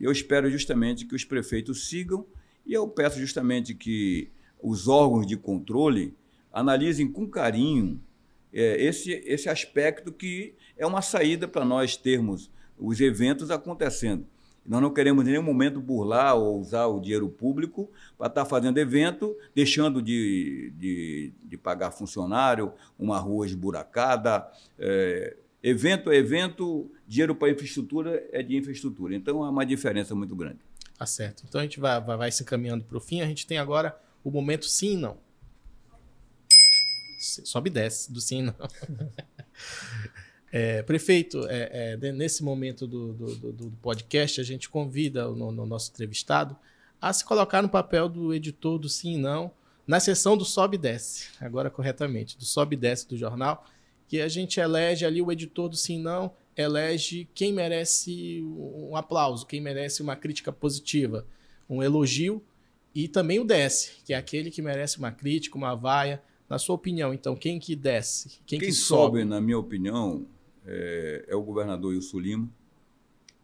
Eu 0.00 0.10
espero 0.10 0.50
justamente 0.50 1.04
que 1.06 1.14
os 1.14 1.24
prefeitos 1.24 1.88
sigam 1.88 2.26
e 2.66 2.74
eu 2.74 2.86
peço 2.88 3.18
justamente 3.20 3.72
que 3.74 4.28
os 4.60 4.88
órgãos 4.88 5.26
de 5.26 5.36
controle 5.36 6.14
analisem 6.52 7.10
com 7.10 7.28
carinho 7.28 8.00
é, 8.52 8.82
esse, 8.82 9.12
esse 9.26 9.48
aspecto 9.48 10.10
que 10.10 10.54
é 10.76 10.86
uma 10.86 11.02
saída 11.02 11.46
para 11.46 11.64
nós 11.64 11.96
termos 11.96 12.50
os 12.78 13.00
eventos 13.00 13.50
acontecendo. 13.50 14.26
Nós 14.68 14.82
não 14.82 14.92
queremos 14.92 15.26
em 15.26 15.30
nenhum 15.30 15.42
momento 15.42 15.80
burlar 15.80 16.36
ou 16.36 16.60
usar 16.60 16.86
o 16.86 17.00
dinheiro 17.00 17.28
público 17.28 17.90
para 18.16 18.26
estar 18.26 18.44
tá 18.44 18.48
fazendo 18.48 18.78
evento, 18.78 19.36
deixando 19.54 20.02
de, 20.02 20.72
de, 20.76 21.32
de 21.44 21.56
pagar 21.56 21.90
funcionário, 21.90 22.72
uma 22.98 23.18
rua 23.18 23.46
esburacada. 23.46 24.50
É, 24.78 25.36
evento 25.62 26.10
é 26.10 26.16
evento, 26.16 26.90
dinheiro 27.06 27.34
para 27.34 27.50
infraestrutura 27.50 28.26
é 28.32 28.42
de 28.42 28.56
infraestrutura. 28.56 29.14
Então, 29.14 29.42
há 29.42 29.50
uma 29.50 29.64
diferença 29.64 30.14
muito 30.14 30.34
grande. 30.34 30.58
Tá 30.98 31.04
certo. 31.04 31.44
Então 31.46 31.60
a 31.60 31.64
gente 31.64 31.78
vai, 31.78 32.00
vai, 32.00 32.16
vai 32.16 32.32
se 32.32 32.42
encaminhando 32.42 32.84
para 32.84 32.96
o 32.96 33.00
fim. 33.00 33.20
A 33.20 33.26
gente 33.26 33.46
tem 33.46 33.58
agora 33.58 33.98
o 34.24 34.30
momento 34.30 34.66
sim 34.66 34.94
e 34.94 34.96
não. 34.96 35.18
Sobe 37.18 37.68
e 37.68 37.72
desce 37.72 38.10
do 38.10 38.20
sim 38.20 38.38
e 38.38 38.42
não. 38.42 38.54
É, 40.52 40.82
prefeito, 40.82 41.46
é, 41.48 41.96
é, 42.00 42.12
nesse 42.12 42.42
momento 42.42 42.86
do, 42.86 43.12
do, 43.12 43.52
do, 43.52 43.70
podcast, 43.82 44.40
a 44.40 44.44
gente 44.44 44.68
convida 44.68 45.28
o 45.28 45.34
no, 45.34 45.50
no 45.50 45.66
nosso 45.66 45.90
entrevistado 45.90 46.56
a 47.00 47.12
se 47.12 47.24
colocar 47.24 47.62
no 47.62 47.68
papel 47.68 48.08
do 48.08 48.32
editor 48.32 48.78
do 48.78 48.88
Sim 48.88 49.14
e 49.14 49.18
Não, 49.18 49.50
na 49.86 50.00
sessão 50.00 50.36
do 50.36 50.44
Sobe 50.44 50.76
e 50.76 50.78
Desce, 50.78 51.28
agora 51.40 51.68
corretamente, 51.68 52.38
do 52.38 52.44
Sobe 52.44 52.74
e 52.74 52.78
Desce 52.78 53.08
do 53.08 53.16
jornal, 53.16 53.64
que 54.08 54.20
a 54.20 54.28
gente 54.28 54.60
elege 54.60 55.04
ali 55.04 55.20
o 55.20 55.30
editor 55.30 55.68
do 55.68 55.76
Sim 55.76 55.98
e 55.98 56.02
Não, 56.02 56.32
elege 56.56 57.28
quem 57.34 57.52
merece 57.52 58.42
um 58.42 58.96
aplauso, 58.96 59.46
quem 59.46 59.60
merece 59.60 60.00
uma 60.00 60.16
crítica 60.16 60.52
positiva, 60.52 61.26
um 61.68 61.82
elogio, 61.82 62.42
e 62.94 63.08
também 63.08 63.38
o 63.38 63.44
desce, 63.44 64.02
que 64.06 64.14
é 64.14 64.16
aquele 64.16 64.50
que 64.50 64.62
merece 64.62 64.96
uma 64.96 65.12
crítica, 65.12 65.58
uma 65.58 65.74
vaia. 65.74 66.22
Na 66.48 66.58
sua 66.58 66.76
opinião, 66.76 67.12
então, 67.12 67.36
quem 67.36 67.58
que 67.58 67.76
desce? 67.76 68.40
Quem, 68.46 68.58
quem 68.58 68.68
que 68.68 68.72
sobe, 68.72 69.18
sobe, 69.18 69.24
na 69.24 69.40
minha 69.40 69.58
opinião, 69.58 70.24
é, 70.66 71.24
é 71.28 71.36
o 71.36 71.42
governador 71.42 71.92
Wilson 71.92 72.18
Lima, 72.18 72.50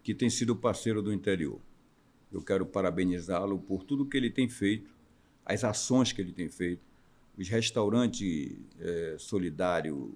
que 0.03 0.14
tem 0.14 0.29
sido 0.29 0.57
parceiro 0.57 1.01
do 1.01 1.12
interior. 1.12 1.61
Eu 2.33 2.43
quero 2.43 2.66
parabenizá-lo 2.66 3.59
por 3.59 3.85
tudo 3.85 4.07
que 4.07 4.16
ele 4.16 4.31
tem 4.31 4.49
feito, 4.49 4.91
as 5.45 5.64
ações 5.64 6.12
que 6.12 6.20
ele 6.20 6.33
tem 6.33 6.49
feito, 6.49 6.83
os 7.37 7.49
restaurantes 7.49 8.57
é, 8.81 9.16
solidários 9.18 10.11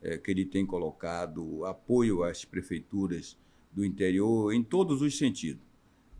é, 0.00 0.18
que 0.18 0.30
ele 0.30 0.44
tem 0.44 0.64
colocado, 0.64 1.64
apoio 1.64 2.22
às 2.22 2.44
prefeituras 2.44 3.36
do 3.72 3.84
interior 3.84 4.52
em 4.52 4.62
todos 4.62 5.02
os 5.02 5.16
sentidos. 5.16 5.62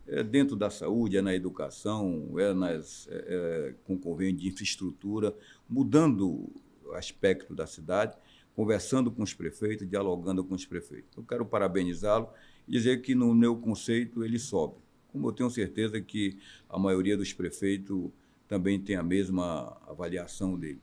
É 0.07 0.23
dentro 0.23 0.55
da 0.55 0.69
saúde, 0.69 1.17
é 1.17 1.21
na 1.21 1.33
educação, 1.33 2.39
é, 2.39 2.53
nas, 2.53 3.07
é, 3.09 3.15
é 3.15 3.75
com 3.85 3.97
convênio 3.97 4.35
de 4.35 4.47
infraestrutura, 4.47 5.35
mudando 5.67 6.51
o 6.83 6.91
aspecto 6.93 7.55
da 7.55 7.65
cidade, 7.65 8.15
conversando 8.55 9.11
com 9.11 9.21
os 9.23 9.33
prefeitos, 9.33 9.87
dialogando 9.87 10.43
com 10.43 10.55
os 10.55 10.65
prefeitos. 10.65 11.17
Eu 11.17 11.23
quero 11.23 11.45
parabenizá-lo 11.45 12.29
e 12.67 12.71
dizer 12.71 13.01
que, 13.01 13.13
no 13.13 13.33
meu 13.35 13.57
conceito, 13.57 14.23
ele 14.23 14.39
sobe 14.39 14.75
como 15.15 15.29
eu 15.29 15.31
tenho 15.31 15.49
certeza 15.49 16.01
que 16.01 16.37
a 16.69 16.77
maioria 16.77 17.15
dos 17.15 17.31
prefeitos 17.31 18.11
também 18.49 18.77
tem 18.77 18.97
a 18.97 19.03
mesma 19.03 19.77
avaliação 19.87 20.59
dele. 20.59 20.81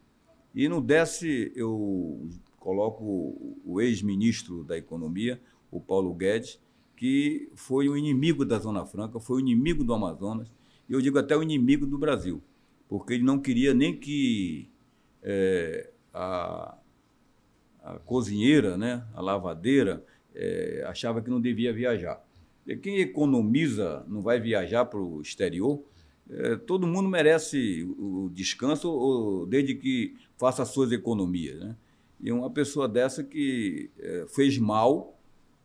E 0.54 0.68
no 0.70 0.80
desce 0.80 1.52
eu 1.54 2.30
coloco 2.58 3.60
o 3.62 3.78
ex-ministro 3.78 4.64
da 4.64 4.78
Economia, 4.78 5.38
o 5.70 5.78
Paulo 5.78 6.14
Guedes, 6.14 6.58
que 6.96 7.50
foi 7.54 7.90
o 7.90 7.96
inimigo 7.96 8.42
da 8.44 8.58
Zona 8.58 8.86
Franca, 8.86 9.20
foi 9.20 9.36
o 9.36 9.40
inimigo 9.40 9.84
do 9.84 9.92
Amazonas, 9.92 10.50
e 10.88 10.94
eu 10.94 11.00
digo 11.00 11.18
até 11.18 11.36
o 11.36 11.42
inimigo 11.42 11.86
do 11.86 11.98
Brasil, 11.98 12.42
porque 12.88 13.12
ele 13.12 13.24
não 13.24 13.38
queria 13.38 13.74
nem 13.74 13.94
que 13.98 14.70
é, 15.22 15.90
a, 16.14 16.78
a, 17.82 17.98
cozinheira, 17.98 18.76
né, 18.76 19.04
a 19.14 19.20
lavadeira, 19.20 20.04
é, 20.34 20.84
achava 20.86 21.20
que 21.20 21.30
não 21.30 21.40
devia 21.40 21.72
viajar. 21.72 22.22
Quem 22.80 23.00
economiza 23.00 24.04
não 24.08 24.22
vai 24.22 24.40
viajar 24.40 24.84
para 24.84 25.00
o 25.00 25.20
exterior. 25.20 25.82
É, 26.30 26.56
todo 26.56 26.86
mundo 26.86 27.08
merece 27.08 27.82
o 27.98 28.30
descanso 28.32 29.46
desde 29.50 29.74
que 29.74 30.14
faça 30.38 30.62
as 30.62 30.68
suas 30.68 30.92
economias. 30.92 31.58
Né? 31.58 31.76
E 32.20 32.30
uma 32.30 32.50
pessoa 32.50 32.88
dessa 32.88 33.24
que 33.24 33.90
é, 33.98 34.26
fez 34.28 34.58
mal 34.58 35.18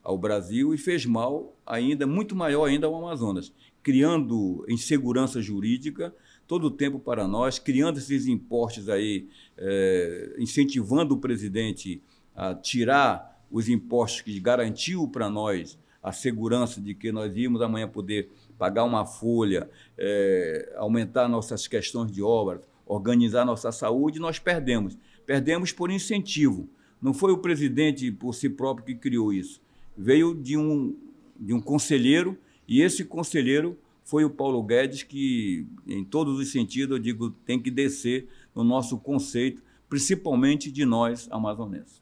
ao 0.03 0.17
Brasil 0.17 0.73
e 0.73 0.77
fez 0.77 1.05
mal 1.05 1.55
ainda, 1.65 2.07
muito 2.07 2.35
maior 2.35 2.65
ainda 2.65 2.87
ao 2.87 2.95
Amazonas, 2.95 3.53
criando 3.83 4.65
insegurança 4.67 5.41
jurídica 5.41 6.13
todo 6.47 6.67
o 6.67 6.71
tempo 6.71 6.97
para 6.99 7.27
nós, 7.27 7.59
criando 7.59 7.97
esses 7.97 8.25
impostos 8.25 8.89
aí, 8.89 9.27
é, 9.57 10.35
incentivando 10.39 11.15
o 11.15 11.17
presidente 11.17 12.01
a 12.35 12.55
tirar 12.55 13.45
os 13.51 13.67
impostos 13.67 14.21
que 14.21 14.39
garantiu 14.39 15.07
para 15.07 15.29
nós 15.29 15.77
a 16.01 16.11
segurança 16.11 16.79
de 16.79 16.93
que 16.93 17.11
nós 17.11 17.35
íamos 17.35 17.61
amanhã 17.61 17.87
poder 17.87 18.29
pagar 18.57 18.85
uma 18.85 19.05
folha, 19.05 19.69
é, 19.97 20.73
aumentar 20.77 21.27
nossas 21.27 21.67
questões 21.67 22.11
de 22.11 22.21
obras, 22.21 22.61
organizar 22.85 23.45
nossa 23.45 23.71
saúde, 23.71 24.19
nós 24.19 24.39
perdemos. 24.39 24.97
Perdemos 25.25 25.71
por 25.73 25.91
incentivo. 25.91 26.69
Não 27.01 27.13
foi 27.13 27.33
o 27.33 27.39
presidente 27.39 28.09
por 28.11 28.33
si 28.33 28.49
próprio 28.49 28.85
que 28.85 28.95
criou 28.95 29.33
isso. 29.33 29.61
Veio 29.97 30.33
de 30.33 30.55
um, 30.55 30.95
de 31.37 31.53
um 31.53 31.59
conselheiro, 31.59 32.37
e 32.67 32.81
esse 32.81 33.03
conselheiro 33.03 33.77
foi 34.07 34.23
o 34.23 34.29
Paulo 34.29 34.63
Guedes, 34.63 35.03
que, 35.03 35.67
em 35.85 36.01
todos 36.01 36.39
os 36.39 36.49
sentidos, 36.49 36.95
eu 36.95 37.03
digo, 37.03 37.29
tem 37.45 37.61
que 37.61 37.69
descer 37.69 38.29
no 38.55 38.63
nosso 38.63 38.97
conceito, 38.97 39.61
principalmente 39.89 40.71
de 40.71 40.85
nós 40.85 41.27
amazonenses. 41.29 41.99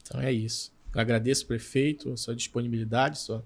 Então 0.00 0.20
é 0.20 0.32
isso. 0.32 0.72
Eu 0.94 1.00
agradeço, 1.00 1.44
prefeito, 1.44 2.12
a 2.12 2.16
sua 2.16 2.34
disponibilidade, 2.36 3.18
sua, 3.18 3.44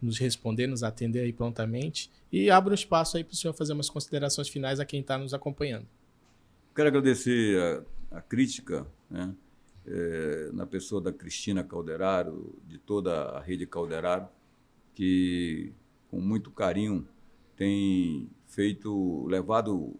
nos 0.00 0.16
responder, 0.16 0.68
nos 0.68 0.84
atender 0.84 1.22
aí 1.22 1.32
prontamente. 1.32 2.08
E 2.30 2.50
abro 2.50 2.70
um 2.70 2.74
espaço 2.74 3.16
aí 3.16 3.24
para 3.24 3.32
o 3.32 3.36
senhor 3.36 3.52
fazer 3.52 3.72
umas 3.72 3.90
considerações 3.90 4.48
finais 4.48 4.78
a 4.78 4.84
quem 4.84 5.00
está 5.00 5.18
nos 5.18 5.34
acompanhando. 5.34 5.88
Quero 6.72 6.86
agradecer 6.86 7.84
a, 8.12 8.18
a 8.18 8.20
crítica, 8.20 8.86
né, 9.10 9.34
é, 9.84 10.50
na 10.52 10.66
pessoa 10.66 11.00
da 11.00 11.12
Cristina 11.12 11.64
Calderaro, 11.64 12.56
de 12.64 12.78
toda 12.78 13.30
a 13.30 13.40
rede 13.40 13.66
Calderaro, 13.66 14.28
que 14.94 15.72
com 16.10 16.20
muito 16.20 16.50
carinho 16.50 17.06
tem 17.56 18.30
feito, 18.46 19.26
levado 19.26 19.98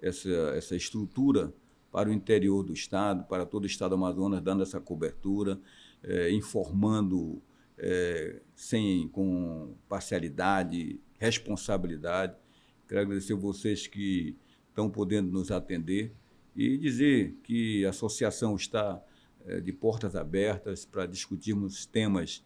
essa, 0.00 0.28
essa 0.54 0.76
estrutura 0.76 1.52
para 1.90 2.10
o 2.10 2.12
interior 2.12 2.62
do 2.62 2.72
estado, 2.72 3.24
para 3.24 3.46
todo 3.46 3.64
o 3.64 3.66
estado 3.66 3.90
do 3.90 3.94
Amazonas, 3.94 4.42
dando 4.42 4.62
essa 4.62 4.80
cobertura 4.80 5.58
é, 6.02 6.30
informando 6.30 7.42
é, 7.78 8.40
sem, 8.54 9.08
com 9.08 9.74
parcialidade, 9.88 11.00
responsabilidade. 11.18 12.36
Quero 12.86 13.00
agradecer 13.00 13.34
vocês 13.34 13.86
que 13.86 14.36
estão 14.68 14.90
podendo 14.90 15.30
nos 15.30 15.50
atender 15.50 16.12
e 16.54 16.76
dizer 16.76 17.36
que 17.42 17.84
a 17.86 17.90
associação 17.90 18.54
está 18.54 19.02
é, 19.46 19.60
de 19.60 19.72
portas 19.72 20.14
abertas 20.14 20.84
para 20.84 21.06
discutirmos 21.06 21.86
temas, 21.86 22.44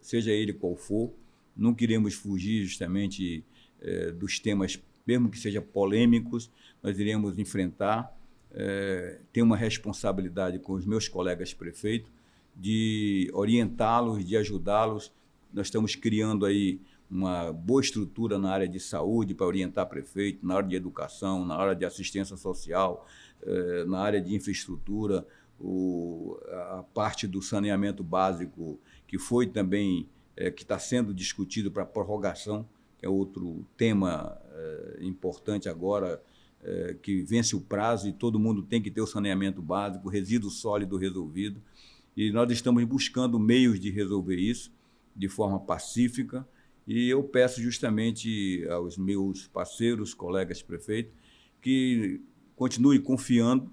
seja 0.00 0.32
ele 0.32 0.52
qual 0.52 0.74
for. 0.74 1.14
Não 1.56 1.74
queremos 1.74 2.14
fugir 2.14 2.64
justamente 2.64 3.44
é, 3.80 4.10
dos 4.10 4.38
temas, 4.38 4.80
mesmo 5.06 5.28
que 5.28 5.38
sejam 5.38 5.62
polêmicos, 5.62 6.50
nós 6.82 6.98
iremos 6.98 7.38
enfrentar. 7.38 8.16
É, 8.52 9.20
tenho 9.32 9.46
uma 9.46 9.56
responsabilidade 9.56 10.58
com 10.58 10.74
os 10.74 10.84
meus 10.84 11.08
colegas 11.08 11.54
prefeitos 11.54 12.10
de 12.54 13.30
orientá-los, 13.32 14.24
de 14.24 14.36
ajudá-los. 14.36 15.12
Nós 15.52 15.66
estamos 15.66 15.94
criando 15.94 16.44
aí 16.44 16.80
uma 17.10 17.52
boa 17.52 17.82
estrutura 17.82 18.38
na 18.38 18.50
área 18.50 18.68
de 18.68 18.80
saúde 18.80 19.34
para 19.34 19.46
orientar 19.46 19.86
prefeito, 19.86 20.46
na 20.46 20.56
área 20.56 20.68
de 20.68 20.76
educação, 20.76 21.44
na 21.44 21.56
área 21.56 21.74
de 21.74 21.84
assistência 21.84 22.36
social, 22.38 23.06
eh, 23.42 23.84
na 23.86 23.98
área 23.98 24.20
de 24.20 24.34
infraestrutura, 24.34 25.26
o, 25.60 26.38
a 26.50 26.84
parte 26.94 27.26
do 27.26 27.42
saneamento 27.42 28.02
básico, 28.02 28.80
que 29.06 29.18
foi 29.18 29.46
também, 29.46 30.08
eh, 30.36 30.50
que 30.50 30.62
está 30.62 30.78
sendo 30.78 31.12
discutido 31.12 31.70
para 31.70 31.84
prorrogação, 31.84 32.68
que 32.98 33.06
é 33.06 33.08
outro 33.08 33.66
tema 33.76 34.38
eh, 34.52 34.98
importante 35.02 35.68
agora, 35.68 36.22
que 37.02 37.22
vence 37.22 37.56
o 37.56 37.60
prazo 37.60 38.06
e 38.06 38.12
todo 38.12 38.38
mundo 38.38 38.62
tem 38.62 38.80
que 38.80 38.88
ter 38.88 39.00
o 39.00 39.06
saneamento 39.06 39.60
básico, 39.60 40.08
resíduo 40.08 40.48
sólido 40.48 40.96
resolvido. 40.96 41.60
E 42.16 42.30
nós 42.30 42.52
estamos 42.52 42.84
buscando 42.84 43.36
meios 43.36 43.80
de 43.80 43.90
resolver 43.90 44.36
isso 44.36 44.70
de 45.14 45.28
forma 45.28 45.58
pacífica. 45.58 46.46
E 46.86 47.08
eu 47.08 47.22
peço 47.22 47.60
justamente 47.60 48.66
aos 48.68 48.98
meus 48.98 49.46
parceiros, 49.48 50.14
colegas 50.14 50.62
prefeitos, 50.62 51.12
que 51.60 52.20
continue 52.56 52.98
confiando 52.98 53.72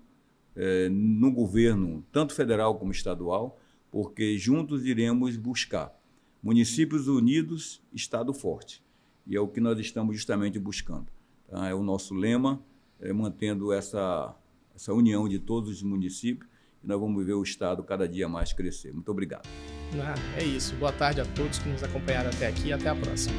eh, 0.56 0.90
no 0.90 1.32
governo, 1.32 2.06
tanto 2.12 2.34
federal 2.34 2.78
como 2.78 2.92
estadual, 2.92 3.60
porque 3.92 4.38
juntos 4.38 4.86
iremos 4.86 5.36
buscar 5.38 5.99
municípios 6.42 7.08
unidos, 7.08 7.82
Estado 7.94 8.34
forte. 8.34 8.84
E 9.28 9.36
é 9.36 9.40
o 9.40 9.48
que 9.48 9.60
nós 9.60 9.78
estamos 9.80 10.16
justamente 10.16 10.58
buscando. 10.58 11.08
Tá? 11.48 11.68
É 11.68 11.74
o 11.74 11.84
nosso 11.84 12.14
lema, 12.14 12.62
é, 13.00 13.14
mantendo 13.14 13.72
essa, 13.72 14.36
essa 14.76 14.94
união 14.94 15.28
de 15.28 15.40
todos 15.40 15.70
os 15.70 15.84
municípios 15.84 16.50
e 16.84 16.88
nós 16.88 17.00
vamos 17.00 17.26
ver 17.26 17.34
o 17.34 17.44
Estado 17.44 17.84
cada 17.84 18.08
dia 18.08 18.28
mais 18.28 18.54
crescer. 18.54 18.94
Muito 18.94 19.12
obrigado. 19.12 19.48
Ah, 19.96 20.16
é 20.38 20.44
isso. 20.44 20.76
Boa 20.76 20.94
tarde 20.94 21.22
a 21.22 21.26
todos 21.26 21.60
que 21.60 21.70
nos 21.70 21.84
acompanharam 21.84 22.30
até 22.30 22.48
aqui 22.48 22.68
e 22.68 22.74
até 22.74 22.90
a 22.90 22.96
próxima. 22.96 23.36